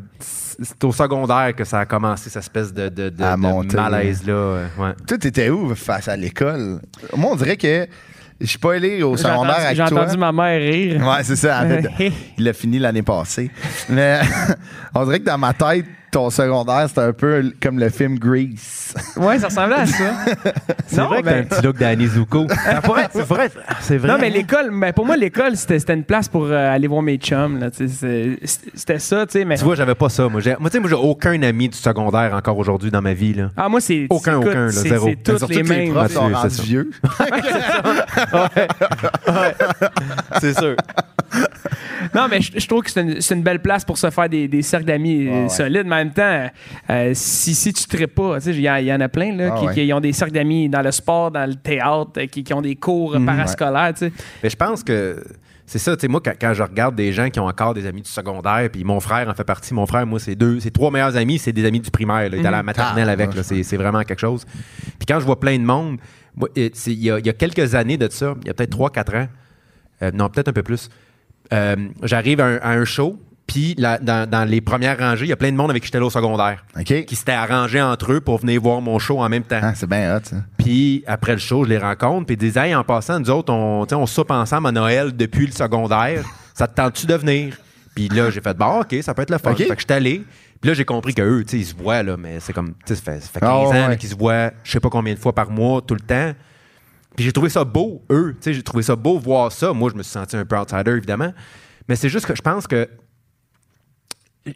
[0.62, 3.76] c'est au secondaire que ça a commencé, cette espèce de, de, de- À de monter.
[3.76, 4.58] malaise-là.
[4.78, 4.92] ouais.
[5.06, 6.80] Toi, t'étais où face à l'école?
[7.16, 7.86] Moi, on dirait que
[8.40, 11.00] je suis pas allé au secondaire avec j'ai entendu ma mère rire.
[11.06, 11.62] Ouais, c'est ça.
[11.64, 13.50] en fait, il a fini l'année passée.
[13.88, 14.20] Mais
[14.94, 18.94] on dirait que dans ma tête, ton secondaire, c'était un peu comme le film Grease.
[19.16, 20.04] Ouais, ça ressemblait à ça.
[20.86, 22.46] C'est Non, vrai que t'as un petit look d'Annie Zuko.
[23.12, 23.50] C'est vrai.
[23.80, 24.08] C'est vrai.
[24.08, 27.02] Non, mais l'école, ben, pour moi, l'école, c'était c'était une place pour euh, aller voir
[27.02, 27.68] mes chums.
[27.72, 29.44] C'était ça, tu sais.
[29.44, 29.56] Mais...
[29.56, 30.28] Tu vois, j'avais pas ça.
[30.28, 33.14] Moi, j'ai, moi, tu sais, moi, j'ai aucun ami du secondaire encore aujourd'hui dans ma
[33.14, 33.34] vie.
[33.34, 33.50] Là.
[33.56, 34.06] Ah, moi, c'est.
[34.10, 35.08] Aucun, écoute, aucun, là, c'est- zéro.
[35.24, 35.92] C'est les que les mêmes.
[35.92, 36.90] profs sont vieux.
[40.40, 40.76] C'est sûr.
[42.14, 44.62] Non, mais je, je trouve que c'est une, belle place pour se faire des, des
[44.62, 45.48] cercles d'amis Ah ouais.
[45.48, 45.84] solides.
[45.86, 46.48] Mais en même temps,
[46.90, 49.08] euh, si, si tu ne pas, tu sais, il y, en- il y en a
[49.08, 49.74] plein là, Ah qui, ouais.
[49.74, 52.76] qui ont des cercles d'amis dans le sport, dans le théâtre, qui, qui ont des
[52.76, 53.26] cours Mhm.
[53.26, 53.92] parascolaires.
[54.42, 55.22] Mais je pense que
[55.66, 57.86] c'est ça, tu sais, moi, quand, quand je regarde des gens qui ont encore des
[57.86, 60.70] amis du secondaire, puis mon frère en fait partie, mon frère, moi, c'est deux, c'est
[60.70, 62.36] trois meilleurs amis, c'est des amis du primaire, là.
[62.36, 64.44] il est à la maternelle Ah, avec, c'est, vraiment quelque chose.
[64.98, 65.96] Puis quand je vois plein de monde,
[66.56, 68.90] il y, a, il y a quelques années de ça, il y a peut-être trois,
[68.90, 69.26] quatre ans,
[70.02, 70.90] euh, non, peut-être un peu plus,
[71.52, 75.32] euh, j'arrive à un, à un show, puis dans, dans les premières rangées, il y
[75.32, 78.20] a plein de monde avec qui j'étais là au secondaire, qui s'étaient arrangés entre eux
[78.20, 79.60] pour venir voir mon show en même temps.
[79.62, 80.36] Ah, c'est bien hot, ça.
[80.58, 82.26] Puis après le show, je les rencontre.
[82.26, 85.46] Puis ils disent Hey, en passant, nous autres, on, on soupe ensemble à Noël depuis
[85.46, 86.24] le secondaire.
[86.54, 87.56] Ça te tente-tu de venir?
[87.94, 89.50] Puis là, j'ai fait Bon, OK, ça peut être le fun.
[89.52, 89.58] OK.
[89.58, 90.22] Fait que je suis allé.
[90.60, 92.94] Puis là, j'ai compris qu'eux, tu sais, ils se voient, là, mais c'est comme, tu
[92.94, 93.96] sais, ça fait, ça fait 15 Ah, ans ouais.
[93.98, 96.32] qu'ils se voient, je sais pas combien de fois par mois, tout le temps.
[97.16, 98.32] Puis j'ai trouvé ça beau, eux.
[98.40, 99.72] Tu sais, j'ai trouvé ça beau voir ça.
[99.72, 101.32] Moi, je me suis senti un peu outsider, évidemment.
[101.88, 102.88] Mais c'est juste que je pense que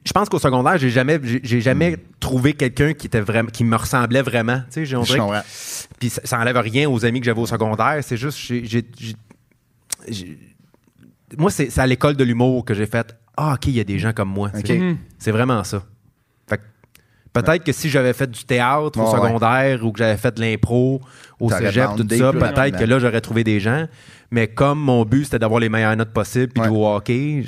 [0.04, 3.74] je pense qu'au secondaire, j'ai jamais, j'ai jamais trouvé quelqu'un qui était vraiment, qui me
[3.74, 4.58] ressemblait vraiment.
[4.70, 4.84] Tu sais,
[5.98, 7.98] puis ça, ça enlève rien aux amis que j'avais au secondaire.
[8.02, 8.86] C'est juste, j'ai-
[11.38, 13.16] moi, c'est à l'école de l'humour que j'ai fait.
[13.36, 14.50] Ah, OK, il y a des gens comme moi.
[15.18, 15.82] C'est vraiment ça.
[17.32, 19.26] Peut-être que si j'avais fait du théâtre au Ouais, ouais.
[19.28, 21.00] secondaire ou que j'avais fait de l'impro
[21.38, 23.86] au cégep, tout ça, peut-être que là, j'aurais trouvé des gens.
[24.30, 27.44] Mais comme mon but, c'était d'avoir les meilleures notes possibles puis de jouer au hockey,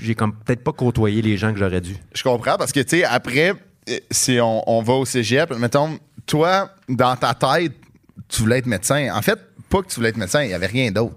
[0.00, 1.96] j'ai- comme peut-être pas côtoyé les gens que j'aurais dû.
[2.14, 3.50] Je comprends parce que, tu sais, après,
[3.90, 7.72] euh, si on, on va au cégep, mettons, toi, dans ta tête,
[8.28, 9.08] tu voulais être médecin.
[9.14, 11.14] En fait, pas que tu voulais être médecin, il n'y avait rien d'autre.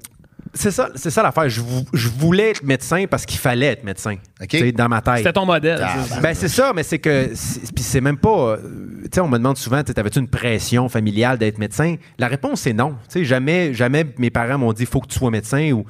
[0.58, 1.50] C'est ça, c'est ça l'affaire.
[1.50, 4.16] Je, vou- je voulais être médecin parce qu'il fallait être médecin.
[4.42, 4.48] OK.
[4.48, 5.18] Tu sais, Dans ma tête.
[5.18, 5.80] C'était ton modèle.
[5.84, 6.20] Ah, c'est ça.
[6.22, 7.32] Ben, c'est ça, mais c'est que.
[7.36, 8.30] c'est- Puis c'est même pas.
[8.54, 8.58] euh,
[9.04, 11.96] Tu sais, on me demande souvent, tu sais, t'avais-tu une pression familiale d'être médecin?
[12.18, 12.92] La réponse, c'est non.
[13.10, 15.86] Tu sais, jamais, jamais mes parents m'ont dit, faut que tu sois médecin ou.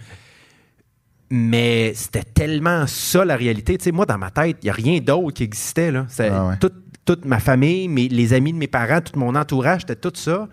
[1.30, 3.78] Mais c'était tellement ça la réalité.
[3.78, 5.92] Tu sais, moi, dans ma tête, il n'y a rien d'autre qui existait.
[5.92, 6.06] Là.
[6.08, 6.56] C'est Ah ouais.
[6.60, 10.12] toute, toute ma famille, mes, les amis de mes parents, tout mon entourage, c'était tout
[10.14, 10.48] ça.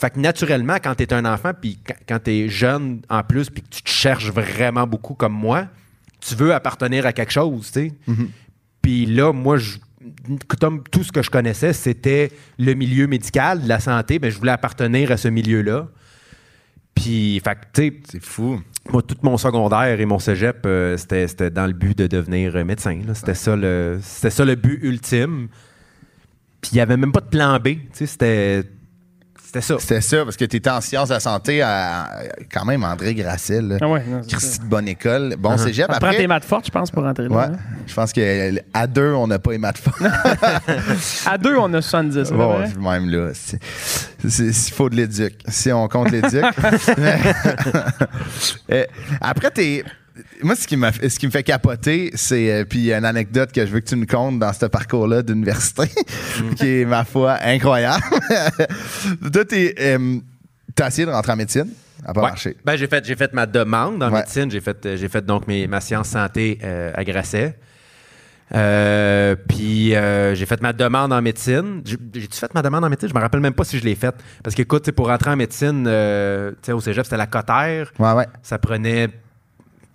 [0.00, 3.50] Fait que naturellement, quand tu es un enfant, puis quand, tu es jeune en plus,
[3.50, 5.66] puis que tu te cherches vraiment beaucoup comme moi,
[6.20, 7.92] tu veux appartenir à quelque chose, tu sais.
[8.80, 9.78] Puis là, moi, je,
[10.60, 14.38] comme tout ce que je connaissais, c'était le milieu médical, de la santé, ben, je
[14.38, 15.88] voulais appartenir à ce milieu-là.
[16.94, 18.60] Puis, fait tu sais, C'est fou.
[18.90, 22.56] moi, tout mon secondaire et mon cégep, euh, c'était c'était dans le but de devenir
[22.56, 23.00] euh, médecin.
[23.14, 25.48] C'était ça, le- c'était ça le but ultime.
[26.60, 27.64] Puis il n'y avait même pas de plan B.
[27.68, 28.64] tu sais, C'était
[29.48, 29.76] C'était ça.
[29.78, 32.10] C'était ça, parce que tu étais en sciences de la santé à,
[32.52, 33.14] quand même André.
[33.14, 33.34] Là.
[33.80, 34.62] Ah ouais, Christy ça.
[34.62, 35.36] de bonne école.
[35.38, 35.86] Bon cégep.
[35.86, 37.34] Te prend Après, tes maths fortes, je pense, pour rentrer là.
[37.34, 37.52] ouais, hein.
[37.86, 40.02] je pense qu'à deux, on n'a pas les maths fortes.
[41.26, 42.24] À deux, on a 70.
[42.28, 42.68] c'est Bon, vrai?
[42.78, 43.58] même là, c'est-
[44.28, 45.32] c'est- il faut de l'éduc.
[45.48, 46.44] Si on compte l'éduc.
[48.70, 48.84] Euh,
[49.20, 49.84] Après, t'es.
[50.42, 52.50] Moi, ce qui, m'a- ce qui me fait capoter, c'est.
[52.52, 54.52] euh, puis il y a une anecdote que je veux que tu me comptes dans
[54.52, 55.84] ce parcours-là d'université,
[56.56, 58.02] qui est, ma foi, incroyable.
[59.32, 60.18] Toi, t'es, euh,
[60.74, 61.68] t'as essayé de rentrer en médecine?
[62.00, 62.28] Ça n'a pas Ouais.
[62.28, 62.56] marché.
[62.64, 64.20] Ben, j'ai fait, j'ai fait ma demande en Ouais.
[64.20, 64.50] médecine.
[64.50, 67.56] J'ai fait, j'ai fait donc mes, ma science santé euh, à Grasset.
[68.54, 71.82] Euh, puis euh, j'ai fait ma demande en médecine.
[71.84, 73.08] J'ai- J'ai-tu fait ma demande en médecine?
[73.10, 74.14] Je me rappelle même pas si je l'ai faite.
[74.42, 77.92] Parce que, écoute, pour rentrer en médecine, euh, au cégep, c'était la cotère.
[77.98, 78.26] Ouais, ouais.
[78.42, 79.08] Ça prenait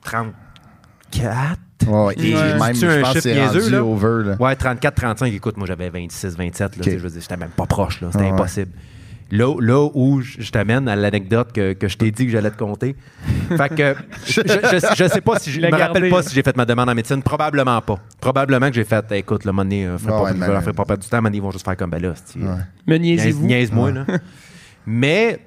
[0.03, 1.57] 34.
[1.87, 2.13] Ouais, ouais.
[2.17, 2.59] Et Ouais.
[2.59, 3.35] même, je un pense que c'est
[3.69, 3.83] là?
[3.83, 4.29] over.
[4.29, 4.35] Là.
[4.39, 5.33] Ouais, 34, 35.
[5.33, 6.77] Écoute, moi, j'avais 26, 27.
[6.77, 8.01] Là, tu sais, Je veux dire, j'étais même pas proche.
[8.01, 8.07] là.
[8.11, 8.33] C'était Ah ouais.
[8.33, 8.71] impossible.
[9.31, 12.57] Là, là où je t'amène à l'anecdote que, que je t'ai dit que j'allais te
[12.57, 12.95] conter.
[13.49, 13.95] Fait que
[14.27, 16.65] je, je, je sais pas si je me rappelle gardé, pas si j'ai fait ma
[16.65, 17.23] demande en médecine.
[17.23, 17.97] Probablement pas.
[18.21, 20.61] Probablement que j'ai fait, écoute, le donné, euh, ferait Ah pas- ouais, je mais- leur
[20.61, 22.13] ferai pas perdre du temps, mais ils vont juste faire comme ben là.
[22.85, 23.45] Me Niaise- niaisez-vous.
[23.47, 24.05] Niaise-moi, là.
[24.85, 25.39] Mais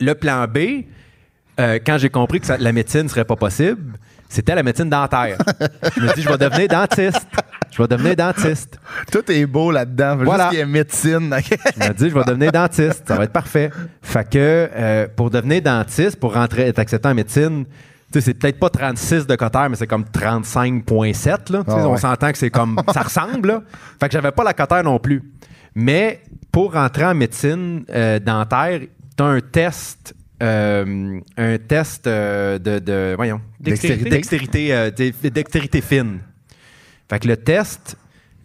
[0.00, 0.58] le plan B,
[1.58, 3.94] euh, quand j'ai compris que ça- la médecine serait pas possible,
[4.28, 5.38] c'était la médecine dentaire.
[5.96, 7.26] je me dis, je vais devenir dentiste.
[7.70, 8.78] Je vais devenir dentiste.
[9.12, 10.16] Tout est beau là-dedans.
[10.22, 10.44] Voilà.
[10.44, 11.36] Juste qu'il y ait médecine.
[11.80, 13.04] Je me dis, je vais devenir dentiste.
[13.06, 13.70] Ça va être parfait.
[14.02, 17.72] Fait que euh, pour devenir dentiste, pour rentrer, être accepté en médecine, tu
[18.14, 21.52] sais, c'est peut-être pas 36 de cotère, mais c'est comme 35,7.
[21.52, 21.62] là.
[21.64, 22.80] Tu sais, Ah On s'entend que c'est comme.
[22.92, 23.62] ça ressemble, là.
[24.00, 25.22] Fait que j'avais pas la cotère non plus.
[25.74, 28.80] Mais pour rentrer en médecine euh, dentaire,
[29.16, 30.14] tu as un test.
[30.42, 33.14] Euh, un test euh, de, de.
[33.16, 33.40] Voyons.
[33.60, 34.10] Dextérité.
[34.10, 36.20] Dextérité, euh, dextérité fine.
[37.10, 37.96] Fait que le test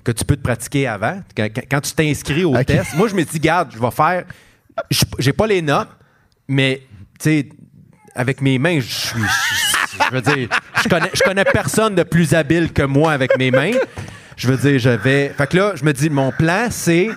[0.04, 3.40] que tu peux te pratiquer avant, quand, tu t'inscris au test, moi, je me dis,
[3.40, 4.24] garde, je vais faire.
[4.90, 5.90] je- J'ai pas les notes,
[6.48, 6.82] mais,
[7.20, 7.50] tu sais,
[8.16, 9.20] avec mes mains, je suis.
[9.22, 10.50] Je, je veux dire,
[10.84, 13.72] je connais, je connais personne de plus habile que moi avec mes mains.
[14.36, 15.30] Je veux dire, je vais.
[15.38, 17.10] Fait que là, je me dis, mon plan, c'est.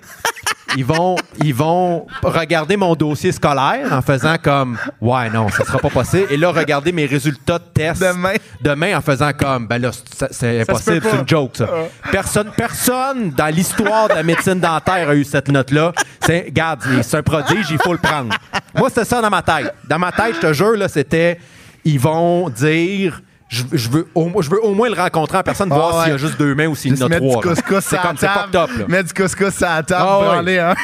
[0.76, 5.78] Ils vont, ils vont regarder mon dossier scolaire en faisant comme Ouais, non, ça sera
[5.78, 6.26] pas possible.
[6.30, 8.34] Et là, regarder mes résultats de test Demain.
[8.60, 9.90] demain en faisant comme Ben là,
[10.30, 11.68] c'est- impossible, c'est une joke, ça.
[12.10, 15.92] Personne, personne dans l'histoire de la médecine dentaire a eu cette note-là.
[16.20, 18.34] C'est, regarde, c'est un prodige, il faut le prendre.
[18.74, 19.72] Moi, c'était ça dans ma tête.
[19.88, 21.38] Dans ma tête, je te jure, là, c'était
[21.84, 23.20] ils vont dire.
[23.49, 25.97] Je, je veux au, moins- je veux au moins le rencontrer en personne, Ah voir
[25.99, 26.03] ouais.
[26.03, 27.40] s'il y a juste deux mains ou s'il y en a trois.
[27.40, 27.55] du là.
[27.55, 28.72] couscous C'est comme c'est fucked table.
[28.72, 28.78] up.
[28.80, 28.84] Là.
[28.88, 30.24] Mettre du couscous sur la table, Ah ouais.
[30.26, 30.74] branler un.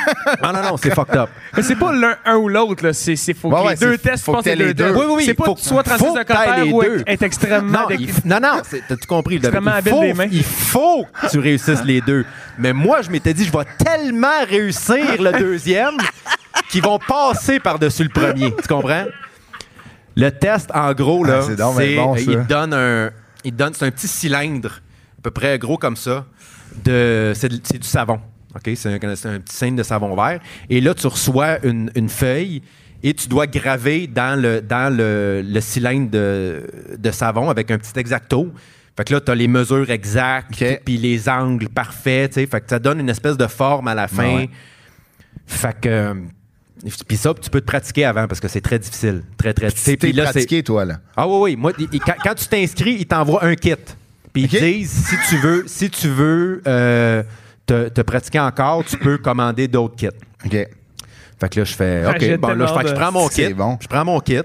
[0.41, 1.29] Non, non, non, c'est fucked up.
[1.57, 2.93] Mais c'est pas l'un un ou l'autre, là.
[2.93, 4.91] C'est, c'est faut Ouais, que ouais, les deux tests que t'aies les deux.
[4.93, 5.25] Oui, oui, oui.
[5.27, 7.03] C'est pas Faut- que tu sois 36 faut de les ou deux.
[7.05, 7.81] être, extrêmement...
[8.25, 9.41] Non, non, non, c'est- t'as tout compris.
[9.41, 9.57] David?
[9.57, 10.29] Extrêmement Il habile faut, des mains.
[10.31, 12.25] il faut que tu réussisses les deux.
[12.59, 15.97] Mais moi, je m'étais dit, je vais tellement réussir le deuxième
[16.71, 18.55] qu'ils vont passer par-dessus le premier.
[18.55, 19.07] Tu comprends?
[20.17, 21.47] Le test, en gros, là, Ah,
[21.77, 23.11] c'est bon, euh, il te donne un,
[23.45, 24.81] il te donne, c'est un petit cylindre,
[25.19, 26.27] à peu près gros comme ça,
[26.85, 28.21] de, c'est, du savon.
[28.55, 28.71] OK?
[28.75, 30.41] C'est un, petit cylindre de savon vert.
[30.69, 32.63] Et là, tu reçois une, une feuille
[33.03, 37.79] et tu dois graver dans le, dans le, le cylindre de, de savon avec un
[37.79, 38.53] petit exacto.
[38.97, 40.83] Fait que là, tu as les mesures exactes, OK.
[40.85, 42.47] puis les angles parfaits, tu sais.
[42.47, 44.31] Fait que ça donne une espèce de forme à la fin.
[44.33, 44.51] Ah ouais.
[45.47, 46.15] Fait que.
[47.07, 49.23] Puis ça, tu peux te pratiquer avant parce que c'est très difficile.
[49.39, 49.93] Très, très difficile.
[49.95, 50.99] Tu t'es Puis là, c'est- pratiqué, toi, là.
[51.17, 51.57] ah oui, oui.
[51.57, 53.75] Moi, il- quand, quand tu t'inscris, ils t'envoient un kit.
[54.33, 54.53] Puis OK.
[54.55, 57.23] ils disent, si tu veux, si tu veux euh,
[57.67, 60.09] te, te pratiquer encore, tu peux commander d'autres kits.
[60.45, 60.51] OK.
[60.51, 63.13] Fait que là, je fais, OK, bon, là, je, tellement fait que je de- prends
[63.13, 63.55] mon C'est kit.
[63.55, 63.79] bon.
[63.81, 64.39] Je prends mon kit.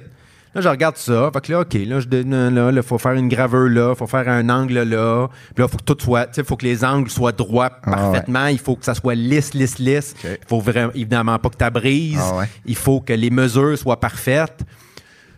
[0.56, 1.30] Là, je regarde ça.
[1.34, 3.96] Fait que là, OK, là, je donne, là, il faut faire une graveur là, il
[3.98, 5.28] faut faire un angle là.
[5.54, 7.70] Puis là, il faut que tout soit, tu sais, faut que les angles soient droits
[7.84, 8.48] Ah, parfaitement.
[8.48, 10.16] Il faut que ça soit lisse, lisse, lisse.
[10.24, 12.20] Il faut vraiment, évidemment pas que tu brises.
[12.22, 12.46] Ah, ouais.
[12.66, 14.62] Il faut que les mesures soient parfaites.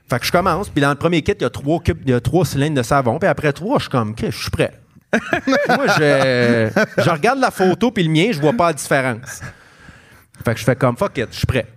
[0.09, 2.09] Fait que je commence, puis dans le premier kit, il y a trois, cubes- il
[2.09, 3.19] y a trois cylindres de savon.
[3.19, 4.73] Puis après trois, je suis comme, OK, je suis prêt.
[5.67, 9.41] Moi, je, je regarde la photo, puis le mien, je vois pas la différence.
[10.45, 11.67] Fait que je fais comme, fuck it, je suis prêt.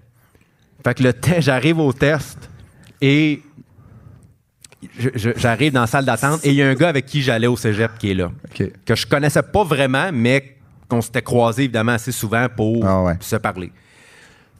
[0.84, 2.38] Fait que le j'arrive au test
[3.02, 3.42] et
[4.98, 7.20] je- je- j'arrive dans la salle d'attente et il y a un gars avec qui
[7.22, 8.32] j'allais au cégep qui est là.
[8.86, 10.56] Que je connaissais pas vraiment, mais
[10.88, 13.16] qu'on s'était croisé évidemment assez souvent pour Ah ouais.
[13.20, 13.70] se parler.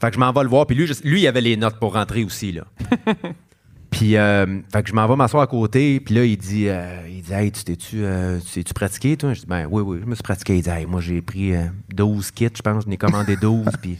[0.00, 0.66] Fait que je m'en vais le voir.
[0.66, 2.64] Puis lui, je- lui, il avait les notes pour rentrer aussi, là.
[3.90, 6.00] puis, euh, fait que je m'en vais m'asseoir à côté.
[6.00, 9.32] Puis là, il dit, euh, il dit, hey, tu t'es-tu, euh, tu pratiqué, toi?
[9.34, 10.56] Je dis, ben oui, oui, je me suis pratiqué.
[10.56, 13.66] Il dit, hey, moi, j'ai pris euh, 12 kits, je pense, j'en ai commandé 12.
[13.80, 13.96] puis,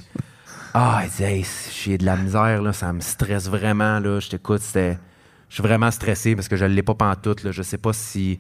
[0.74, 4.20] ah, il hey, j'ai de la misère, là, ça me stresse vraiment, là.
[4.20, 4.98] Je t'écoute, c'était.
[5.48, 7.50] Je suis vraiment stressé parce que je ne l'ai pas pantoute, là.
[7.52, 8.38] Je sais pas si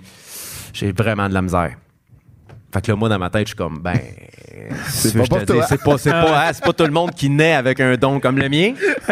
[0.72, 1.76] j'ai vraiment de la misère.
[2.72, 3.98] Fait que là, moi, dans ma tête, je suis comme, ben.
[4.88, 5.36] C'est pas
[6.48, 8.72] hein, tout le monde qui naît avec un don comme le mien.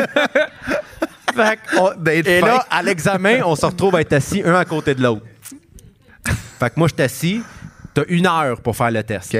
[1.35, 4.65] fait que D'être et là, à l'examen, on se retrouve à être assis un à
[4.65, 5.27] côté de l'autre.
[6.59, 7.43] Fait que moi, je suis assis.
[7.93, 9.37] T'as une heure pour faire le test.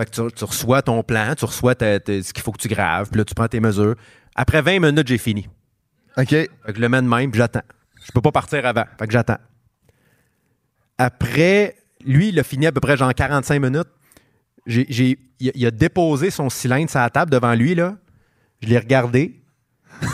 [0.00, 2.60] Fait que tu, tu reçois ton plan, tu reçois ta- ta- ce qu'il faut que
[2.60, 3.96] tu graves, puis là, tu prends tes mesures.
[4.34, 5.46] Après 20 minutes, j'ai fini.
[6.16, 6.28] OK.
[6.30, 7.60] Fait que je le mets de même, puis j'attends.
[8.06, 8.84] Je peux pas partir avant.
[8.98, 9.36] Fait que j'attends.
[10.98, 13.88] Après, lui, il a fini à peu près genre 45 minutes.
[14.66, 17.96] J'ai, j'ai- il, a, il a déposé son cylindre sur la table devant lui, là.
[18.62, 19.36] Je l'ai regardé.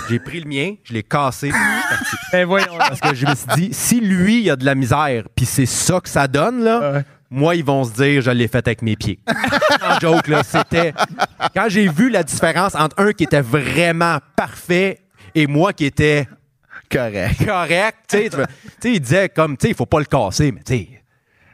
[0.09, 2.17] J'ai pris le mien, je l'ai cassé, puis je suis parti.
[2.33, 2.77] Ben voyons.
[2.79, 5.67] Parce que je me suis dit, si lui, il a de la misère, puis c'est
[5.67, 7.05] ça que ça donne, là, Ouais.
[7.31, 9.19] Moi, ils vont se dire, je l'ai fait avec mes pieds.
[10.01, 10.93] joke, là, c'était.
[11.55, 15.01] Quand j'ai vu la différence entre un qui était vraiment parfait
[15.35, 16.29] et moi qui était
[16.91, 17.45] Correct.
[17.45, 19.99] correct, tu sais, tu veux- tu sais, il disait comme, tu sais, il faut pas
[19.99, 20.89] le casser, mais tu sais.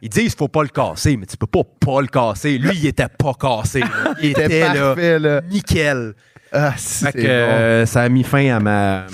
[0.02, 2.58] Ils disent qu'il faut pas le casser, mais tu peux pas pas le casser.
[2.58, 3.80] Lui, il était pas cassé.
[3.80, 4.14] là.
[4.20, 5.40] Il était, là, parfait, là.
[5.48, 6.14] nickel.
[6.54, 9.06] Ah, Fait c'est que euh, ça a mis fin à, ma,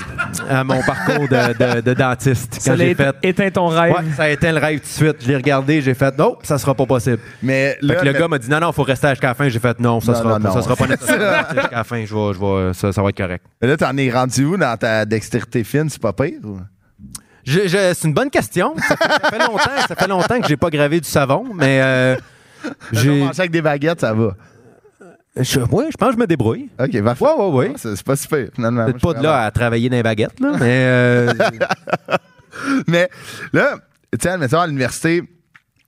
[0.51, 2.55] à mon parcours de, de- de dentiste.
[2.55, 3.29] Ça Quand l'a j'ai éteint, fait.
[3.29, 3.93] éteint ton rêve.
[3.93, 5.17] Ouais, ça a été le rêve tout de suite.
[5.21, 7.19] Je l'ai regardé, j'ai fait non, ça sera pas possible.
[7.43, 9.49] Mais Fait que le le- gars m'a dit non, non, faut rester jusqu'à la fin.
[9.49, 10.63] J'ai fait non, ça, Non, sera, non, ça non.
[10.63, 11.19] sera pas nécessaire.
[11.19, 13.45] de rester jusqu'à la fin, je vais, je vais, ça, ça va être correct.
[13.63, 15.89] là, t'en es rendu où dans ta dextérité fine?
[15.89, 16.41] C'est pas pire?
[16.43, 16.59] Ou?
[17.45, 18.75] Je- je- c'est une bonne question.
[18.77, 21.81] Ça fait, ça fait longtemps, ça fait longtemps que j'ai pas gravé du savon, mais
[21.83, 22.17] euh,
[22.93, 24.33] J'ai avec des baguettes, ça va.
[25.41, 26.69] Je, ouais, je pense que je me débrouille.
[26.81, 27.25] OK, parfait.
[27.25, 27.73] Ouais, ouais, ouais.
[27.75, 28.85] Ah, C'est pas super, finalement.
[28.87, 31.33] Peut-être pas de là à travailler dans les baguettes, là, mais euh,
[32.87, 33.09] Mais
[33.53, 33.77] là,
[34.13, 35.23] tu sais, admettons, à l'université,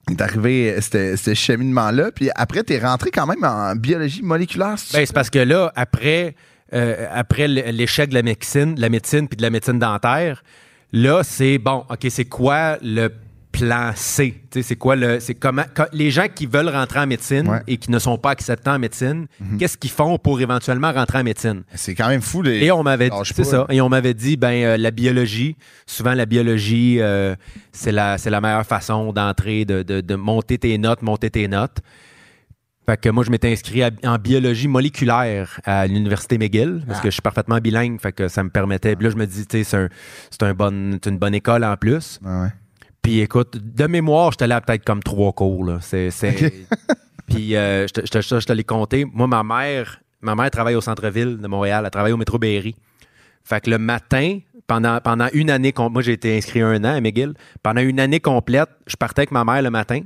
[0.09, 4.75] est arrivé ce ce cheminement-là, puis après, t'es rentré quand même en biologie moléculaire.
[4.77, 6.35] c'est- Ben, c'est parce que là, après,
[6.73, 10.43] euh, après l'échec de la médecine, de la médecine puis de la médecine dentaire,
[10.91, 13.09] là, c'est bon, OK, c'est quoi le
[13.51, 14.41] plan C?
[14.61, 15.19] C'est quoi le.
[15.19, 15.63] C'est comment.
[15.93, 17.61] les gens qui veulent rentrer en médecine Ouais.
[17.67, 19.27] et qui ne sont pas acceptés en médecine,
[19.59, 21.63] qu'est-ce qu'ils font pour éventuellement rentrer en médecine?
[21.75, 22.41] c'est quand même fou.
[22.41, 22.63] Les...
[22.65, 23.65] Et on m'avait dit, c'est ça.
[23.69, 27.35] Et on m'avait dit, ben euh, la biologie, souvent la biologie, euh,
[27.71, 31.79] c'est la, meilleure façon d'entrer, de, de- de monter tes notes, monter tes notes.
[32.87, 37.09] Fait que moi, je m'étais inscrit à- en biologie moléculaire à l'université McGill parce que
[37.09, 38.95] je suis parfaitement bilingue, fait que ça me permettait.
[38.95, 39.89] Puis là, je me dis, tu sais, c'est un-
[40.31, 42.19] c'est un bon, c'est une bonne école en plus.
[42.25, 42.47] Ah ouais.
[43.01, 45.65] Puis écoute, de mémoire, j'étais là peut-être comme trois cours.
[45.65, 45.79] Là.
[45.81, 46.53] C'est, c'est- Ok.
[47.27, 49.05] Puis euh, je te- je je te l'ai compté.
[49.05, 51.83] Moi, ma mère, ma mère travaille au centre-ville de Montréal.
[51.85, 52.75] Elle travaille au métro Berry.
[53.43, 57.01] Fait que le matin, pendant, pendant une année, moi j'ai été inscrit un an à
[57.01, 57.33] McGill.
[57.63, 60.01] Pendant une année complète, je partais avec ma mère le matin.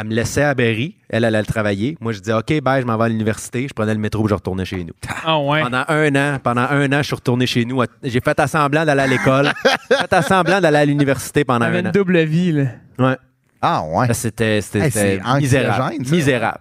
[0.00, 0.94] Elle me laissait à Berry.
[1.08, 1.96] Elle, elle allait travailler.
[2.00, 3.66] Moi, je disais, OK, bye, je m'en vais à l'université.
[3.66, 4.94] Je prenais le métro et je retournais chez nous.
[5.24, 5.60] Ah ouais.
[5.62, 7.82] Pendant un an, pendant un an, je suis retourné chez nous.
[8.04, 9.50] J'ai fait assemblant d'aller à l'école.
[9.88, 11.90] fait assemblant d'aller à l'université pendant un une an.
[11.90, 12.64] double vie, là.
[12.98, 13.16] Ouais.
[13.60, 14.14] Ah ouais.
[14.14, 15.94] C'était Hey, misérable.
[15.98, 16.58] Misérable.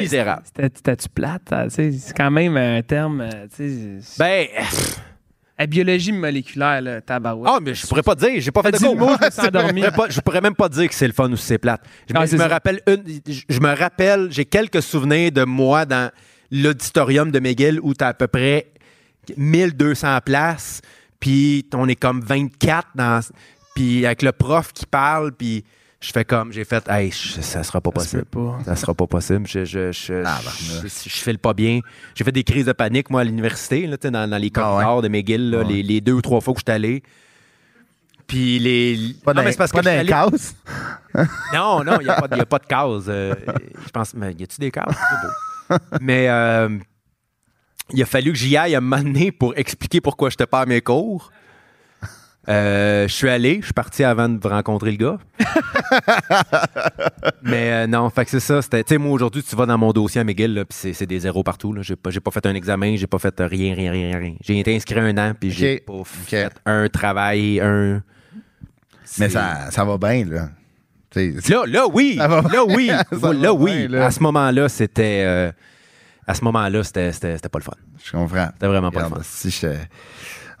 [0.00, 0.42] Misérable.
[0.46, 1.52] c'était- C'était-tu plate?
[1.52, 1.66] hein?
[1.68, 3.20] C'est quand même un terme.
[3.20, 4.00] euh, tu
[5.60, 7.52] La biologie moléculaire, là, tabarouette.
[7.54, 8.96] ah, mais je pourrais pas dire, j'ai pas fait de cours.
[8.96, 9.82] mot, je endormi.
[9.82, 11.58] Je pourrais pas- Je pourrais même pas dire que c'est le fun ou si c'est
[11.58, 11.82] plate.
[12.08, 15.84] Je, Ah, je me rappelle une, je, je me rappelle, j'ai quelques souvenirs de moi
[15.84, 16.10] dans
[16.50, 18.68] l'auditorium de McGill où tu as à peu près
[19.36, 20.80] 1200 places,
[21.20, 23.20] puis on est comme 24 dans
[23.74, 25.64] puis avec le prof qui parle, puis
[26.00, 28.24] je fais comme j'ai fait hey, je- ça sera pas possible.
[28.24, 28.58] pas.
[28.64, 29.46] Ça sera pas possible.
[29.46, 30.44] Je, je, je, Ah, je,
[30.74, 30.92] barnouche.
[31.04, 31.80] je file pas bien.
[32.14, 34.82] J'ai fait des crises de panique, moi, à l'université, là, dans, dans les Ah ouais.
[34.82, 35.72] corridors de McGill, là, Ah ouais.
[35.74, 37.02] les, les deux ou trois fois que je suis allé.
[38.26, 39.14] Puis les.
[39.24, 40.54] Pas Non, mais c'est parce que pas je d'un allé- casse?
[41.52, 43.06] Non, non, il n'y a, pas de- y a pas de case.
[43.08, 43.34] Euh,
[43.84, 45.76] je pense, mais y a-tu des beau.
[46.00, 46.78] mais euh,
[47.92, 50.60] il a fallu que j'y aille un moment donné pour expliquer pourquoi je n'étais pas
[50.60, 51.32] à mes cours.
[52.50, 55.18] Euh, je suis allé, je suis parti avant de rencontrer le gars.
[57.42, 58.60] Mais euh, non, fait que c'est ça.
[58.62, 61.06] c'était- Tu sais, moi, aujourd'hui, tu vas dans mon dossier à McGill, là, puis c'est,
[61.06, 61.72] des zéros partout.
[61.72, 61.82] Là.
[61.82, 64.34] J'ai, pas, j'ai pas fait un examen, j'ai pas fait rien, rien, rien, rien.
[64.42, 68.02] J'ai été inscrit un an, puis j'ai pas fait un travail, un.
[69.18, 70.48] Mais ça, ça va bien, là.
[71.16, 72.16] Là, là, oui.
[72.18, 72.88] Ça va Là, oui.
[72.88, 73.88] Ça va là, oui.
[73.88, 74.06] bien, là.
[74.06, 75.22] À ce moment-là, c'était.
[75.26, 75.52] euh,
[76.26, 77.10] à ce moment-là, c'était,
[77.50, 77.72] pas le fun.
[78.04, 78.48] Je comprends.
[78.52, 79.28] C'était vraiment pas Regarde, le fun.
[79.28, 79.66] si je-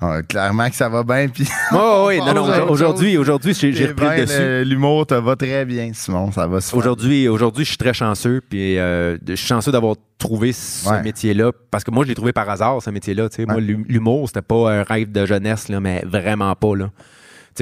[0.02, 2.70] Ah, clairement que ça va bien, puis Oh, oui, On non, non.
[2.70, 4.64] Aujourd'hui, aujourd'hui, j'ai, j'ai Eh repris ben, le dessus.
[4.70, 6.32] L'humour te va très bien, Simon.
[6.32, 6.58] Ça va.
[6.72, 11.02] Aujourd'hui, aujourd'hui, je suis très chanceux, puis euh, je suis chanceux d'avoir trouvé ce Ouais.
[11.02, 13.28] métier-là, parce que moi, je l'ai trouvé par hasard, ce métier-là.
[13.46, 13.60] Moi, Ouais.
[13.60, 16.74] l'hu- l'humour, c'était pas un rêve de jeunesse, là, mais vraiment pas.
[16.76, 16.90] Là.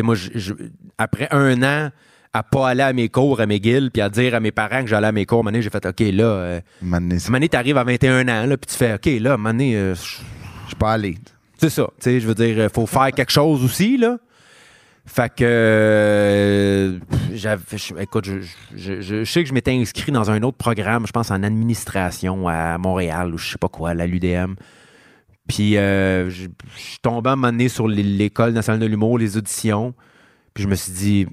[0.01, 0.55] Moi, je- je-
[0.97, 1.91] après un an
[2.33, 4.87] à pas aller à mes cours à McGill, puis à dire à mes parents que
[4.89, 8.47] j'allais à mes cours, donné, j'ai fait, OK, là, euh, Mané, t'arrives à 21 ans,
[8.47, 10.01] là, puis tu fais, OK, là, donné, euh, je-
[10.65, 11.17] Je suis pas allé.
[11.59, 11.85] C'est ça.
[11.99, 14.19] Tu sais, je veux dire, il faut faire quelque chose aussi, là.
[15.07, 16.99] Fait que, euh,
[17.35, 18.41] je- écoute, je,
[18.77, 21.43] je- je- je sais que je m'étais inscrit dans un autre programme, je pense en
[21.43, 24.55] administration à Montréal ou je sais pas quoi, à la l'UDM.
[25.49, 29.17] Puis euh, je suis tombé à un moment donné sur l'é- l'École nationale de l'humour,
[29.19, 29.95] les auditions.
[30.53, 31.27] Puis je me suis dit,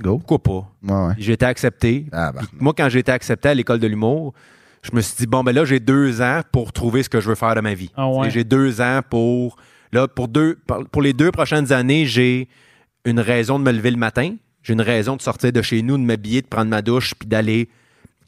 [0.00, 0.18] Go.
[0.18, 0.72] pourquoi pas?
[0.94, 1.14] Ouais, ouais.
[1.18, 2.06] J'ai été accepté.
[2.12, 2.42] Ah, bah.
[2.60, 4.32] Moi, quand j'ai été accepté à l'école de l'humour,
[4.82, 7.28] je me suis dit, bon, ben là, j'ai deux ans pour trouver ce que je
[7.28, 7.90] veux faire de ma vie.
[7.96, 8.30] Ah ouais.
[8.30, 9.56] J'ai deux ans pour.
[9.92, 12.48] Là, pour, deux, pour- pour les deux prochaines années, j'ai
[13.04, 14.34] une raison de me lever le matin.
[14.62, 17.28] J'ai une raison de sortir de chez nous, de m'habiller, de prendre ma douche, puis
[17.28, 17.68] d'aller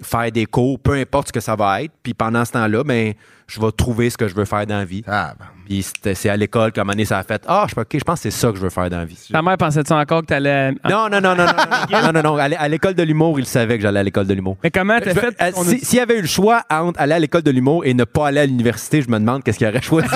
[0.03, 1.93] faire des cours, peu importe ce que ça va être.
[2.03, 3.15] Puis pendant ce temps-là, ben,
[3.47, 5.03] je vais trouver ce que je veux faire dans la vie.
[5.07, 5.47] Ah, bah.
[5.66, 7.74] Puis c'était- c'est à l'école qu'à un moment donné, ça a fait Ah, je, sais
[7.74, 9.18] pas, OK, je pense que c'est ça que je veux faire dans la vie.
[9.32, 10.72] Ta mère pensait-tu encore que t'allais.
[10.72, 11.47] Non, non, non, non, non,
[11.90, 12.36] non, non, non, non.
[12.36, 14.59] À l'é- À l'école de l'humour, il savait que j'allais à l'école de l'humour.
[14.62, 15.34] Mais comment t'as fait?
[15.40, 17.86] euh, ton si- S'il y avait eu le choix entre aller à l'école de l'humour
[17.86, 20.09] et ne pas aller à l'université, je me demande qu'est-ce qu'il aurait choisi.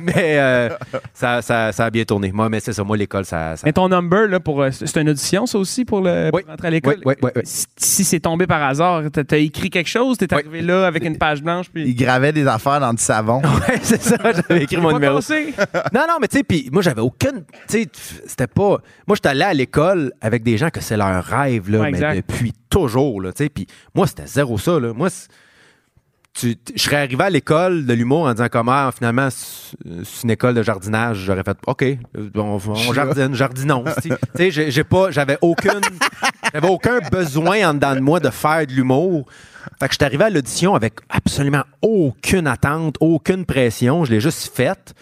[0.00, 0.70] mais euh,
[1.12, 2.32] ça, ça, ça a bien tourné.
[2.32, 2.82] Moi, mais c'est ça.
[2.84, 3.56] Moi, l'école, ça.
[3.56, 6.38] ça- Mais ton number, là, pour, euh, c'est une audition, ça aussi, pour, le, pour
[6.40, 6.44] Oui.
[6.48, 6.96] rentrer à l'école?
[7.04, 7.42] Oui, oui, oui, oui.
[7.44, 10.40] Si, si c'est tombé par hasard, t'as as écrit quelque chose, t'es Oui.
[10.46, 11.84] arrivé là avec une page blanche, puis.
[11.86, 13.40] Il gravait des affaires dans du savon.
[13.68, 14.16] Ouais, c'est ça.
[14.22, 15.18] J'avais écrit mon numéro.
[15.92, 17.44] Non, non, mais tu sais, puis moi, j'avais aucune.
[17.68, 17.88] Tu sais,
[18.26, 18.78] c'était pas.
[19.06, 21.98] Moi, j'étais allé à l'école avec des gens que c'est leur rêve, là, Ouais, mais
[21.98, 22.16] exact.
[22.16, 23.48] depuis toujours, là, tu sais.
[23.48, 24.92] Puis moi, c'était zéro ça, là.
[24.92, 25.08] Moi,
[26.34, 30.54] tu- je serais arrivé à l'école de l'humour en disant comment, finalement, c'est une école
[30.54, 31.18] de jardinage.
[31.18, 31.96] J'aurais fait, OK, euh,
[32.36, 33.84] on, on jardine, jardinons.
[34.02, 34.10] Tu
[34.52, 35.80] sais, j'ai pas, j'avais aucune,
[36.52, 39.26] j'avais aucun besoin en dedans de moi de faire de l'humour.
[39.80, 44.04] Fait que je suis arrivé à l'audition avec absolument aucune attente, aucune pression.
[44.04, 44.94] Je l'ai juste faite.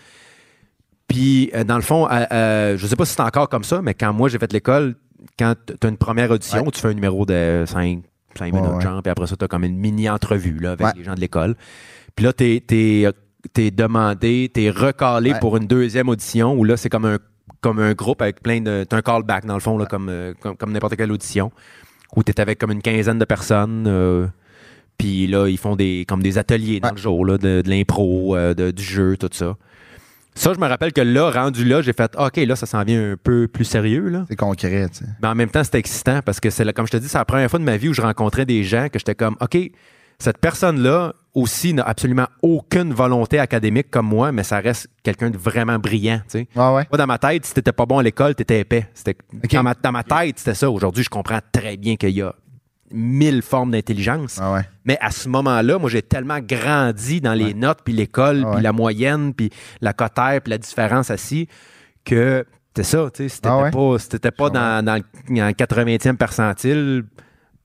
[1.09, 3.81] Puis, euh, dans le fond, euh, euh, je sais pas si c'est encore comme ça,
[3.81, 4.97] mais quand moi j'ai fait l'école,
[5.39, 8.03] quand tu as une première audition, tu fais un numéro de 5,
[8.41, 8.81] Ouais, minutes, ouais.
[8.83, 10.93] genre, puis après ça, tu as comme une mini-entrevue là, avec Ouais.
[10.97, 11.55] les gens de l'école.
[12.17, 15.39] Puis là, tu es, demandé, tu es recalé Ouais.
[15.39, 17.19] pour une deuxième audition où là, c'est comme un,
[17.61, 18.85] comme un groupe avec plein de.
[18.89, 21.51] Tu un callback, dans le fond, là, comme, euh, comme, comme n'importe quelle audition,
[22.15, 23.87] où tu es avec comme une quinzaine de personnes.
[24.99, 26.95] Puis là, ils font des, comme des ateliers dans Ouais.
[26.97, 29.57] le jour, là, de, de l'impro, euh, de- du jeu, tout ça.
[30.35, 33.13] Ça, je me rappelle que là, rendu là, j'ai fait OK, là, ça s'en vient
[33.13, 34.09] un peu plus sérieux.
[34.11, 34.27] Là.
[34.29, 35.05] C'est concret, tu sais.
[35.23, 37.17] Mais en même temps, c'était excitant parce que c'est là, comme je te dis, c'est
[37.17, 39.57] la première fois de ma vie où je rencontrais des gens que j'étais comme OK,
[40.19, 45.39] cette personne-là aussi n'a absolument aucune volonté académique comme moi, mais ça reste quelqu'un de
[45.39, 46.19] vraiment brillant.
[46.31, 46.49] tu sais.
[46.55, 46.87] Ouais, ouais.
[46.91, 48.87] Moi, dans ma tête, si t'étais pas bon à l'école, t'étais épais.
[48.93, 49.53] C'était, OK.
[49.55, 50.71] dans, ma, dans ma tête, c'était ça.
[50.71, 52.35] Aujourd'hui, je comprends très bien qu'il y a
[52.91, 54.39] mille formes d'intelligence.
[54.43, 54.63] Ouais.
[54.85, 58.57] Mais à ce moment-là, moi, j'ai tellement grandi dans les notes, puis l'école, Ah puis
[58.57, 58.63] ouais.
[58.63, 61.49] la moyenne, puis la cotère, puis la différence assis,
[62.05, 62.45] que
[62.77, 65.03] c'est ça, tu sais, si t'étais Ah pas, si t'étais pas dans, dans le
[65.35, 67.05] dans le 80e percentile,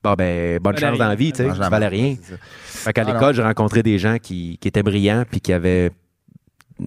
[0.02, 2.16] bon, ben, bonne Valait chance dans la vie, tu sais, valais marde, rien.
[2.22, 2.34] ça.
[2.64, 5.90] Fait qu'à Ah l'école, j'ai rencontré des gens qui, qui étaient brillants, puis qui avaient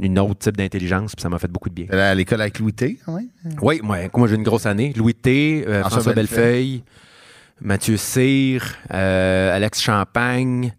[0.02, 1.86] une autre type d'intelligence, puis ça m'a fait beaucoup de bien.
[1.98, 3.30] À l'école avec Louis T, quand même?
[3.62, 4.92] Oui, moi, moi j'ai une grosse année.
[4.98, 6.44] Louis T, euh, François François, Bellefeuille.
[6.44, 6.84] Bellefeuille,
[7.62, 8.62] Mathieu Cyr,
[8.94, 10.74] euh, Alex Champagne,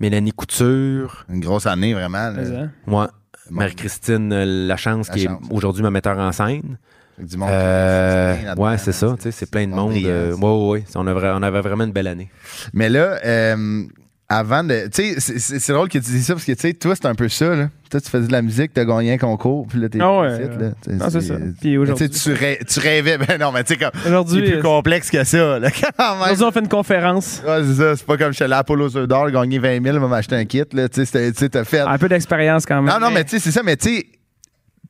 [0.00, 2.30] Mélanie Couture, Une grosse année, vraiment.
[2.30, 2.68] là.
[2.88, 3.08] Hein.
[3.50, 5.42] Marie-Christine euh, Lachance, qui Lachance.
[5.50, 6.78] est aujourd'hui ma metteur en scène.
[7.16, 10.68] Avec Du monde Euh, là-dedans, ouais, c'est ça, c'est plein de monde euh, ouais, ouais,
[10.80, 10.84] ouais.
[10.96, 12.28] On, a on avait vraiment une belle année.
[12.74, 13.84] Mais là, euh,
[14.28, 14.88] avant de.
[14.92, 16.94] Tu sais, c'est- c'est c'est drôle que tu dis ça parce que, tu sais, toi,
[16.96, 17.68] c'est un peu ça, là.
[17.90, 20.28] Toi, tu faisais de la musique, t'as gagné un concours, puis là, t'es Ah ouais,
[20.40, 20.70] là.
[20.82, 21.34] Tu Non, c'est ça.
[21.36, 23.16] Puis tu aujourd'hui- tu, rê- tu rêvais.
[23.28, 23.90] Ben non, mais tu sais, comme.
[24.02, 26.22] C'est Aujourd'hui, plus euh, complexe que ça, là, quand même.
[26.32, 27.40] aujourd'hui, on fait une conférence.
[27.46, 27.96] Ouais, c'est ça.
[27.96, 30.64] C'est pas comme je suis Apollo Œufs d'Or, gagner 20 000, m'a acheté un kit,
[30.72, 30.88] là.
[30.88, 31.80] Tu tu sais, t'as fait.
[31.80, 32.92] Un peu d'expérience quand même.
[32.92, 34.06] non, non, mais tu sais, c'est ça, mais tu sais,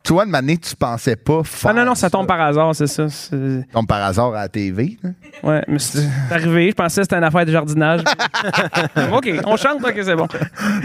[0.07, 1.71] toi, de manière, tu pensais pas faire.
[1.73, 3.09] Ah non, non, ça tombe par hasard, c'est ça.
[3.09, 5.11] C'est- Tombe par hasard à la TV, là.
[5.43, 5.99] Ouais, mais c'est
[6.29, 6.71] c'est arrivé.
[6.71, 8.01] Je pensais que c'était une affaire de jardinage.
[9.13, 10.27] OK, on chante, OK, c'est bon.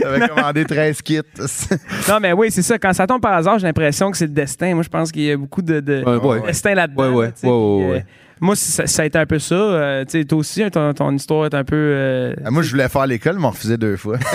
[0.02, 1.20] T'avais commandé 13 kits.
[2.10, 2.78] Non, mais oui, c'est ça.
[2.80, 4.74] Quand ça tombe par hasard, j'ai l'impression que c'est le destin.
[4.74, 6.42] Moi, je pense qu'il y a beaucoup de, de Ouais, ouais.
[6.48, 7.04] destin là-dedans.
[7.04, 7.34] Ouais, ouais.
[7.44, 8.06] Ouais, ouais, euh, ouais.
[8.42, 9.56] Moi, ça, ça a été un peu ça.
[9.56, 11.76] Euh, tu sais, toi aussi, hein, ton, ton histoire est un peu.
[11.78, 14.18] euh, Ah, Moi, je voulais faire l'école, mais on refusait deux fois.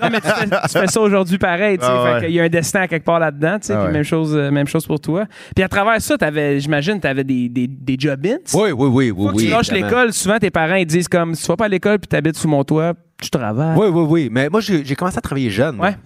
[0.00, 1.78] Non, mais tu fais, tu fais ça aujourd'hui pareil.
[1.82, 2.20] Ah ouais.
[2.26, 3.58] qu'il y a un destin à quelque part là-dedans.
[3.58, 3.90] tu sais, Ah ouais.
[3.92, 5.24] même, chose, euh, même chose pour toi.
[5.54, 8.38] Puis à travers ça, t'avais, j'imagine, tu avais des, des, des job-ins.
[8.54, 9.26] Oui, oui, oui, oui.
[9.26, 11.56] Faut que oui, tu lâches l'école, souvent tes parents ils disent comme si tu vas
[11.56, 13.76] pas à l'école puis tu habites sous mon toit, tu travailles.
[13.76, 14.28] Oui, oui, oui.
[14.30, 15.80] Mais moi, j'ai commencé à travailler jeune.
[15.80, 15.96] Ouais.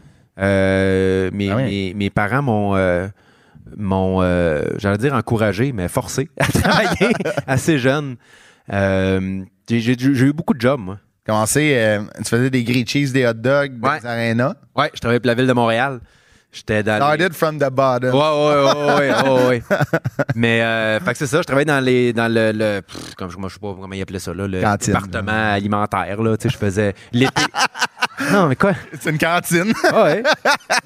[0.41, 1.63] Euh, mes, Ah oui.
[1.65, 3.07] mes, mes parents m'ont, euh,
[3.77, 7.13] m'ont euh, j'allais dire encouragé, mais forcé à travailler
[7.47, 8.17] assez jeune.
[8.73, 10.99] Euh, j'ai, eu beaucoup de jobs, moi.
[11.27, 14.01] Commencé, euh, tu faisais des grilled cheese, des hot dogs, Ouais.
[14.01, 14.55] des arénas.
[14.77, 16.01] Ouais, je travaillais pour la ville de Montréal.
[16.51, 18.11] J'étais dans les- Started from the bottom.
[18.11, 19.63] Ouais, ouais, ouais, ouais, ouais.
[20.35, 23.31] Mais, euh, fait que c'est ça, je travaillais dans les, dans le, le pff, comme
[23.31, 24.93] je, moi, je sais pas comment ils appelaient ça, là, le Cantine.
[24.93, 27.43] département alimentaire, là, tu sais, je faisais l'été.
[28.31, 28.73] Non, mais quoi?
[29.01, 29.73] C'est une cantine.
[29.91, 30.23] Ah ouais.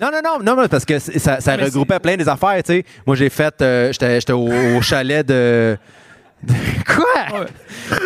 [0.01, 2.85] Non, non, non, non, parce que ça, regroupait plein des affaires, tu sais.
[3.07, 3.55] Moi, j'ai fait.
[3.63, 5.77] euh, J'étais j'étais au, au chalet de.
[6.87, 7.47] Quoi?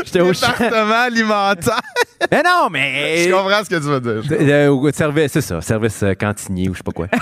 [0.05, 0.59] J'étais au chalet.
[0.59, 1.81] Département alimentaire.
[2.31, 3.25] Mais non, mais.
[3.25, 4.39] Je comprends ce que tu veux dire.
[4.41, 7.07] Euh, au service, c'est ça, service euh, cantinier ou je sais pas quoi.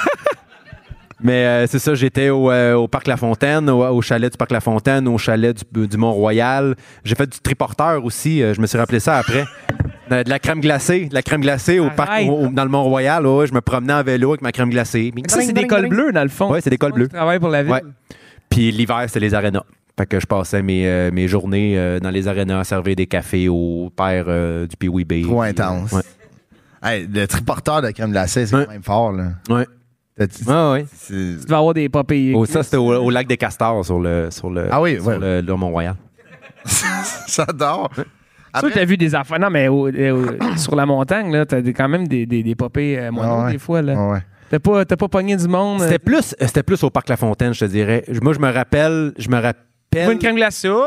[1.21, 4.39] Mais euh, c'est ça, j'étais au, euh, au Parc La Fontaine, au, au chalet du
[4.39, 6.77] Parc La Fontaine, au chalet du, du Mont-Royal.
[7.03, 9.45] J'ai fait du triporteur aussi, euh, je me suis rappelé ça après.
[10.11, 12.29] De, de la crème glacée, de la crème glacée au parc, Arrête.
[12.29, 13.27] au- au- dans le Mont-Royal.
[13.27, 15.13] ouais, je me promenais en vélo avec ma crème glacée.
[15.29, 16.51] Ça, c'est des cols bleus, dans le fond.
[16.51, 17.09] Ouais, c'est des cols bleus.
[17.09, 17.73] Tu travailles pour la ville.
[17.73, 17.83] Ouais.
[18.49, 19.63] Puis l'hiver, c'est les arénas.
[19.99, 23.07] Fait que je passais mes, euh, mes journées euh, dans les arénas à servir des
[23.07, 25.93] cafés au père euh, du Pee-Wee Trop Puis, euh, intense.
[25.93, 26.03] Ouais.
[26.83, 28.65] Hey, le triporteur de crème glacée, c'est Ouais.
[28.67, 29.25] quand même fort, là.
[29.51, 29.67] Ouais.
[30.21, 30.87] Ouais, ouais.
[30.95, 32.33] c'est- Tu vas avoir des papiers.
[32.37, 35.07] Oh, ça, c'était au, au lac des Castors sur le, sur le, Ah oui, sur
[35.07, 35.19] ouais.
[35.19, 35.97] le, le Mont-Royal.
[37.29, 37.91] J'adore.
[38.61, 39.39] Toi, t'as vu des affaires.
[39.39, 40.27] Non, mais au- au-
[40.57, 43.45] sur la montagne, là, t'as des- quand même des, des, des popées euh, moineaux, Ah
[43.47, 43.53] ouais.
[43.53, 43.83] des fois.
[43.83, 43.95] Là.
[43.95, 44.23] Ouais, ouais.
[44.51, 45.81] T'as pas, t'as pas pogné du monde.
[45.81, 48.05] C'était plus, c'était plus au Parc La Fontaine, je te dirais.
[48.23, 50.13] Moi, je me rappelle, je me Pas rappelle.
[50.13, 50.69] une crème glacée.
[50.71, 50.85] oh,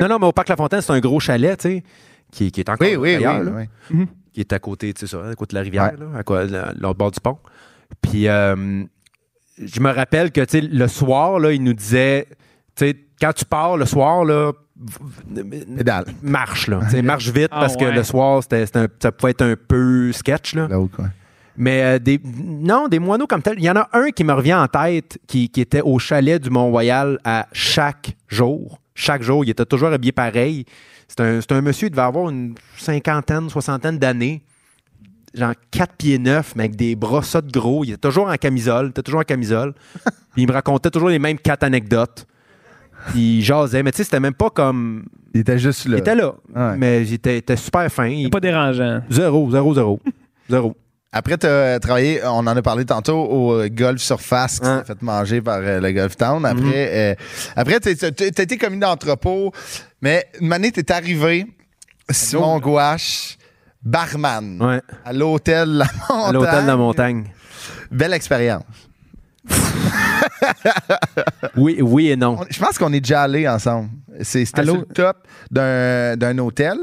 [0.00, 1.82] Non, non, mais au Parc La Fontaine, c'est un gros chalet, tu sais,
[2.30, 3.22] qui, qui est encore Oui, oui, oui.
[3.22, 3.40] là,
[3.90, 4.06] oui.
[4.32, 6.44] qui est à côté, tu sais ça, à côté de la rivière, là, à quoi,
[6.44, 7.38] là, l'autre bord du pont.
[8.00, 8.84] Puis, euh,
[9.60, 12.26] je me rappelle que, tu sais, le soir, là, il nous disait,
[12.76, 14.52] tu sais, quand tu pars le soir, là,
[15.76, 16.06] Pédale.
[16.22, 17.92] marche, là, marche vite Ah, parce que ouais.
[17.94, 20.66] le soir, c'était, c'était un- ça pouvait être un peu sketch, là.
[20.68, 21.06] Là-haut, quoi.
[21.56, 23.54] Mais euh, des, non, des moineaux comme tel.
[23.58, 26.42] Il y en a un qui me revient en tête qui, qui était au chalet
[26.42, 28.80] du Mont-Royal à chaque jour.
[28.96, 30.64] Chaque jour, il était toujours habillé pareil.
[31.06, 34.42] C'est un, c'est un monsieur, il devait avoir une cinquantaine, soixantaine d'années.
[35.32, 37.84] Genre 4 pieds 9, mais avec des bras ça de gros.
[37.84, 38.86] Il était toujours en camisole.
[38.86, 39.74] Il était toujours en camisole.
[40.32, 42.26] Puis il me racontait toujours les mêmes quatre anecdotes.
[43.14, 43.82] Il jasait.
[43.82, 45.04] Mais tu sais, c'était même pas comme.
[45.34, 45.96] Il était juste là.
[45.96, 46.32] Il était là.
[46.54, 46.76] Ouais.
[46.76, 48.06] Mais il était, super fin.
[48.06, 49.00] Il- pas dérangeant.
[49.10, 50.00] Zéro, zéro, zéro.
[50.50, 50.76] Zéro.
[51.16, 54.84] Après, tu as travaillé, on en a parlé tantôt, au euh, Golf Surface qui s'est
[54.84, 56.44] fait manger par euh, le Golf Town.
[56.44, 56.72] Après, Mhm.
[56.74, 57.14] euh,
[57.54, 59.52] après tu as été commis d'entrepôt,
[60.02, 61.46] mais une année, tu es arrivé,
[62.10, 63.38] Simon Gouache,
[63.82, 64.80] barman, Ouais.
[65.04, 66.24] à l'hôtel La Montagne.
[66.28, 67.24] À l'hôtel de la montagne.
[67.92, 68.64] Belle expérience.
[71.56, 72.38] Oui, oui et non.
[72.40, 73.90] On- Je pense qu'on est déjà allés ensemble.
[74.22, 74.72] C'est- C'était Allô?
[74.74, 75.16] sur le top
[75.50, 76.76] d'un d'un hôtel.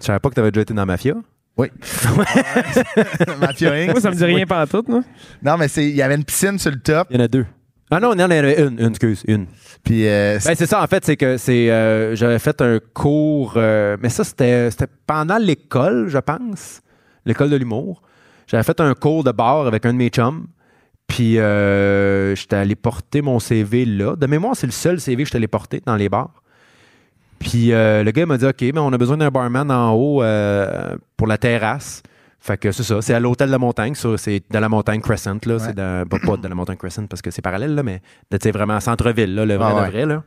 [0.00, 1.14] Je savais pas que tu avais déjà été dans Mafia.
[1.56, 1.68] Oui.
[3.40, 3.90] Mafia Inc.
[3.92, 5.02] Moi, ça me dit rien pas tout, non?
[5.42, 7.08] Non, mais c'est- il y avait une piscine sur le top.
[7.10, 7.46] Il y en a deux.
[7.90, 9.46] Ah non, il y en a une, une, excuse, une.
[9.84, 11.70] Puis euh, Ben, c'est ça, en fait, c'est que c'est.
[11.70, 16.80] euh, J'avais fait un cours, euh, mais ça, c'était c'était pendant l'école, je pense.
[17.24, 18.02] L'école de l'humour.
[18.48, 20.46] J'avais fait un cours de bar avec un de mes chums.
[21.06, 24.16] Puis euh, j'étais allé porter mon CV là.
[24.16, 26.42] De mémoire, c'est le seul CV que j'étais allé porter dans les bars.
[27.38, 30.22] Puis euh, le gars m'a dit OK, mais on a besoin d'un barman en haut
[30.22, 32.02] euh, pour la terrasse.
[32.40, 35.38] Fait que c'est ça, c'est à l'hôtel de la montagne, c'est de la montagne Crescent,
[35.46, 35.58] là.
[35.58, 38.00] C'est dans- pas, pas de la montagne Crescent parce que c'est parallèle, là, mais
[38.40, 39.90] sais, vraiment centre-ville, là, le vrai, Ah le ouais.
[39.90, 40.22] vrai, là.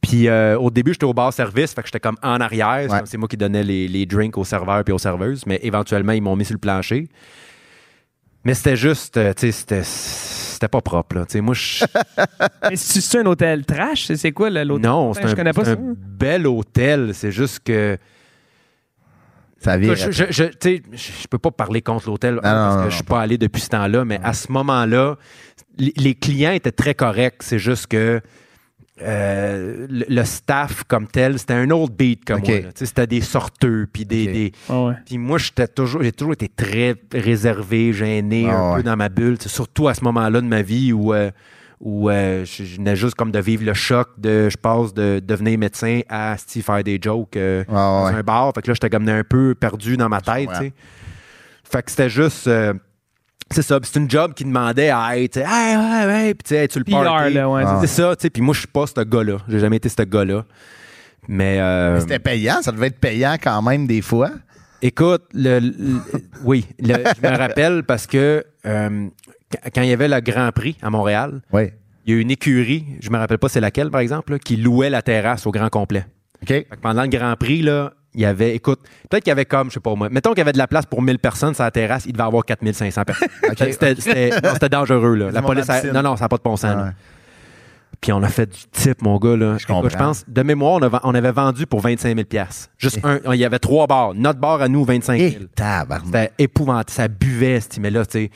[0.00, 2.86] Puis euh, au début, j'étais au bar service, fait que j'étais comme en arrière.
[2.88, 3.00] C'est Ouais.
[3.04, 6.22] C'est moi qui donnais les, les drinks aux serveurs puis aux serveuses, mais éventuellement, ils
[6.22, 7.08] m'ont mis sur le plancher.
[8.44, 11.26] Mais c'était juste, euh, tu sais, c'était- c'était pas propre, là.
[11.26, 11.84] Tu sais, moi, je.
[12.70, 14.12] Mais c'est c'est un hôtel trash?
[14.14, 14.82] C'est- quoi l'hôtel?
[14.88, 15.80] non, c'est je un, connais pas c'est ça.
[15.80, 17.10] un bel hôtel.
[17.14, 17.96] C'est juste que.
[19.58, 19.94] ça vire.
[19.94, 20.44] Je, je, je,
[20.92, 23.68] je- peux pas parler contre l'hôtel parce non, que je suis pas allé depuis ce
[23.70, 25.16] temps-là, mais à ce moment-là,
[25.78, 27.42] les, les clients étaient très corrects.
[27.42, 28.20] C'est juste que
[29.00, 32.48] euh, le, le staff comme tel, c'était un autre beat comme Ok.
[32.48, 32.56] moi.
[32.60, 32.62] là.
[32.64, 34.32] Tu sais, C'était des sorteux, puis des, Ok.
[34.32, 35.18] des- Ah ouais.
[35.18, 38.76] moi, j'étais toujours, j'ai toujours été très réservé, gêné, Ah un ouais.
[38.78, 39.36] peu dans ma bulle.
[39.40, 41.30] C'est surtout à ce moment-là de ma vie où, euh,
[41.80, 45.20] où euh, je, je venais juste comme de vivre le choc de je passe de
[45.24, 48.12] devenir médecin à faire des jokes euh, Ouais, dans ouais.
[48.12, 48.52] un bar.
[48.54, 50.46] Fait que là, j'étais comme un peu perdu dans ma tête.
[50.46, 50.60] comprends.
[50.60, 50.72] tu sais.
[51.64, 52.46] Fait que c'était juste.
[52.46, 52.74] euh,
[53.52, 53.78] c'est ça.
[53.80, 55.36] Puis c'est une job qui demandait à être.
[55.38, 56.34] Hey, ouais, ouais.
[56.34, 57.34] Puis tu sais, tu le PR, party.
[57.34, 57.62] là, ouais.
[57.66, 57.78] Ah.
[57.80, 58.30] C'est ça, tu sais.
[58.30, 59.38] Puis moi, je suis pas ce gars-là.
[59.48, 60.44] J'ai jamais été ce gars-là.
[61.28, 61.58] Mais.
[61.60, 64.30] euh, Mais C'était payant, ça devait être payant quand même des fois.
[64.84, 66.00] Écoute, le, le-
[66.44, 69.08] oui, le- je me rappelle parce que euh,
[69.74, 71.70] quand- il y avait le Grand Prix à Montréal, Oui.
[72.04, 74.56] il y a une écurie, je me rappelle pas c'est laquelle par exemple, là, qui
[74.56, 76.04] louait la terrasse au grand complet.
[76.42, 76.48] OK.
[76.48, 79.44] Fait que pendant le Grand Prix, là, il y avait, écoute, peut-être qu'il y avait
[79.46, 81.54] comme, je sais pas moi, mettons qu'il y avait de la place pour 1000 personnes
[81.54, 83.28] sur la terrasse, il devait avoir 4500 personnes.
[84.00, 85.30] C'était non, dangereux, là.
[85.30, 86.76] La police, a- non, non, ça n'a pas de bon sens.
[86.76, 86.90] Ouais.
[88.00, 89.36] Puis on a fait du type, mon gars.
[89.36, 89.56] Là.
[89.58, 92.44] Je Écoute, je pense, de mémoire, on, a- on avait vendu pour 25 000
[92.76, 94.12] Juste un, il y avait trois bars.
[94.14, 96.04] Notre bar à nous, 25 000 Et tabarnak.
[96.06, 96.90] C'était épouvantable.
[96.90, 98.30] Ça buvait, ce mais là, tu sais.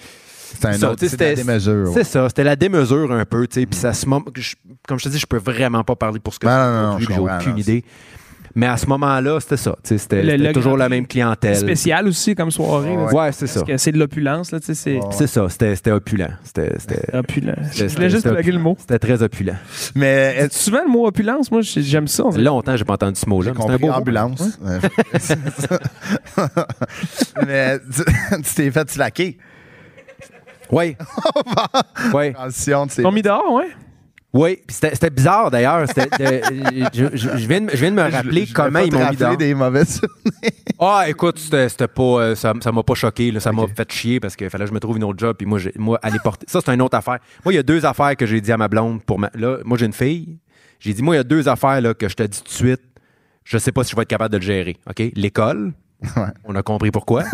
[1.09, 1.89] C'était- démesure.
[1.93, 3.67] C'est ça, c'était la démesure un peu, tu sais.
[3.67, 6.47] Puis ça se Comme je te dis, je peux vraiment pas parler pour ce que
[6.47, 7.85] Non, c'est non, non, aujourd'hui, je comprends, aucune non, idée.
[8.57, 9.77] Mais à ce moment-là, c'était ça.
[9.85, 11.55] C'était toujours la même clientèle.
[11.57, 12.97] Spécial aussi comme soirée.
[12.97, 13.61] là, Ouais, c'est ça.
[13.61, 15.47] Parce que c'est de l'opulence, là, tu sais, c'est C'est ça.
[15.49, 16.29] C'était c'était opulent.
[16.43, 17.55] C'était c'était- opulent.
[17.71, 18.75] Je c'était- voulais juste plugger le mot.
[18.81, 19.55] C'était très opulent.
[19.95, 22.25] Mais est Souvent, le mot opulence, moi, j'ai- j'aime ça.
[22.37, 23.53] Longtemps, j'ai pas entendu ce mot-là.
[23.55, 23.93] C'est un beau mot.
[23.93, 24.59] ambulance.
[27.47, 28.03] Mais tu
[28.43, 29.37] tu t'es fait slacker.
[30.73, 30.97] Oui.
[32.15, 32.33] oui.
[32.47, 32.53] Ils
[33.03, 33.69] sont mis dehors, ouais.
[34.33, 34.59] Oui.
[34.69, 35.87] C'était bizarre d'ailleurs.
[35.87, 35.93] De-
[36.93, 39.17] je, je- je viens de, je viens de me rappeler Je- comment ils m'ont mis
[39.17, 39.37] dehors.
[39.37, 40.51] des mauvais souvenirs.
[40.79, 43.31] Ah, écoute, c'était pas, euh, ça ça m'a pas choqué.
[43.31, 43.41] là.
[43.41, 45.37] ça m'a fait chier parce qu'il fallait que je me trouve une autre job.
[45.39, 46.45] Puis moi, moi, aller porter.
[46.49, 47.19] Ça, c'est une autre affaire.
[47.45, 49.03] Moi, il y a deux affaires que j'ai dit à ma blonde.
[49.03, 50.39] pour ma- Là, moi, j'ai une fille.
[50.81, 52.53] J'ai dit, moi, il y a deux affaires là, que je te dis tout de
[52.53, 52.83] suite.
[53.45, 54.77] Je sais pas si je vais être capable de le gérer.
[54.91, 55.03] OK?
[55.15, 55.73] L'école.
[56.03, 56.25] Ouais.
[56.45, 57.25] On a compris pourquoi.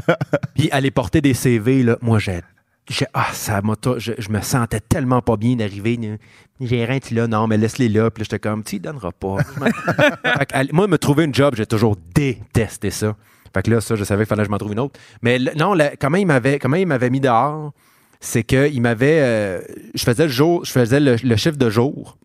[0.56, 2.40] Puis aller porter des CV, là, moi, j'ai.
[2.88, 3.74] J'ai- ah, ça m'a.
[3.98, 5.96] Je, je me sentais tellement pas bien d'arriver.
[5.96, 6.16] là.
[6.60, 8.10] Gérant, tu là, non, mais laisse-les là.
[8.10, 9.36] Puis là, j'étais comme, tu y donneras pas.
[10.24, 13.16] Je que, moi, me trouver une job, j'ai toujours détesté ça.
[13.54, 14.98] Fait que là, ça, je savais qu'il fallait que je m'en trouve une autre.
[15.22, 17.72] Mais non, comment il m'avait comment il m'avait mis dehors,
[18.20, 19.20] c'est qu'il m'avait.
[19.20, 19.60] euh,
[19.94, 22.18] je faisais le jour, je faisais le, le chiffre de jour.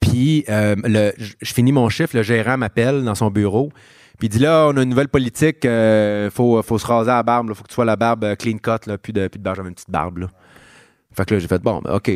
[0.00, 3.70] Puis euh, le- je je finis mon chiffre, le gérant m'appelle dans son bureau.
[4.22, 7.14] Puis il dit là, on a une nouvelle politique, il faut, faut se raser à
[7.14, 9.26] la barbe, il faut que tu sois la barbe euh, clean cut, là, plus de,
[9.26, 10.18] plus de barbe, j'avais une petite barbe.
[10.18, 10.28] Là.
[11.12, 12.08] Fait que là, j'ai fait bon, ben, OK.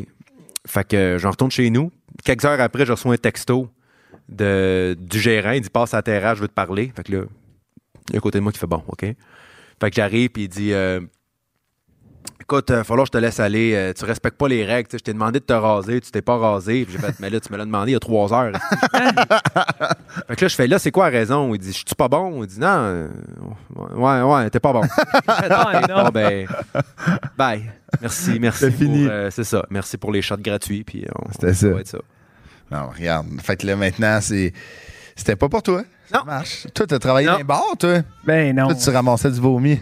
[0.68, 1.90] Fait que euh, j'en retourne chez nous.
[2.24, 3.68] Quelques heures après, je reçois un texto
[4.28, 5.50] de, du gérant.
[5.50, 6.92] Il dit passe à la terrasse, je veux te parler.
[6.94, 7.24] Fait que là,
[8.10, 9.00] il y a un côté de moi qui fait bon, OK.
[9.00, 9.16] Fait
[9.90, 11.00] que j'arrive, puis il dit euh,
[12.48, 13.72] Écoute, il va falloir que je te laisse aller.
[13.74, 14.88] euh, tu respectes pas les règles.
[14.92, 16.84] Je t'ai demandé de te raser, tu t'es pas rasé.
[16.84, 18.52] Puis j'ai fait Mais là, tu me l'as demandé il y a trois heures.
[20.28, 21.52] fait que là, je fais Là, c'est quoi la raison?
[21.54, 22.44] Il dit Je suis pas bon?
[22.44, 23.08] Il dit Non, euh,
[23.96, 24.82] ouais, ouais, t'es pas bon.
[25.50, 26.04] Non.
[26.04, 26.46] Bon, ben,
[27.36, 27.68] bye.
[28.00, 28.60] Merci, merci.
[28.60, 29.06] C'est fini.
[29.08, 29.64] euh, c'est ça.
[29.70, 30.84] Merci pour les shots gratuits.
[30.84, 31.68] Puis on- C'était ça.
[31.70, 31.98] va être ça.
[32.70, 33.26] Non, regarde.
[33.42, 34.52] Fait que là, maintenant, c'est.
[35.16, 35.82] C'était pas pour toi.
[36.10, 36.24] Ça Non.
[36.26, 36.66] marche.
[36.74, 37.32] Toi, t'as travaillé Non.
[37.32, 38.02] dans les bars, toi?
[38.24, 38.66] Ben non.
[38.66, 39.80] Toi, tu ramassais du vomi.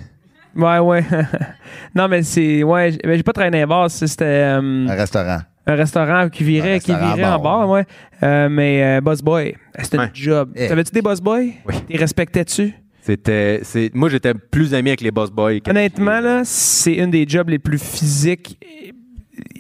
[0.57, 1.05] Ouais, ouais.
[1.95, 2.63] non, mais c'est.
[2.63, 3.91] Ouais, j'- ben, j'ai pas travaillé dans bars.
[3.91, 5.39] ça, C'était euh, Un restaurant.
[5.67, 7.59] un restaurant qui virait, Un qui restaurant virait en bar.
[7.61, 7.85] bar, ouais.
[8.23, 10.05] Euh, mais euh, Boss Boy, c'était Ouais.
[10.05, 10.51] un job.
[10.55, 10.69] Eh.
[10.69, 11.55] T'avais-tu des Boss Boy?
[11.67, 11.75] Oui.
[11.89, 12.73] T'es respectais-tu?
[13.01, 15.61] C'était, c'est, moi, j'étais plus ami avec les boss boys.
[15.61, 18.59] que- Honnêtement, là, c'est une des jobs les plus physiques.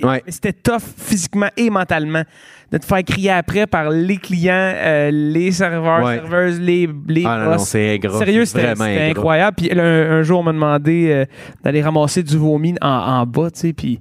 [0.02, 0.22] Ouais.
[0.28, 2.22] C'était tough physiquement et mentalement
[2.70, 6.16] de te faire crier après par les clients, euh, les serveurs, Ouais.
[6.16, 7.68] serveuses, les, les Ah non, non, boss.
[7.68, 8.18] c'est ingrat.
[8.18, 8.74] Sérieux, c'était
[9.10, 9.56] incroyable.
[9.56, 11.24] Puis là, un, un jour, on m'a demandé euh,
[11.62, 13.98] d'aller ramasser du vomi en, en bas, tu sais, puis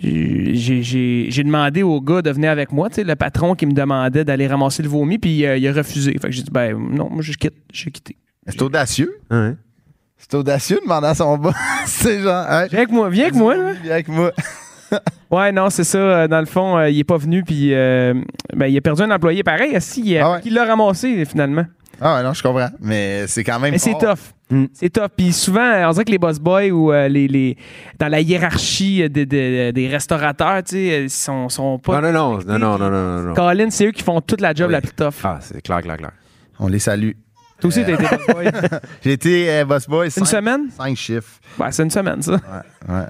[0.00, 3.66] j'ai j'ai- j'ai demandé au gars de venir avec moi, tu sais, le patron qui
[3.66, 6.12] me demandait d'aller ramasser le vomi, puis euh, il a refusé.
[6.12, 8.16] Fait que j'ai dit, ben non, moi, je quitte, j'ai quitté.
[8.46, 9.12] C'est audacieux.
[9.30, 9.54] Ouais.
[10.18, 11.54] C'est audacieux de demander à son boss.
[11.86, 12.44] c'est genre.
[12.50, 13.72] Hey, Viens avec moi, viens avec moi, là.
[13.82, 14.32] Viens avec moi.
[15.30, 15.98] Ouais, non, c'est ça.
[15.98, 18.14] euh, Dans le fond, euh, il est pas venu, puis euh,
[18.54, 19.76] ben, il a perdu un employé pareil.
[19.80, 20.40] Si, il Ah ouais.
[20.40, 21.64] qui l'a ramassé, finalement.
[22.00, 22.68] Ah ouais, non, je comprends.
[22.80, 23.72] Mais c'est quand même.
[23.72, 24.18] Mais c'est tough.
[24.50, 24.66] Mm.
[24.74, 25.08] C'est tough.
[25.16, 27.56] Puis souvent, on dirait que les boss boys ou euh, les, les,
[27.98, 32.00] dans la hiérarchie de- de- des restaurateurs, tu sais, ils sont, sont pas.
[32.00, 33.34] Non, non, non, non, non, non, non, non.
[33.34, 34.72] Colin, c'est eux qui font toute la job Oui.
[34.74, 35.14] la plus tough.
[35.24, 36.12] Ah, c'est clair, clair, clair.
[36.60, 37.12] On les salue.
[37.60, 38.46] Toi aussi, t'as été boss boy.
[39.02, 40.08] J'ai été euh, boss boy.
[40.16, 40.66] Une semaine?
[40.76, 41.40] Cinq chiffres.
[41.58, 42.32] Ben, c'est une semaine, ça.
[42.32, 43.02] Ouais.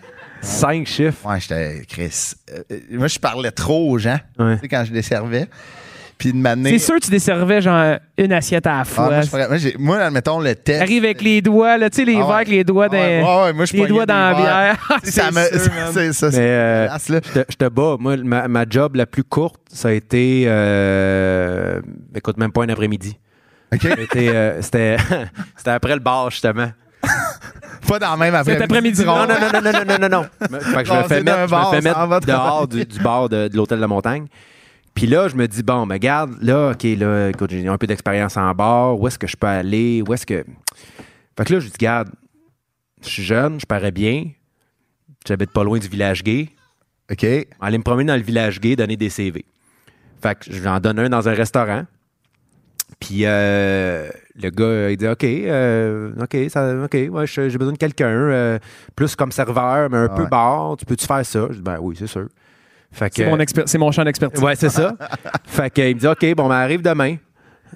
[0.46, 1.28] Cinq chiffres.
[1.28, 2.32] Ouais, j'étais Chris.
[2.52, 4.54] Euh, moi, je parlais trop aux gens Ouais.
[4.56, 5.46] tu sais, quand je les servais.
[6.18, 6.70] Puis de m'amener.
[6.70, 9.10] C'est sûr que tu desservais genre une assiette à la Ah, fois.
[9.32, 10.78] moi, moi, admettons, le test.
[10.78, 13.20] T'arrives avec les doigts, là, tu sais, les Ah verres avec les doigts Ah ouais,
[13.20, 14.98] dans, ouais, moi, je les doigts dans la bière.
[15.04, 15.40] Ça me.
[15.92, 17.96] C'est ça, Mais euh, je te- je te bats.
[18.00, 20.44] Moi, ma, ma job la plus courte, ça a été.
[20.46, 21.82] Euh,
[22.14, 23.18] écoute, même pas un après-midi.
[23.74, 23.82] OK.
[23.82, 24.96] Ça a été, euh, C'était
[25.56, 26.70] c'était après le bar, justement.
[27.86, 28.64] Pas dans le même après-midi.
[28.64, 29.04] après-midi.
[29.04, 30.58] Non, non, non, non, non, non, non, non.
[30.60, 33.48] Fait que je me fais mettre, je me fais mettre dehors du, du bar de,
[33.48, 34.26] de l'hôtel de la montagne.
[34.94, 37.86] Puis là, je me dis, bon, mais garde, là, OK, là, écoute, j'ai un peu
[37.86, 38.98] d'expérience en bar.
[38.98, 40.02] Où est-ce que je peux aller?
[40.06, 40.44] Où est-ce que.
[41.36, 42.08] Fait que là, je dis, garde,
[43.02, 44.24] je suis jeune, je parais bien.
[45.26, 46.48] J'habite pas loin du village gay.
[47.10, 47.24] OK.
[47.60, 49.44] Aller me promener dans le village gay, donner des CV.
[50.22, 51.84] Fait que j'en donne un dans un restaurant.
[53.00, 54.08] Puis euh,
[54.42, 58.06] le gars, il dit OK, euh, OK, ça, OK, ouais, je- j'ai besoin de quelqu'un,
[58.08, 58.58] euh,
[58.94, 60.28] plus comme serveur, mais un Ah peu ouais.
[60.28, 60.76] bar.
[60.78, 61.46] Tu peux-tu faire ça?
[61.50, 62.26] Je dis Ben oui, c'est sûr.
[62.92, 64.42] C'est mon, expert- c'est mon champ d'expertise.
[64.42, 64.94] Ouais, c'est ça.
[65.44, 67.16] fait que, il me dit OK, bon, ben arrive demain.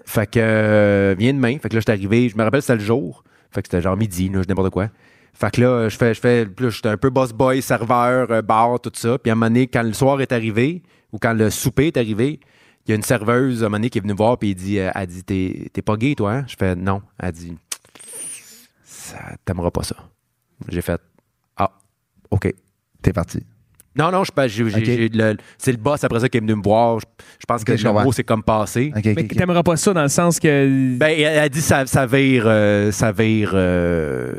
[0.06, 1.58] Fait que, euh, viens demain.
[1.60, 3.22] Fait que là, j'étais arrivé, je me rappelle, c'était le jour.
[3.50, 4.88] Fait que c'était genre midi, là, je n'importe quoi.
[5.34, 8.78] Fait que là, je fais, je fais, j'étais un peu boss boy, serveur, euh, bar,
[8.80, 9.18] tout ça.
[9.18, 10.82] Puis à un moment donné, quand le soir est arrivé,
[11.12, 12.40] ou quand le souper est arrivé,
[12.86, 14.90] il y a une serveuse, à un qui est venue voir, puis il dit, euh,
[14.94, 16.44] elle dit, t'es, t'es pas gay, toi, hein?
[16.48, 17.02] Je fais, non.
[17.18, 17.56] Elle dit,
[18.84, 19.96] ça, t'aimeras pas ça.
[20.68, 21.00] J'ai fait,
[21.56, 21.72] ah,
[22.30, 22.52] OK.
[23.02, 23.44] T'es parti.
[23.96, 24.84] Non, non, je, pas- j'ai- j'ai- Ok.
[24.84, 27.00] j'ai le- c'est le boss après ça qui est venu me voir.
[27.00, 27.06] Je,
[27.40, 28.92] je pense que le mot, c'est comme passé.
[28.96, 30.96] OK, Mais t'aimerais pas ça dans le sens que.
[30.96, 32.44] Ben, elle, elle a dit ça, ça vire.
[32.46, 33.50] euh, ça vire.
[33.54, 34.32] euh,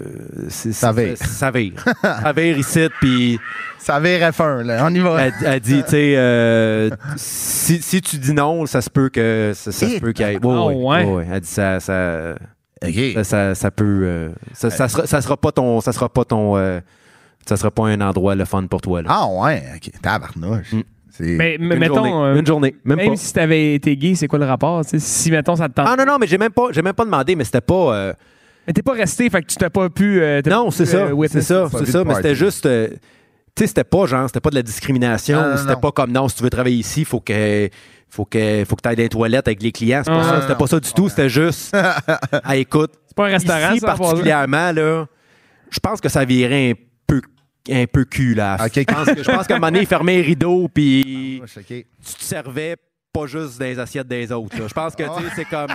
[0.48, 1.18] Ça vire.
[1.18, 1.74] Ça vire.
[2.02, 3.40] ça vire ici, puis
[3.78, 4.86] Ça vire F1, là.
[4.86, 5.26] On y va.
[5.26, 9.52] elle, elle dit, tu sais, euh, si, si tu dis non, ça se peut que.
[9.56, 10.38] Ça, ça se peut qu'il y ait.
[10.42, 11.04] ah, ouais.
[11.04, 11.28] ouais.
[11.32, 11.80] Elle dit ça.
[11.80, 12.36] ça
[12.86, 12.94] OK.
[13.16, 14.02] ça, ça, ça peut.
[14.04, 15.82] euh, ça, ça sera, ça sera pas ton.
[15.82, 16.56] Ça sera pas ton.
[17.46, 19.02] Ça sera pas un endroit le fun pour toi.
[19.02, 19.10] Là.
[19.12, 19.64] Ah, ouais.
[19.76, 19.92] OK.
[20.02, 20.74] Tabarnouche.
[20.74, 20.82] Mm.
[21.20, 21.96] Mais, mais une, mettons.
[21.96, 22.76] journée, euh, une journée.
[22.84, 23.16] Même, Même pas.
[23.18, 24.82] si t'avais été gay, c'est quoi le rapport?
[24.86, 25.86] Si, mettons, ça te tente.
[25.90, 27.94] Ah non, non, mais j'ai même pas, j'ai même pas demandé, mais c'était pas.
[27.96, 28.14] euh,
[28.66, 30.22] Mais t'es pas resté, fait que tu t'as pas pu.
[30.22, 30.98] euh, Non, c'est ça.
[31.08, 32.04] euh, c'est ça, c'est ça.
[32.06, 32.66] Mais c'était juste.
[32.66, 32.88] euh,
[33.54, 35.58] tu sais, c'était pas genre, c'était pas de la discrimination.
[35.58, 37.70] C'était pas comme non, si tu veux travailler ici, faut que.
[38.10, 40.02] Faut que, faut que tu ailles dans les toilettes avec les clients.
[40.04, 40.36] C'est pas Ah, ça.
[40.36, 41.08] non, C'était pas ça du tout.
[41.08, 41.74] C'était juste.
[42.44, 45.06] ah, écoute, C'est pas un restaurant, ici ça, particulièrement, là,
[45.70, 46.82] je pense que ça virait un peu,
[47.70, 48.58] un peu cul, là.
[48.66, 48.74] Ok.
[48.76, 51.66] Je pense que, je pense qu'à un moment donné, il fermait les rideaux, puis OK.
[51.68, 51.84] tu
[52.14, 52.76] te servais
[53.14, 54.58] pas juste les assiettes des autres.
[54.58, 54.68] là.
[54.68, 55.70] Je pense que, tu sais, c'est comme.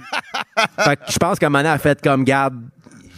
[0.78, 2.56] Fait que je pense qu'à un moment donné, elle a fait comme, garde,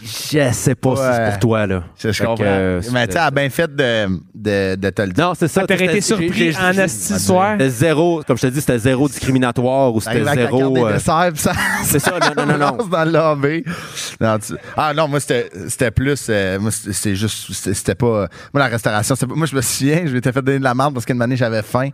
[0.03, 1.83] je sais pas si c'est pour toi, là.
[1.97, 2.45] Je, je Fait que, comprends.
[2.45, 5.25] euh, mais tu sais, elle a bien fait de, de, de te le dire.
[5.27, 5.65] Non, c'est ça.
[5.67, 7.51] T'aurais été surpris en asti soir?
[7.53, 10.87] C'était zéro, comme je te dis, c'était zéro discriminatoire ou c'était zéro.
[10.87, 11.31] euh, ça,
[11.83, 12.85] c'est ça, non, non, non, non.
[12.91, 13.63] dans le lobby.
[14.21, 16.27] Non, tu- Ah non, moi, c'était c'était plus...
[16.29, 17.51] euh, moi, c'était c'était juste...
[17.53, 18.27] C'était c'était pas...
[18.53, 20.73] Moi, la restauration, c'était pas- Moi, je me souviens, je m'étais fait donner de la
[20.75, 21.89] merde parce qu'une année, j'avais faim.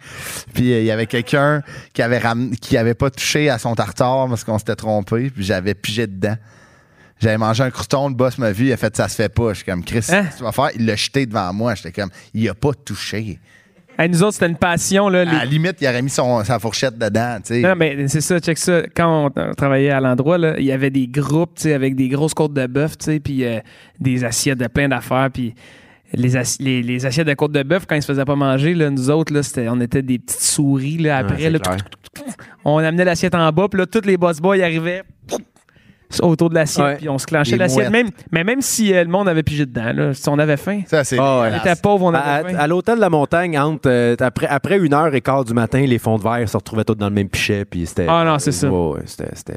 [0.53, 1.61] Puis euh, il y avait quelqu'un
[1.93, 5.29] qui avait ram- qui avait pas touché à son tartare parce qu'on s'était trompé.
[5.29, 6.35] Puis j'avais pigé dedans.
[7.19, 9.49] J'avais mangé un crouton, le boss m'a vu, il a fait ça se fait pas.
[9.49, 10.25] Je suis comme Chris, Hein?
[10.37, 10.69] tu vas faire?
[10.75, 11.73] Il l'a jeté devant moi.
[11.75, 13.39] J'étais comme il a pas touché.
[13.97, 15.07] Hey, nous autres, c'était une passion.
[15.07, 17.61] Là, les- À la limite, il aurait mis son, sa fourchette dedans, tu sais.
[17.61, 18.81] Non, mais c'est ça, check ça.
[18.93, 22.09] Quand on, travaillait à l'endroit, là, il y avait des groupes, tu sais, avec des
[22.09, 23.59] grosses côtes de bœuf, tu sais, puis euh,
[24.01, 25.55] des assiettes de plein d'affaires, puis
[26.11, 28.73] les, assi- les, les assiettes de côte de bœuf, quand ils se faisaient pas manger,
[28.73, 31.59] là, nous autres, là, c'était, on était des petites souris, là, après, là,
[32.65, 35.03] on amenait l'assiette en bas, puis là, tous les boss boys arrivaient
[36.21, 36.95] autour de l'assiette, Ouais.
[36.97, 39.91] puis on se clenchait l'assiette, même, mais même si euh, le monde avait pigé dedans,
[39.93, 40.81] là, si on avait faim.
[40.87, 41.17] Ça, c'est.
[41.19, 41.49] Ah ouais.
[41.53, 42.57] On était pauvres, on À, avait faim.
[42.59, 45.79] à l'hôtel de la montagne, entre, euh, après, après une heure et quart du matin,
[45.85, 47.65] les fonds de verre se retrouvaient tous dans le même pichet.
[47.65, 48.69] Puis c'était, Ah non, c'est ça.
[48.69, 49.53] Ouais, c'était, c'était-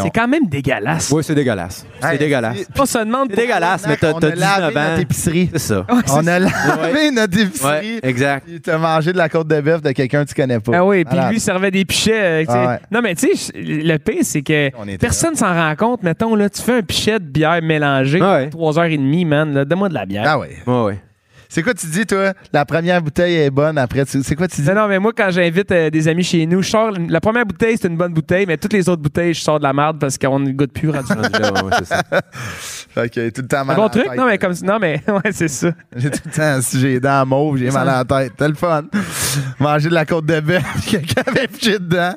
[0.00, 1.10] on- C'est quand même dégueulasse.
[1.10, 1.86] Ouais, c'est dégueulasse.
[2.00, 2.66] C'est Hey, dégueulasse.
[2.78, 4.84] On se demande C'est dégueulasse, mais t'as, on t'as a 19 lavé ans.
[4.90, 5.50] notre épicerie.
[5.52, 5.78] C'est ça.
[5.80, 7.94] Ouais, c'est On a lavé notre épicerie.
[7.94, 8.46] Ouais, exact.
[8.46, 10.72] Puis t'as mangé de la côte de bœuf de quelqu'un que tu connais pas.
[10.74, 11.30] Ah oui, puis Malade.
[11.30, 12.12] lui il servait des pichets.
[12.14, 12.52] euh, tu sais.
[12.58, 12.78] Ah ouais.
[12.90, 16.02] Non, mais tu sais, le pire, c'est que On était personne s'en rend compte.
[16.02, 18.48] Mettons, là, tu fais un pichet de bière mélangée, Ah ouais.
[18.48, 19.52] 3h30, man.
[19.54, 20.24] là, Donne-moi de la bière.
[20.26, 20.56] Ah ouais.
[20.66, 21.00] Ouais, ouais.
[21.46, 22.32] C'est quoi tu dis, toi?
[22.52, 24.66] La première bouteille est bonne, après, tu- c'est quoi tu dis?
[24.68, 26.90] Non, non, mais moi, quand j'invite euh, des amis chez nous, je sors.
[27.08, 29.62] La première bouteille, c'est une bonne bouteille, mais toutes les autres bouteilles, je sors de
[29.62, 31.12] la merde parce qu'on ne goûte plus rendu.
[31.12, 32.02] Rendu là, ouais, c'est ça.
[32.94, 34.04] Fait que tout le temps Un mal bon la truc?
[34.04, 34.16] tête.
[34.16, 35.68] Non, mais comme Non, mais ouais, c'est ça.
[35.94, 38.32] J'ai tout le temps, si j'ai les dents mauves, j'ai mal à la tête.
[38.32, 38.84] C'était le fun.
[39.60, 42.14] Manger de la côte de bœuf, quelqu'un avait piché dedans.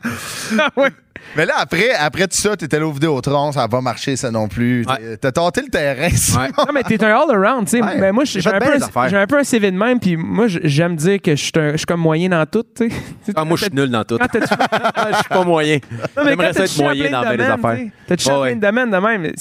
[0.57, 0.89] Ah ouais.
[1.35, 4.31] Mais là, après, après tout ça, t'étais là au Vidéotron, ça n'a pas marché, ça
[4.31, 4.85] non plus.
[4.85, 5.17] Ouais.
[5.17, 6.07] T'as tenté le terrain.
[6.07, 6.49] Ouais.
[6.57, 7.81] Non, mais t'es un all-around, tu sais.
[7.83, 7.97] Ouais.
[7.99, 9.09] Mais moi, j'ai un, les un- affaires.
[9.09, 12.01] j'ai un peu un CV de même, puis moi, j'aime dire que je suis comme
[12.01, 12.95] moyen dans tout, tu sais.
[13.35, 14.17] Ah, moi, je suis nul dans tout.
[14.37, 15.77] Je suis pas moyen.
[16.23, 17.79] J'aimerais ça être moyen dans domaines, affaires.
[18.07, 19.31] T'as touché plein de domaines de même?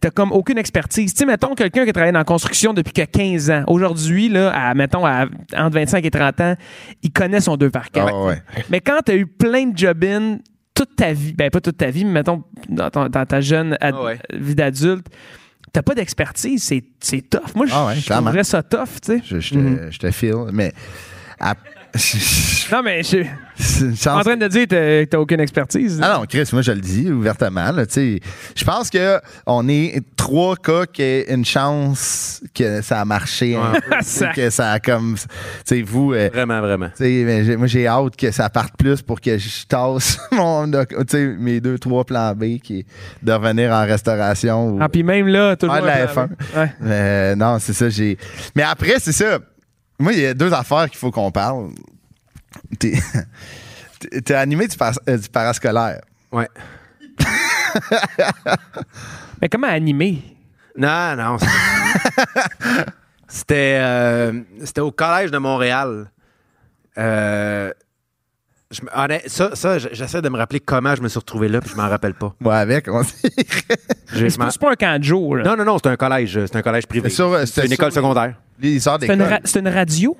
[0.00, 1.12] T'as comme aucune expertise.
[1.12, 3.64] Tu sais, mettons quelqu'un qui a travaillé dans la construction depuis que 15 ans.
[3.66, 5.26] Aujourd'hui, là, à, mettons, à,
[5.56, 6.54] entre 25 et 30 ans,
[7.02, 8.08] il connaît son deux par cœur.
[8.10, 8.42] Ah ouais.
[8.70, 10.38] Mais quand t'as eu plein de job-in
[10.84, 13.76] toute ta vie, ben pas toute ta vie, mais mettons dans, ton- dans ta jeune
[13.80, 14.18] ad- Ah ouais.
[14.32, 15.06] vie d'adulte,
[15.72, 16.62] t'as pas d'expertise.
[16.62, 17.54] C'est, c'est tough.
[17.54, 18.26] Moi, je Ah ouais, je clairement.
[18.28, 19.22] trouverais ça tough, tu sais.
[19.24, 20.72] Je, je te, je te file, mais.
[21.38, 21.54] à-
[22.72, 23.26] Non, mais je suis
[23.62, 26.00] c'est une chance en train de dire que t'as, t'as aucune expertise.
[26.02, 27.70] Ah non, Chris, moi je le dis ouvertement.
[27.72, 28.20] là, tu sais.
[28.56, 33.56] Je pense que on est trois cas qui a une chance que ça a marché,
[33.56, 33.80] un Ouais.
[33.80, 35.26] peu, tu sais, Ça- que ça a comme, tu
[35.64, 36.88] sais, vous, euh, Vraiment, vraiment.
[36.96, 40.70] tu sais, mais moi j'ai hâte que ça parte plus pour que je tasse mon,
[41.08, 42.86] tu mes deux trois plans B qui est
[43.22, 44.68] de revenir en restauration.
[44.70, 45.74] ou- Ah, puis même là, toujours.
[45.74, 46.12] Ouais, de la un F1.
[46.12, 46.28] plan.
[46.56, 46.72] Ouais.
[46.84, 47.90] Euh, non, c'est ça.
[47.90, 48.16] J'ai.
[48.54, 49.38] Mais après, c'est ça.
[50.00, 51.70] Moi, il y a deux affaires qu'il faut qu'on parle.
[52.78, 52.94] T'es,
[54.00, 56.00] t'es- t'es animé du, par- euh, du parascolaire.
[56.32, 56.48] Ouais.
[59.40, 60.22] Mais comment animer?
[60.76, 61.38] Non, non.
[61.38, 61.46] c'est-
[63.28, 66.10] C'était, euh, c'était au Collège de Montréal.
[66.98, 67.70] Euh,
[68.72, 71.48] je me- honnêt- ça, ça, j- j'essaie de me rappeler comment je me suis retrouvé
[71.48, 72.34] là, puis je m'en rappelle pas.
[72.40, 73.12] Moi, avec, on dit.
[74.12, 75.36] Je- C'est pas, c'est pas un camp de jour.
[75.36, 75.44] là.
[75.44, 76.32] Non, non, non, c'est un collège.
[76.46, 77.08] C'est un collège privé.
[77.08, 78.34] C'est sur- C'est une école secondaire.
[78.62, 79.22] Les C'est une, d'école.
[79.22, 80.16] ra- c'est une radio?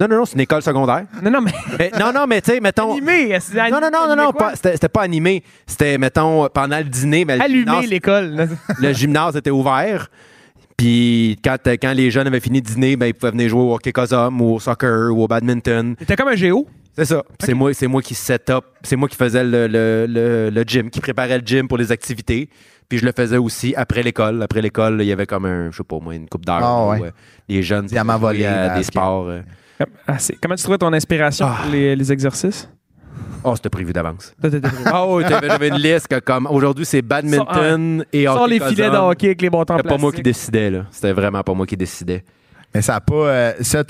[0.00, 1.04] Non, non, non, c'est une école secondaire.
[1.22, 1.52] Non, non, mais.
[1.78, 2.92] Mais- non, non, mais tu sais, mettons.
[2.92, 3.36] Animé!
[3.40, 5.42] c'est Non, non, non, non, non, pas- c'était c'était pas animé.
[5.66, 7.24] C'était, mettons, pendant le dîner.
[7.24, 8.48] Mais le Allumé gymnase- l'école.
[8.80, 10.08] le gymnase était ouvert.
[10.76, 13.74] Puis quand, quand les jeunes avaient fini de dîner, ben, ils pouvaient venir jouer au
[13.74, 15.94] hockey cosum ou au soccer ou au badminton.
[15.96, 16.66] T'étais comme un géo.
[16.96, 17.22] C'est ça.
[17.40, 20.62] C'est moi, c'est moi qui set up, c'est moi qui faisais le, le, le, le
[20.64, 22.48] gym, qui préparait le gym pour les activités.
[22.94, 24.40] Puis je le faisais aussi après l'école.
[24.40, 26.60] Après l'école, il y avait comme un, je sais pas moi, une coupe d'heure.
[26.62, 27.08] Ah, où, ouais.
[27.08, 27.10] euh,
[27.48, 29.26] les jeunes Diamant volé, à des sports.
[29.28, 29.40] euh.
[30.06, 31.62] Ah, comment tu trouvais ton inspiration Ah.
[31.62, 32.68] pour les, les exercices?
[33.42, 34.32] Oh, c'était prévu d'avance.
[34.86, 38.38] Ah oui, t'avais- j'avais une liste comme aujourd'hui c'est badminton et hockey.
[38.38, 40.86] Sors les filets de hockey avec les bâtons C'était pas moi qui décidais là.
[40.92, 42.24] C'était vraiment pas moi qui décidais.
[42.74, 43.14] Mais ça a pas.
[43.14, 43.82] euh, ça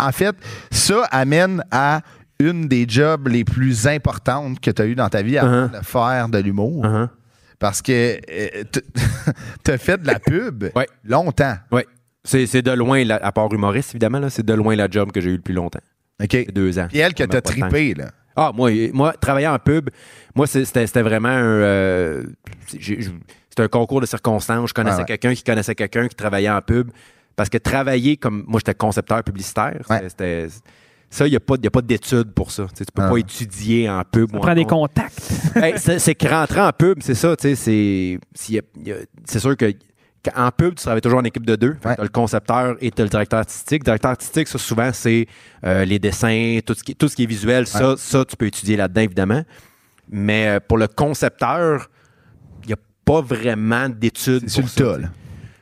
[0.00, 0.34] en fait,
[0.70, 2.00] ça amène à
[2.40, 5.78] une des jobs les plus importantes que tu as eu dans ta vie avant Uh-huh.
[5.80, 6.84] de faire de l'humour.
[6.84, 7.08] Uh-huh.
[7.62, 7.92] Parce que
[8.28, 8.82] euh, t-
[9.64, 10.88] t'as fait de la pub Ouais.
[11.04, 11.54] longtemps.
[11.70, 11.86] Ouais.
[12.24, 15.30] C'est, de loin, la- à part humoriste évidemment, c'est de loin la job que j'ai
[15.30, 15.80] eu le plus longtemps.
[16.22, 16.52] OK.
[16.52, 16.86] Deux ans.
[16.88, 18.10] Puis elle que t'as trippé, là.
[18.34, 19.90] Ah, moi, moi, travailler en pub,
[20.34, 21.42] moi, c'était, vraiment un.
[21.44, 22.22] euh,
[22.68, 24.70] c'était un concours de circonstances.
[24.70, 25.04] Je connaissais Ah ouais.
[25.06, 26.90] quelqu'un qui connaissait quelqu'un qui travaillait en pub.
[27.36, 28.44] Parce que travailler comme.
[28.48, 29.82] Moi, j'étais concepteur publicitaire.
[29.88, 30.08] Ouais.
[30.08, 30.48] C'était-
[31.14, 32.64] ça, il n'y a pas, y a pas d'études pour ça.
[32.64, 33.10] Tu sais, tu peux Ah.
[33.10, 34.30] pas étudier en pub.
[34.30, 35.20] Ça ou en prend des con- contacts.
[35.54, 39.72] Ben, c'est que rentrer en pub, c'est ça, tu sais, c'est sûr que
[40.36, 41.76] en pub, tu travailles toujours en équipe de deux.
[41.84, 41.96] Ouais.
[41.96, 43.80] t'as le concepteur et t'as le directeur artistique.
[43.82, 45.26] Le directeur artistique, ça, souvent, c'est
[45.66, 47.66] euh, les dessins, tout ce, qui, tout ce qui est visuel.
[47.66, 49.42] Ça, ça, tu peux étudier là-dedans, évidemment.
[50.08, 51.90] Mais euh, pour le concepteur,
[52.62, 54.44] il n'y a pas vraiment d'études.
[54.46, 55.08] C'est sur le tas, là.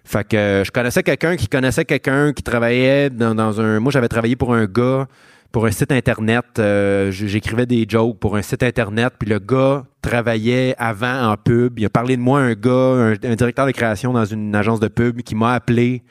[0.04, 3.80] fait que euh, je connaissais quelqu'un qui connaissait quelqu'un qui travaillait dans, dans un.
[3.80, 5.08] Moi, j'avais travaillé pour un gars,
[5.52, 6.44] pour un site Internet.
[6.58, 9.14] euh, J'écrivais des jokes pour un site Internet.
[9.18, 11.78] Puis le gars travaillait avant en pub.
[11.78, 14.80] Il a parlé de moi un gars, un, un directeur de création dans une agence
[14.80, 16.02] de pub qui m'a appelé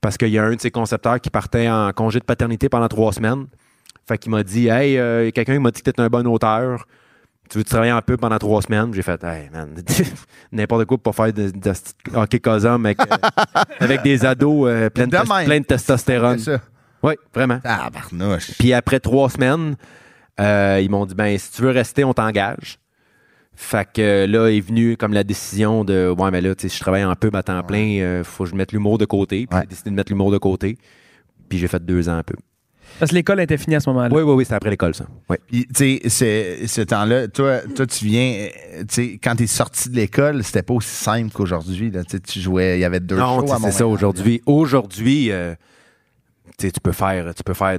[0.00, 2.88] parce qu'il y a un de ses concepteurs qui partait en congé de paternité pendant
[2.88, 3.46] trois semaines.
[4.06, 6.86] Fait qu'il m'a dit Hey, euh, quelqu'un m'a dit que t'es un bon auteur.
[7.48, 8.92] Tu veux travailler en pub pendant trois semaines?
[8.92, 9.68] J'ai fait, hey man,
[10.52, 11.72] n'importe quoi pour pas faire de, de
[12.14, 15.10] hockey cosum avec, euh, avec des ados euh, pleins, de,
[15.60, 16.38] de testostérone.
[17.06, 17.10] C'est.
[17.10, 17.60] Oui, vraiment.
[17.64, 18.52] Ah, barnouche.
[18.58, 19.76] Puis après trois semaines,
[20.40, 22.78] euh, ils m'ont dit, ben, si tu veux rester, on t'engage.
[23.58, 26.68] Fait que euh, là est venue comme la décision de, ouais, mais là, tu sais,
[26.68, 29.06] si je travaille en pub à temps plein, euh, faut que je mette l'humour de
[29.06, 29.46] côté.
[29.46, 29.62] Puis Ouais.
[29.62, 30.76] j'ai décidé de mettre l'humour de côté.
[31.48, 32.36] Puis j'ai fait deux ans en pub.
[32.98, 34.14] Parce que l'école était finie à ce moment-là.
[34.14, 35.06] Oui, oui, oui, c'est après l'école, ça.
[35.28, 35.36] Oui.
[35.46, 39.46] Puis, tu sais, c'est- ce temps-là, toi, toi, tu viens, euh, tu sais, quand t'es
[39.46, 41.90] sorti de l'école, c'était pas aussi simple qu'aujourd'hui.
[42.26, 43.72] Tu jouais, il y avait deux Non, shows à c'est Montréal.
[43.72, 44.42] ça aujourd'hui.
[44.46, 45.54] Aujourd'hui, euh,
[46.58, 47.78] tu peux faire, tu peux faire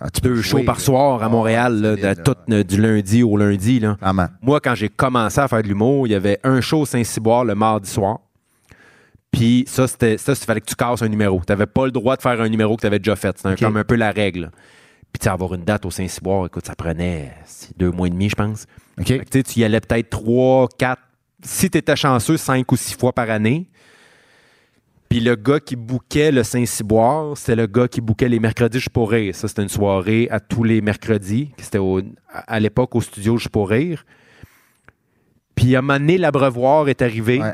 [0.00, 2.14] Ah, tu deux shows par soir à Ah, Montréal, là, solide, de- là.
[2.16, 3.80] tout, euh, du lundi au lundi.
[3.80, 3.96] Là.
[4.40, 7.44] Moi, quand j'ai commencé à faire de l'humour, il y avait un show au Saint-Cyboire
[7.44, 8.18] le mardi soir.
[9.30, 11.40] Puis ça, c'était ça, il fallait que tu casses un numéro.
[11.46, 13.36] Tu n'avais pas le droit de faire un numéro que tu avais déjà fait.
[13.38, 14.50] C'était comme un peu la règle.
[15.12, 17.32] Puis avoir une date au Saint-Cyboire, écoute, ça prenait
[17.76, 18.66] deux mois et demi, je pense.
[19.04, 21.02] Tu y allais peut-être trois, quatre,
[21.42, 23.68] si tu étais chanceux, cinq ou six fois par année.
[25.12, 28.88] Puis le gars qui bouquait le Saint-Cyboire, c'était le gars qui bouquait les mercredis Je
[28.88, 29.34] pour rire.
[29.34, 31.50] Ça, c'était une soirée à tous les mercredis.
[31.58, 31.78] C'était
[32.32, 34.06] à l'époque au studio Je pour rire.
[35.54, 37.40] Puis à un moment donné, l'abreuvoir est arrivé.
[37.42, 37.52] Ouais.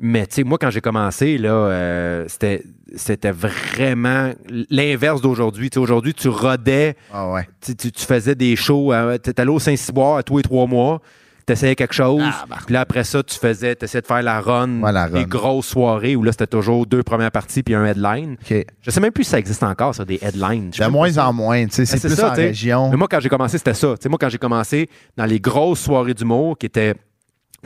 [0.00, 2.62] Mais tu sais, moi, quand j'ai commencé, là, euh, c'était,
[2.94, 4.32] c'était vraiment
[4.68, 5.70] l'inverse d'aujourd'hui.
[5.70, 7.48] Tu aujourd'hui, tu rodais Ah ouais.
[7.64, 8.92] tu, tu- tu faisais des shows,
[9.24, 11.00] tu étais allé au Saint-Cyboire à tous les trois mois,
[11.46, 12.56] tu essayais quelque chose, Ah, bah.
[12.64, 15.24] puis là après ça, tu faisais, tu essayais de faire la run, Ouais, la des
[15.24, 18.36] grosses soirées où là c'était toujours deux premières parties puis un headline.
[18.42, 18.66] OK.
[18.80, 20.70] Je sais même plus si ça existe encore, ça, des headlines.
[20.70, 22.46] De moins en moins, tu sais, c'est Ben, c'est plus ça, en tu sais.
[22.48, 22.90] région.
[22.90, 23.88] Mais moi, quand j'ai commencé, c'était ça.
[23.96, 26.94] Tu sais, moi, quand j'ai commencé dans les grosses soirées d'humour qui étaient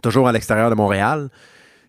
[0.03, 1.29] toujours à l'extérieur de Montréal,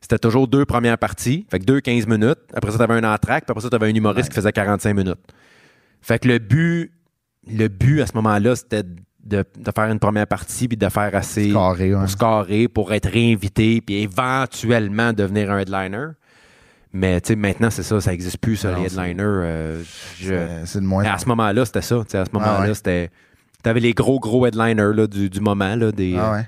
[0.01, 2.38] c'était toujours deux premières parties, fait que deux 15 minutes.
[2.53, 4.51] Après ça, tu avais un entraque, puis après ça, tu avais un humoriste qui faisait
[4.51, 5.19] 45 minutes.
[6.01, 6.91] Fait que le but,
[7.51, 8.83] le but à ce moment-là, c'était
[9.28, 11.99] de, de faire une première partie puis de faire assez Carré, ouais.
[11.99, 16.07] pour se carrer, pour être réinvité, puis éventuellement devenir un headliner.
[16.93, 19.23] Mais tu sais, maintenant, c'est ça, ça n'existe plus, ça, Non, les headliners.
[19.23, 19.84] euh,
[20.19, 21.97] je- Euh, C'est de moins à ce moment-là, c'était ça.
[22.05, 22.73] tu sais, À ce moment-là, Ah ouais.
[22.73, 23.11] c'était.
[23.61, 25.75] T'avais les gros, gros headliners là, du, du moment.
[25.75, 26.47] Là, des, Ah ouais.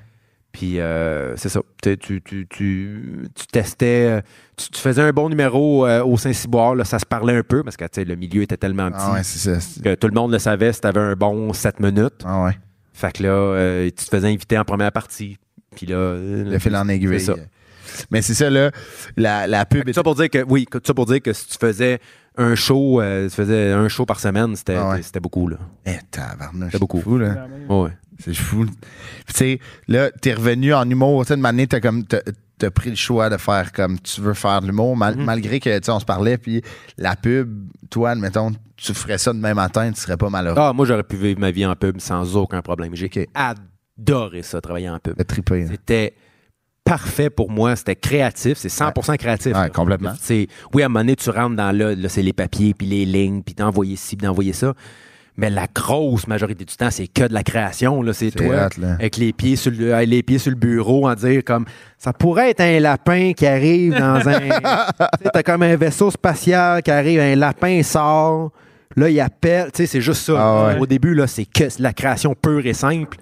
[0.51, 1.59] Puis euh, c'est ça.
[1.83, 4.07] Tu, tu, tu, tu, tu testais.
[4.17, 4.21] euh,
[4.57, 6.75] Tu, tu faisais un bon numéro euh, au Saint-Cyboire.
[6.87, 9.23] Ça se parlait un peu parce que tu le milieu était tellement petit Ah ouais,
[9.23, 9.81] c'est ça.
[9.83, 12.23] que tout le monde le savait si t'avais un bon 7 minutes.
[12.25, 12.57] Ah ouais.
[12.99, 15.37] Fait que là, euh, tu te faisais inviter en première partie.
[15.75, 15.95] Puis là.
[15.95, 17.19] euh, Le fil en aiguille.
[17.19, 17.35] C'est ça.
[18.11, 18.71] Mais c'est ça, là.
[19.17, 21.47] La, la pub Tout ça pour dire que, oui, tout ça pour dire que si
[21.47, 21.99] tu faisais
[22.37, 25.01] un show, euh, tu faisais un show par semaine, c'était Ah ouais.
[25.01, 25.57] c'était beaucoup, là.
[25.85, 26.71] Eh, tabarnouche.
[26.73, 27.01] C'est beaucoup.
[27.01, 27.47] fou, là.
[27.69, 27.91] Ouais.
[28.19, 28.65] C'est fou.
[28.65, 28.75] Puis,
[29.27, 31.25] tu sais, là, t'es revenu en humour.
[31.25, 32.03] Tu sais, t'as comme.
[32.75, 35.23] Pris le choix de faire comme tu veux faire de l'humour, mal- Mhm.
[35.23, 36.61] malgré que, tu sais, on se parlait, puis
[36.97, 37.49] la pub,
[37.89, 40.57] toi, admettons, tu ferais ça demain matin, tu serais pas malheureux.
[40.57, 42.95] Ah, moi, j'aurais pu vivre ma vie en pub sans aucun problème.
[42.95, 45.15] J'ai adoré ça, travailler en pub.
[45.19, 45.65] Hein.
[45.69, 46.13] C'était
[46.83, 47.75] parfait pour moi.
[47.75, 48.57] C'était créatif.
[48.57, 49.55] C'est 100% créatif.
[49.55, 50.13] Ouais, complètement.
[50.73, 53.05] Oui, à un moment donné, tu rentres dans là, là c'est les papiers, puis les
[53.05, 54.73] lignes, puis d'envoyer ci, puis d'envoyer ça.
[55.37, 58.01] Mais la grosse majorité du temps, c'est que de la création.
[58.01, 58.11] Là.
[58.11, 58.93] C'est toi, là.
[58.95, 61.65] avec les pieds, sur le, les pieds sur le bureau, en dire comme
[61.97, 64.39] ça pourrait être un lapin qui arrive dans un.
[64.39, 68.51] tu sais, t'as comme un vaisseau spatial qui arrive, un lapin sort.
[68.95, 69.71] Là, il appelle.
[69.71, 70.33] Tu sais, c'est juste ça.
[70.37, 70.79] Ah ouais.
[70.79, 73.17] Au début, là, c'est que la création pure et simple.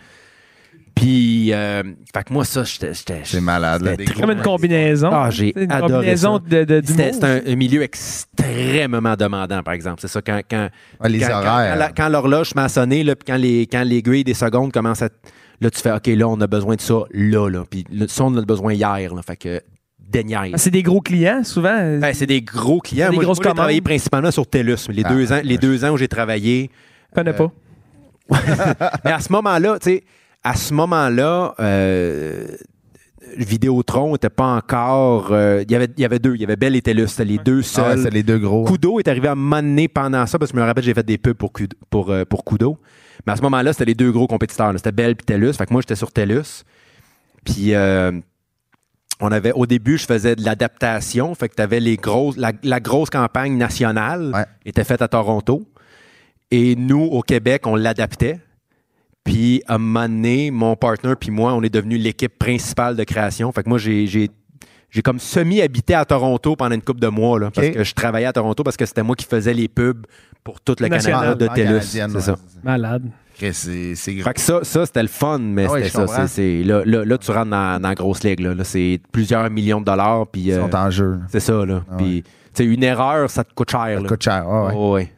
[0.95, 2.91] Puis, euh, fait que moi, ça, j'étais.
[2.93, 5.09] j'étais- C'est malade, là, c'était trop- Comme une combinaison.
[5.11, 6.43] Ah, j'ai C'est une adoré combinaison ça.
[6.49, 7.19] de, de, C'était d'humour.
[7.21, 10.01] c'est un, un milieu extrêmement demandant, par exemple.
[10.01, 10.69] C'est ça, quand, quand,
[11.01, 11.73] Ouais, les quand, quand- horaires.
[11.73, 15.03] quand la- quand l'horloge à sonner, là, puis quand, les, quand l'aiguille des secondes commence
[15.03, 15.09] à.
[15.61, 17.63] Là, tu fais, OK, là, on a besoin de ça, là, là.
[17.69, 19.21] Puis le- ça, on a besoin hier, là.
[19.21, 19.61] Fait que,
[20.09, 20.51] déniaise.
[20.53, 21.97] Ah, C'est des gros clients, souvent?
[21.99, 23.09] Ben, c'est des gros clients.
[23.09, 24.87] Des moi, grosses moi, j'ai travaillé principalement sur TELUS.
[24.89, 26.69] Les, Ah, deux, ans, les deux ans où j'ai travaillé.
[27.11, 27.51] Je connais pas.
[29.05, 30.03] Mais à ce moment-là, tu sais,
[30.43, 32.45] à ce moment-là, euh,
[33.37, 35.29] Vidéotron n'était pas encore.
[35.31, 36.35] euh, Il y avait- il y avait deux.
[36.35, 37.07] Il y avait Bell et TELUS.
[37.07, 37.63] C'était les deux Ah ouais,
[37.95, 38.01] seuls.
[38.03, 38.63] c'est les deux gros.
[38.65, 41.17] Kudo est arrivé à m'amener pendant ça, parce que je me rappelle, j'ai fait des
[41.17, 42.77] pubs pour, Kudo- pour, euh, pour Kudo.
[43.25, 44.71] Mais à ce moment-là, c'était les deux gros compétiteurs.
[44.71, 44.77] là.
[44.77, 45.53] C'était Bell et TELUS.
[45.53, 46.63] Fait que moi, j'étais sur TELUS.
[47.43, 48.11] Puis, euh,
[49.19, 51.33] on avait, au début, je faisais de l'adaptation.
[51.35, 54.45] Fait que t'avais les grosses, la, la grosse campagne nationale Ouais.
[54.65, 55.67] était faite à Toronto.
[56.51, 58.39] Et nous, au Québec, on l'adaptait.
[59.23, 63.03] Puis, à un moment donné, mon partner puis moi, on est devenu l'équipe principale de
[63.03, 63.51] création.
[63.51, 64.29] Fait que moi, j'ai,
[65.03, 68.33] comme semi-habité à Toronto pendant une couple de mois, là, parce que je travaillais à
[68.33, 70.05] Toronto parce que c'était moi qui faisais les pubs
[70.43, 71.21] pour tout le National.
[71.37, 71.67] Canada de TELUS.
[71.67, 72.35] canadienne, C'est ouais, ça.
[72.63, 73.03] Malade.
[73.39, 73.95] C'est.
[73.95, 76.27] Fait que ça, ça c'était le fun, mais Ah c'était ça.
[76.27, 78.39] c'est- là, là, là, tu rentres dans, dans la grosse ligue.
[78.39, 80.25] Là, Là, c'est plusieurs millions de dollars.
[80.27, 81.19] Puis, Ils euh, sont en jeu.
[81.29, 81.65] c'est ça.
[81.65, 81.83] Là.
[81.91, 82.23] Ah Puis,
[82.59, 83.79] une erreur, ça te coûte cher.
[83.95, 84.07] Ça là.
[84.07, 84.43] coûte cher.
[84.49, 84.73] ah ouais.
[84.75, 85.11] Oh, ouais.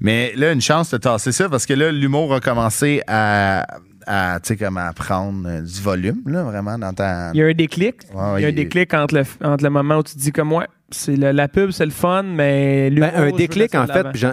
[0.00, 3.64] Mais là, une chance de tasser ça parce que là, l'humour a commencé à,
[4.06, 7.30] à, tu sais, comme à prendre euh, du volume, là, vraiment, dans ta.
[7.34, 7.96] Il y a un déclic.
[8.12, 10.32] Ouais, il y a un déclic entre le, entre le moment où tu te dis
[10.32, 13.86] comme moi, c'est le- la pub, c'est le fun, mais l'humour, Ben, un déclic, en
[13.86, 14.32] fait, j'en,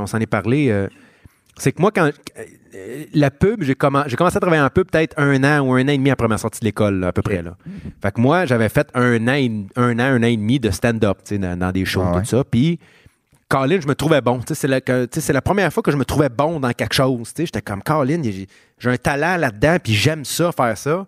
[0.00, 0.68] on s'en est parlé.
[0.70, 0.88] euh,
[1.58, 4.90] c'est que moi, quand euh, la pub, j'ai, commen- j'ai commencé à travailler en pub
[4.90, 7.22] peut-être un an ou un an et demi après ma sortie de l'école, à peu
[7.22, 7.42] près.
[7.42, 7.56] Là.
[8.02, 11.18] Fait que moi, j'avais fait un an, un an, un an et demi de stand-up
[11.30, 12.20] dans, dans des shows, Ah ouais.
[12.20, 12.44] tout ça.
[12.44, 12.78] Puis,
[13.48, 14.40] Colin, je me trouvais bon.
[14.52, 17.28] C'est la, première fois que je me trouvais bon dans quelque chose.
[17.28, 17.46] tu sais.
[17.46, 18.46] J'étais comme Colin, j'ai,
[18.84, 21.06] un talent là-dedans, puis j'aime ça, faire ça.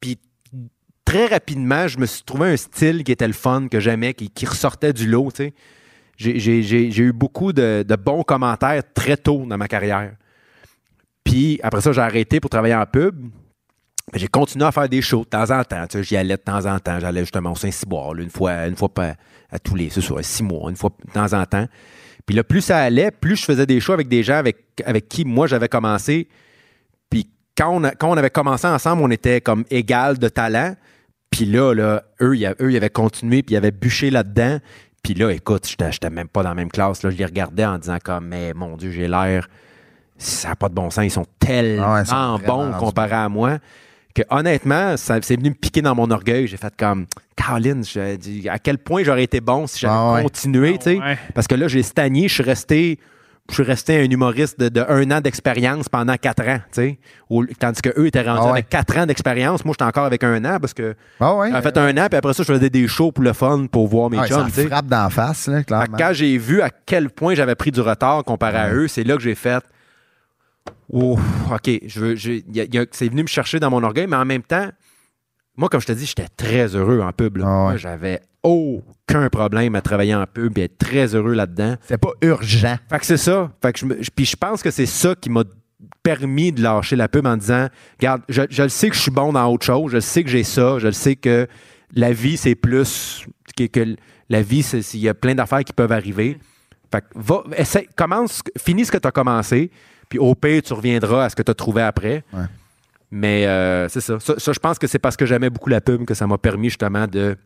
[0.00, 0.18] Puis
[1.04, 4.30] très rapidement, je me suis trouvé un style qui était le fun, que j'aimais, qui,
[4.30, 5.30] qui ressortait du lot.
[5.34, 5.52] sais.
[6.16, 10.12] J'ai, eu beaucoup de, bons commentaires très tôt dans ma carrière.
[11.24, 13.28] Puis après ça, j'ai arrêté pour travailler en pub.
[14.14, 15.84] J'ai continué à faire des shows de temps en temps.
[16.00, 17.00] J'y allais de temps en temps.
[17.00, 19.16] J'allais justement au Saint-Cyboire, une fois, une fois pas-
[19.50, 21.66] à tous les, c'est sûr, six mois, une fois de temps en temps.
[22.24, 25.08] Puis là, plus ça allait, plus je faisais des shows avec des gens avec, avec
[25.08, 26.28] qui moi j'avais commencé.
[27.08, 30.74] Puis quand on, quand on avait commencé ensemble, on était comme égal de talent.
[31.30, 34.58] Puis là, là eux, ils eux, ils avaient continué, puis ils avaient bûché là-dedans.
[35.06, 37.04] Puis là, écoute, j'étais même pas dans la même classe.
[37.04, 37.10] Là.
[37.10, 39.48] Je les regardais en disant comme, mais mon Dieu, j'ai l'air.
[40.18, 41.04] Ça n'a pas de bon sens.
[41.04, 43.58] Ils sont tellement Ah ouais, ils sont vraiment bons rendus comparé à moi
[44.12, 46.48] que honnêtement, ça c'est venu me piquer dans mon orgueil.
[46.48, 47.06] J'ai fait comme,
[47.36, 50.22] Caroline, je dis, à quel point j'aurais été bon si j'avais Ah ouais.
[50.24, 50.98] continué, tu sais?
[50.98, 51.16] Ouais.
[51.34, 52.98] Parce que là, j'ai stagné, je suis resté.
[53.48, 56.98] Je suis resté un humoriste de, de un an d'expérience pendant quatre ans, tu sais.
[57.60, 58.50] Tandis qu'eux étaient rendus Ah ouais.
[58.52, 59.64] avec quatre ans d'expérience.
[59.64, 61.50] Moi, j'étais encore avec un an parce que Ah ouais.
[61.52, 63.86] j'avais fait un an, puis après ça, je faisais des shows pour le fun, pour
[63.86, 65.96] voir mes Ah chums, ça frappe d'en face, là, clairement.
[65.96, 69.14] Quand j'ai vu à quel point j'avais pris du retard comparé à eux, c'est là
[69.16, 69.62] que j'ai fait.
[70.92, 71.18] Oh,
[71.52, 74.68] OK, je veux, je- c'est venu me chercher dans mon orgueil, mais en même temps,
[75.56, 77.38] moi, comme je te dis, j'étais très heureux en pub.
[77.38, 77.44] là.
[77.46, 77.62] Ah ouais.
[77.64, 81.76] Moi, j'avais aucun problème à travailler en pub et être très heureux là-dedans.
[81.82, 82.76] C'est pas urgent.
[82.90, 83.50] Fait que c'est ça.
[83.62, 85.44] Fait que je puis je pense que c'est ça qui m'a
[86.02, 87.68] permis de lâcher la pub en disant
[87.98, 90.22] Regarde, je, je le sais que je suis bon dans autre chose, je le sais
[90.22, 91.48] que j'ai ça, je le sais que
[91.94, 93.24] la vie, c'est plus.
[93.56, 93.96] que, que
[94.28, 94.60] la vie,
[94.94, 96.38] il y a plein d'affaires qui peuvent arriver.
[96.92, 99.70] Fait que va, essaie, commence, finis ce que tu as commencé,
[100.08, 102.24] puis au pire, tu reviendras à ce que tu as trouvé après.
[102.32, 102.44] Ouais.
[103.10, 104.18] Mais euh, c'est ça.
[104.20, 104.34] ça.
[104.38, 106.68] ça, je pense que c'est parce que j'aimais beaucoup la pub que ça m'a permis
[106.70, 107.36] justement de,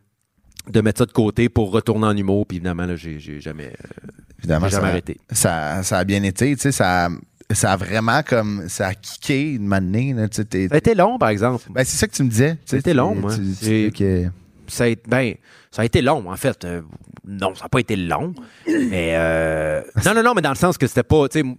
[0.69, 2.47] de mettre ça de côté pour retourner en humour.
[2.47, 4.09] Puis évidemment, là, j'ai j'ai jamais, euh,
[4.39, 5.17] Évidemment, j'ai jamais ça, arrêté.
[5.31, 6.55] ça, ça a bien été.
[6.57, 7.09] Tu sais, ça,
[7.53, 8.65] ça a vraiment comme.
[8.69, 10.13] Ça a kické une manée.
[10.15, 11.65] Là, tu sais, t'es- Ça a été long, par exemple.
[11.71, 12.57] Ben, c'est ça que tu me disais.
[12.73, 13.35] Été long, moi.
[13.35, 14.25] tu- que-
[14.67, 15.35] ça a, été, ben,
[15.71, 16.65] ça a été long, en fait.
[16.65, 16.83] Euh,
[17.27, 18.35] non, ça n'a pas été long.
[18.67, 19.13] Mais.
[19.15, 21.29] euh, non, non, non, mais dans le sens que c'était pas.
[21.29, 21.57] Tu Non,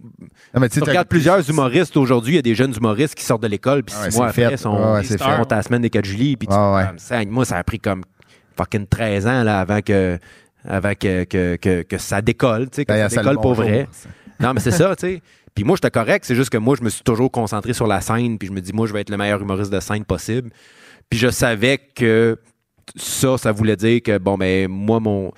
[0.60, 3.82] mais regardes plusieurs humoristes aujourd'hui, il y a des jeunes humoristes qui sortent de l'école,
[3.82, 4.56] puis Ah ouais, six mois après, fait.
[4.58, 6.92] sont, Ouais, ouais, c'est ils sont à la semaine des 4 juillet, puis tu Ah
[7.10, 7.24] ouais.
[7.26, 8.02] moi, ça a pris comme
[8.56, 10.18] fucking 13 ans là, avant que.
[10.64, 13.42] Avant que, que, que, que ça décolle, tu sais, que Ben, ça ça le décolle
[13.42, 13.88] pour vrai.
[14.38, 15.22] Non, mais c'est ça, tu sais.
[15.54, 16.24] Puis moi, j'étais correct.
[16.24, 18.38] C'est juste que moi, je me suis toujours concentré sur la scène.
[18.38, 20.50] Puis je me dis, moi, je vais être le meilleur humoriste de scène possible.
[21.10, 22.38] Puis je savais que
[22.96, 25.32] ça, ça voulait dire que, bon, ben, moi, mon,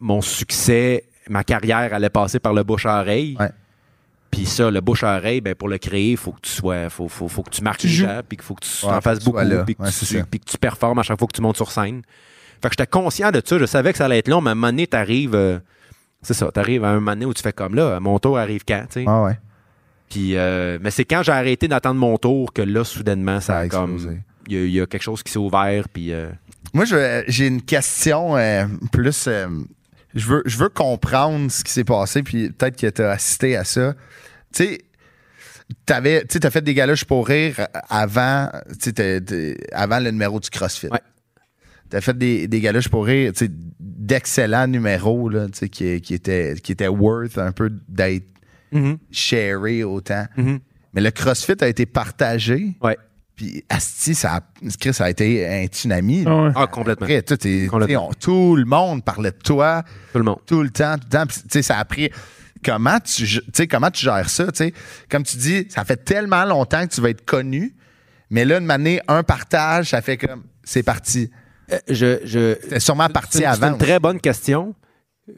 [0.00, 3.36] mon succès, ma carrière allait passer par le bouche à oreille.
[3.38, 3.50] Ouais.
[4.30, 6.90] Puis ça, le bouche à oreille, ben, pour le créer, il faut que tu sois,
[6.90, 8.06] faut, faut, faut que tu marques Tu les joues.
[8.06, 10.44] gens, puis qu'il faut que tu Ouais, en fasses beaucoup, puis que, Ouais, tu- que
[10.50, 12.02] tu performes à chaque fois que tu montes sur scène.
[12.60, 13.58] Fait que j'étais conscient de ça.
[13.58, 15.58] Je savais que ça allait être long, mais à un moment donné, t'arrives, euh,
[16.22, 18.62] c'est ça, t'arrives à un moment donné où tu fais comme là, mon tour arrive
[18.66, 19.04] quand, tu sais.
[19.06, 19.38] Ah ouais.
[20.10, 23.58] Puis, euh, mais c'est quand j'ai arrêté d'attendre mon tour que là, soudainement, ça, Ça
[23.58, 23.98] a a comme.
[24.48, 26.12] Y, a- y a quelque chose qui s'est ouvert, puis.
[26.12, 26.28] euh,
[26.72, 26.84] Moi,
[27.28, 29.26] j'ai une question euh, plus.
[29.28, 29.46] euh,
[30.14, 33.56] je, veux, je veux comprendre ce qui s'est passé, puis peut-être que tu as assisté
[33.56, 33.94] à ça.
[34.54, 34.78] Tu sais,
[35.86, 38.48] t'avais- tu as fait des galoches pour rire avant,
[39.72, 40.88] avant le numéro du CrossFit.
[40.88, 41.00] Ouais.
[41.90, 43.32] Tu as fait des, des galoches pour rire,
[43.80, 48.26] d'excellents numéros là, qui, qui, étaient, qui étaient worth un peu d'être
[49.10, 50.26] sharé autant.
[50.36, 50.58] Mhm.
[50.94, 52.74] Mais le CrossFit a été partagé.
[52.82, 52.96] Ouais.
[53.36, 54.40] Puis, Asti, ça a,
[54.80, 56.24] Chris, ça a été un tsunami.
[56.26, 56.50] Ah ouais.
[56.54, 57.04] Ah, complètement.
[57.04, 58.12] Après, tout, est- Complètement.
[58.12, 59.82] tu sais, on- tout le monde parlait de toi
[60.12, 60.38] Tout le monde.
[60.46, 61.26] tout le temps, tout le temps.
[61.26, 62.10] Puis, tu sais, ça a pris.
[62.64, 63.26] Comment tu,
[63.68, 64.46] comment tu gères ça?
[64.52, 64.74] tu sais?
[65.10, 67.74] Comme tu dis, ça fait tellement longtemps que tu vas être connu,
[68.30, 71.30] mais là, de manière, un partage, ça fait comme c'est parti.
[71.72, 73.72] Euh, je, je, C'était sûrement c'est parti une- C'est avant.
[73.72, 74.74] une très bonne question,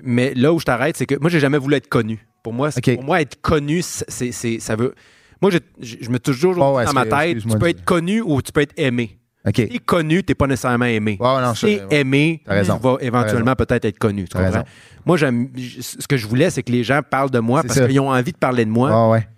[0.02, 2.24] mais là où je t'arrête, c'est que moi, j'ai jamais voulu être connu.
[2.44, 4.94] Pour moi, c'est- pour moi être connu, c'est, c'est- ça veut.
[5.42, 7.84] Moi, je, je, je me touche toujours Oh, ouais, dans ma tête, tu peux être
[7.84, 9.18] connu ou tu peux être aimé.
[9.46, 9.54] OK.
[9.56, 11.16] Si t'es connu, t'es pas nécessairement aimé.
[11.20, 14.24] Ouais, non, si je- t'es aimé, tu vas éventuellement peut-être être connu.
[14.26, 14.64] Tu comprends?
[15.04, 15.48] Moi, j'aime,
[15.80, 18.32] ce que je voulais, c'est que les gens parlent de moi parce qu'ils ont envie
[18.32, 18.90] de parler de moi.
[18.92, 19.28] Ah ouais.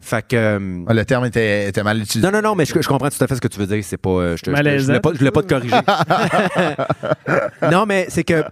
[0.00, 0.36] Fait que.
[0.36, 2.24] euh, Ah, Le terme était, était mal utilisé.
[2.24, 3.82] non, non, non, mais je, je comprends tout à fait ce que tu veux dire.
[3.82, 4.10] C'est pas.
[4.10, 4.86] euh, je, te- je, te- je Malaisant.
[4.86, 5.74] voulais pas, je voulais pas te corriger.
[7.72, 8.44] non, mais c'est que.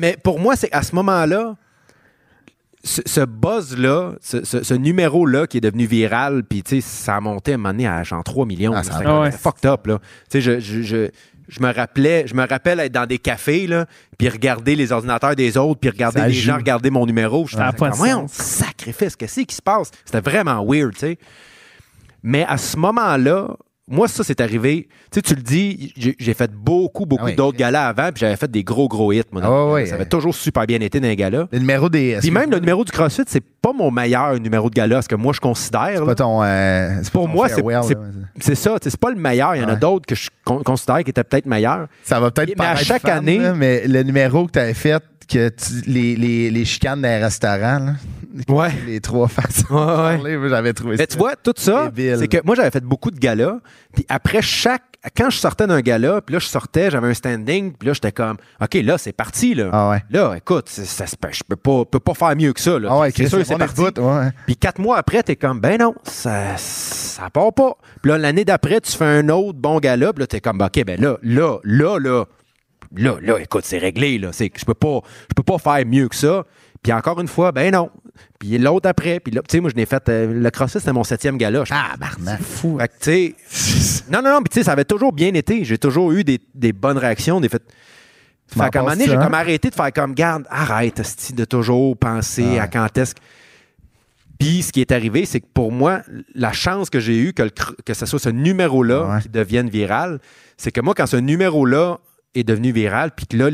[0.00, 1.56] Mais pour moi, c'est à ce moment-là,
[2.84, 7.16] ce, ce buzz-là, ce, ce- ce numéro-là qui est devenu viral, puis tu sais, ça
[7.16, 8.72] a monté à un moment donné à genre 3 millions.
[8.76, 9.32] Ah, ça ouais.
[9.32, 9.98] fucked up, là.
[10.30, 11.08] Tu sais, je, je, je,
[11.48, 13.86] je me rappelais, je me rappelle être dans des cafés, là,
[14.18, 16.46] puis regarder les ordinateurs des autres, puis regarder Ça les joue.
[16.52, 17.46] gens regarder mon numéro.
[17.46, 19.90] Je pas de Voyons, sacrifice, qu'est-ce qui se passe?
[20.04, 21.18] C'était vraiment weird, tu sais.
[22.22, 23.48] Mais à ce moment-là,
[23.86, 24.88] moi, ça, c'est arrivé.
[25.12, 27.36] Tu sais, tu le dis, j'ai fait beaucoup, beaucoup Ah oui.
[27.36, 29.86] d'autres galas avant, puis j'avais fait des gros, gros hits, dans Ah gala.
[29.86, 31.48] ça avait toujours super bien été dans les galas.
[31.52, 32.16] Le numéro des.
[32.20, 35.14] Puis même le numéro du CrossFit, c'est pas mon meilleur numéro de gala, ce que
[35.16, 35.90] moi, je considère.
[35.98, 36.42] C'est pas ton.
[36.42, 38.70] euh, pas Pour ton moi, c'est ça.
[38.78, 39.54] tu sais, C'est pas le meilleur.
[39.54, 41.86] Il y en a d'autres que je con- considère qui étaient peut-être meilleurs.
[42.04, 44.72] Ça va peut-être Mais à chaque fan, année- là, mais le numéro que tu avais
[44.74, 47.92] fait, que tu- les, les, les chicanes dans les restaurants, là,
[48.48, 48.70] Ouais.
[48.86, 49.74] les trois façons.
[49.74, 50.48] Ouais, ouais.
[50.48, 51.06] J'avais trouvé Mais ça.
[51.06, 53.58] tu vois, tout ça, c'est que moi, j'avais fait beaucoup de galas.
[53.94, 54.82] Puis après chaque.
[55.14, 58.10] Quand je sortais d'un gala, puis là, je sortais, j'avais un standing, puis là, j'étais
[58.10, 59.68] comme, OK, là, c'est parti, là.
[59.70, 60.02] Ah ouais.
[60.08, 62.88] Là, écoute, ça, je peux pas, peux pas faire mieux que ça, là.
[62.90, 63.82] Ah ouais, c'est sûr, c'est est parti.
[64.46, 67.76] Puis quatre mois après, t'es comme, ben non, ça, ça part pas.
[68.00, 70.82] Puis là, l'année d'après, tu fais un autre bon gala, puis là, t'es comme, OK,
[70.86, 72.24] ben là, là, là, là,
[72.96, 74.30] là, là, écoute, c'est réglé, là.
[74.32, 76.46] C'est je peux pas, je peux pas faire mieux que ça.
[76.82, 77.90] Puis encore une fois, ben non.
[78.38, 80.92] Puis l'autre après, puis là, tu sais, moi, je n'ai fait, euh, le CrossFit, c'était
[80.92, 81.64] mon septième gala.
[81.70, 82.40] Ah, barnac.
[82.42, 82.78] fou.
[82.78, 85.64] Fait que, tu sais, non, non, non, puis tu sais, ça avait toujours bien été.
[85.64, 87.62] J'ai toujours eu des, des bonnes réactions, des fait.
[88.56, 91.00] m'en Fait qu'à un moment donné, j'ai comme arrêté de faire comme, garde, arrête,
[91.34, 93.20] de toujours penser à quand est-ce que.
[94.38, 96.02] Puis ce qui est arrivé, c'est que pour moi,
[96.34, 99.22] la chance que j'ai eue que, le cr- que ce soit ce numéro-là Ouais.
[99.22, 100.18] qui devienne viral,
[100.56, 101.98] c'est que moi, quand ce numéro-là
[102.34, 103.48] est devenu viral, puis que là,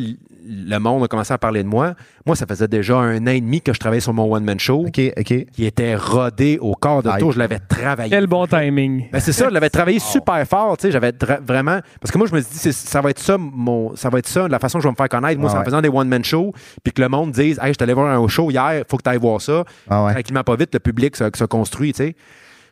[0.44, 1.94] le monde a commencé à parler de moi,
[2.26, 4.86] moi, ça faisait déjà un an et demi que je travaillais sur mon one-man show,
[4.86, 5.24] OK, OK.
[5.52, 7.32] qui était rodé au corps de tour.
[7.32, 8.10] Je l'avais travaillé.
[8.10, 9.08] Quel bon timing.
[9.12, 11.12] Ben c'est ça, je l'avais travaillé super fort, tu sais, j'avais
[11.42, 14.18] vraiment parce que moi je me suis dit ça va être ça mon ça va
[14.18, 15.64] être ça la façon que je vais me faire connaître moi Ah c'est en ouais.
[15.66, 16.52] faisant des one man shows
[16.82, 19.02] puis que le monde dise "Hey, je suis allé voir un show hier, faut que
[19.02, 20.12] tu ailles voir ça." Ah ouais.
[20.12, 22.16] Tranquillement pas vite le public se, se construit, tu sais.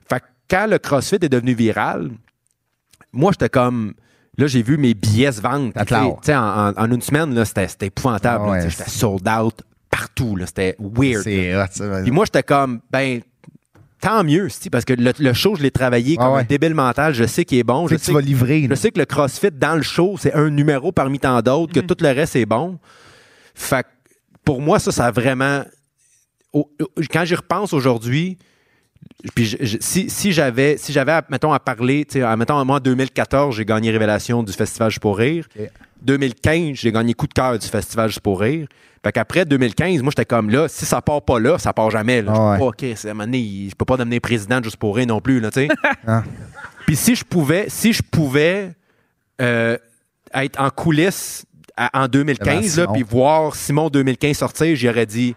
[0.08, 2.10] Fait que quand le CrossFit est devenu viral,
[3.12, 3.94] moi j'étais comme
[4.38, 5.72] Là, j'ai vu mes billets se vendre.
[5.76, 8.44] En, en- en une semaine, là, c'était c'était épouvantable.
[8.46, 10.36] Ah ouais, J'étais sold out partout.
[10.36, 11.24] là, C'était weird.
[11.24, 13.20] Puis moi, j'étais comme, ben,
[14.00, 16.40] tant mieux, parce que le, le show, je l'ai travaillé Ah comme ouais.
[16.42, 17.14] un débile mental.
[17.14, 17.88] Je sais qu'il est bon.
[17.88, 18.62] Tu Je sais que sais, tu vas livrer.
[18.62, 18.76] je là.
[18.76, 21.96] sais que le CrossFit dans le show, c'est un numéro parmi tant d'autres, que tout
[22.00, 22.78] le reste est bon.
[23.54, 23.88] Fait que
[24.44, 25.64] pour moi, ça, ça a vraiment.
[26.54, 28.38] quand j'y repense aujourd'hui,
[29.34, 32.64] puis je- je- si, si j'avais, si j'avais, mettons, à parler, tu sais, à- mettons,
[32.64, 35.46] moi, en 2014, j'ai gagné Révélation du Festival Juste pour rire.
[35.58, 35.68] Ok.
[36.02, 38.68] 2015, j'ai gagné Coup de cœur du Festival Juste pour rire.
[39.04, 42.22] Fait qu'après 2015, moi, j'étais comme là, si ça part pas là, ça part jamais.
[42.22, 42.32] Là.
[42.34, 42.52] Je ouais.
[42.54, 44.94] peux pas, OK, c'est- à un moment donné, je peux pas devenir président Juste pour
[44.96, 45.68] rire non plus, là, tu sais.
[46.06, 46.22] Ah.
[46.86, 48.70] Puis si je pouvais, si je pouvais
[49.40, 49.76] euh,
[50.34, 51.44] être en coulisses
[51.76, 52.92] à- en 2015, là, Simon.
[52.92, 55.34] puis voir Simon 2015 sortir, j'aurais dit,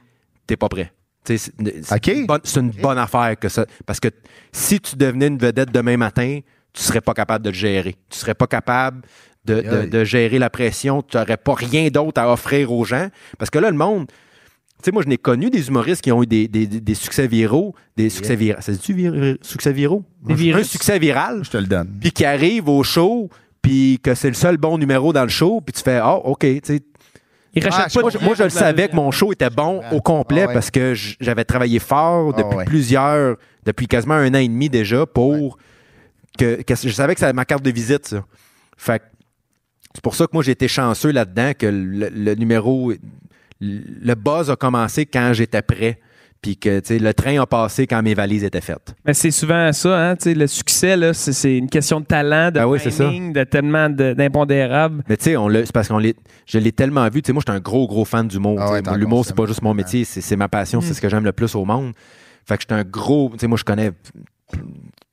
[0.47, 0.91] t'es pas prêt.
[1.23, 1.51] Tu sais,
[1.83, 3.65] C'est une bonne- une bonne affaire que ça.
[3.85, 4.07] Parce que
[4.51, 6.39] si tu devenais une vedette demain matin,
[6.73, 7.95] tu serais pas capable de le gérer.
[8.09, 9.01] Tu serais pas capable
[9.45, 11.01] de, de- gérer la pression.
[11.03, 13.07] Tu n'aurais pas rien d'autre à offrir aux gens.
[13.37, 14.07] Parce que là, le monde.
[14.07, 17.75] Tu sais, moi, je n'ai connu des humoristes qui ont eu des, des- succès viraux.
[17.97, 18.61] Des succès viraux.
[18.61, 20.03] Ça se dit vir- succès viraux?
[20.23, 20.69] Des Un virus.
[20.71, 21.87] succès viral Je te le donne.
[22.01, 23.29] puis qui arrive au show,
[23.61, 26.39] puis que c'est le seul bon numéro dans le show, puis tu fais Ah, OK,
[26.39, 26.79] tu sais.
[27.53, 29.49] Il rachète Ah, pas Moi, de je, moi, je le savais que mon show était
[29.49, 30.53] bon au complet Ah ouais.
[30.53, 32.65] parce que j'avais travaillé fort Ah depuis ouais.
[32.65, 35.57] plusieurs, depuis quasiment un an et demi déjà pour
[36.37, 38.23] que, que je savais que c'était ma carte de visite, ça.
[38.77, 39.05] Fait que
[39.93, 42.93] c'est pour ça que moi, j'ai été chanceux là-dedans, que le, le numéro,
[43.59, 45.99] le buzz a commencé quand j'étais prêt,
[46.41, 48.95] puis que tu sais, le train a passé quand mes valises étaient faites.
[49.05, 52.05] Mais c'est souvent ça, hein, tu sais, le succès, là, c'est, c'est une question de
[52.05, 55.03] talent, de Ben oui, timing, de tellement de- d'impondérables.
[55.07, 57.21] Mais tu sais, on l'a- c'est parce qu'on l'est- je l'ai tellement vu.
[57.21, 58.57] Tu sais, moi, je suis un gros, gros fan d'humour.
[58.59, 61.09] Ah ouais, L'humour, c'est pas juste mon métier, c'est c'est ma passion, c'est ce que
[61.09, 61.93] j'aime le plus au monde.
[62.45, 63.29] Fait que je suis un gros.
[63.33, 63.91] Tu sais, moi, je connais.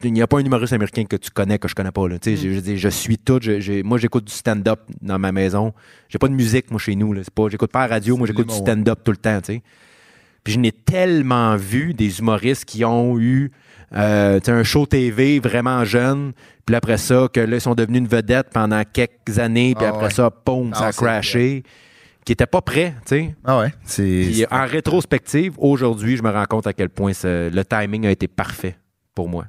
[0.04, 2.08] Il n'y a pas un humoriste américain que tu connais que je connais pas.
[2.08, 2.16] Là.
[2.22, 3.38] Sais, je, je dis, je suis tout.
[3.42, 5.72] je- moi, j'écoute du stand-up dans ma maison.
[6.08, 7.12] J'ai pas de musique, moi, chez nous.
[7.12, 7.20] Là.
[7.24, 9.40] C'est Pas, j'écoute pas la radio, moi, j'écoute du stand-up tout le temps.
[9.40, 9.62] Tu sais.
[10.48, 13.50] Puis je n'ai tellement vu des humoristes qui ont eu
[13.94, 16.32] euh, un show TV vraiment jeune,
[16.64, 19.90] puis après ça, que là, ils sont devenus une vedette pendant quelques années, puis Ah
[19.90, 20.10] après ouais.
[20.10, 21.62] ça, boum, ça Ah, a c'est crashé,
[22.24, 23.34] qui n'étaient pas prêts, tu sais.
[23.44, 23.74] Ah ouais.
[23.84, 24.02] C'est.
[24.30, 28.26] Puis en rétrospective, aujourd'hui, je me rends compte à quel point le timing a été
[28.26, 28.78] parfait
[29.14, 29.44] pour moi.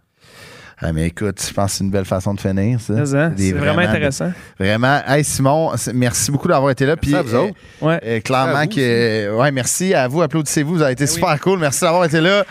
[0.81, 2.93] Ah, mais écoute, je pense que c'est une belle façon de finir, ça.
[2.93, 4.31] Hein, C'est vraiment intéressant.
[4.57, 5.01] Vraiment.
[5.05, 6.95] Hey, Simon, merci beaucoup d'avoir été là.
[6.95, 7.55] Puis, à vous euh, autres.
[7.81, 7.99] Ouais.
[8.01, 9.37] euh, clairement À vous que.
[9.37, 10.21] Ouais, merci à vous.
[10.21, 10.75] Applaudissez-vous.
[10.75, 11.59] Vous avez été Ben super cool.
[11.59, 12.45] Merci d'avoir été là.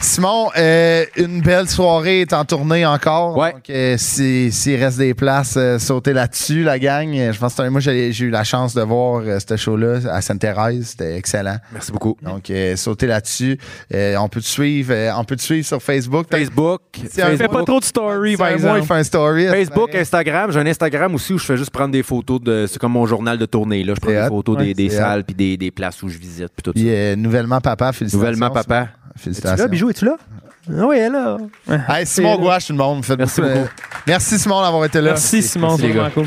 [0.00, 3.36] Simon, euh, une belle soirée est en tournée encore.
[3.36, 3.52] Ouais.
[3.52, 7.08] Donc, euh, si- s'il reste des places, euh, sautez là-dessus, la gang.
[7.16, 9.98] Euh, Je pense que moi, j'ai j'ai eu la chance de voir euh, ce show-là
[10.10, 10.88] à Sainte-Thérèse.
[10.90, 11.56] C'était excellent.
[11.72, 12.16] Merci beaucoup.
[12.22, 13.58] Donc, euh, sautez là-dessus.
[13.92, 16.26] Euh, on peut te suivre, euh, on peut te suivre sur Facebook.
[16.30, 16.80] Facebook,
[17.10, 18.78] C'est un- Fais Facebook, pas trop de story, Si par exemple.
[18.80, 19.46] il fait un story.
[19.48, 20.52] Facebook, Instagram.
[20.52, 22.66] J'ai un Instagram aussi où je fais juste prendre des photos de.
[22.68, 23.82] C'est comme mon journal de tournée.
[23.82, 23.94] Là.
[23.96, 24.28] Je prends des hot.
[24.28, 26.48] photos Ouais, des, salles puis des, des places où je visite.
[26.54, 26.88] Puis tout Puis ça.
[26.88, 28.18] euh, nouvellement papa, félicitations.
[28.24, 28.88] Nouvellement papa.
[29.18, 29.64] Es-tu Félicitations.
[29.64, 29.90] là, Bijou?
[29.90, 30.16] Es-tu là?
[30.70, 31.36] Ah oui, elle est là.
[31.88, 33.04] Hey, Simon Gouache, tout le monde.
[33.04, 33.68] Faites Merci beaucoup, beaucoup.
[34.06, 35.10] merci Simon d'avoir été là.
[35.10, 35.68] Merci, Simon.
[35.68, 36.26] Merci, C'est vraiment cool.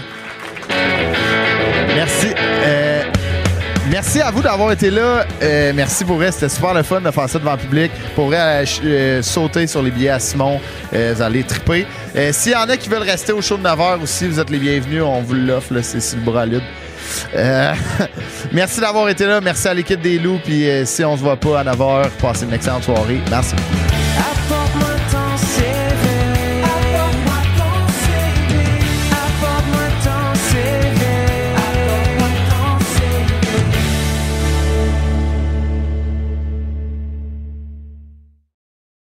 [1.96, 2.28] Merci.
[2.38, 3.04] Euh,
[3.90, 5.26] merci à vous d'avoir été là.
[5.44, 6.32] Euh, merci pour vrai.
[6.32, 7.92] C'était super le fun de faire ça devant le public.
[8.16, 10.60] Pour vrai, euh, sauter sur les billets à Simon.
[10.94, 11.86] Euh, vous allez triper.
[12.16, 14.50] Euh, S'il y en a qui veulent rester au show de 9h aussi, vous êtes
[14.50, 15.04] les bienvenus.
[15.04, 15.74] On vous l'offre.
[15.74, 16.64] là, C'est sur le bras libre.
[17.36, 17.74] Euh,
[18.52, 19.42] merci d'avoir été là.
[19.42, 20.40] Merci à l'équipe des loups.
[20.44, 23.22] Puis euh, si on se voit pas à 9h, passez une excellente soirée.
[23.30, 23.56] Merci.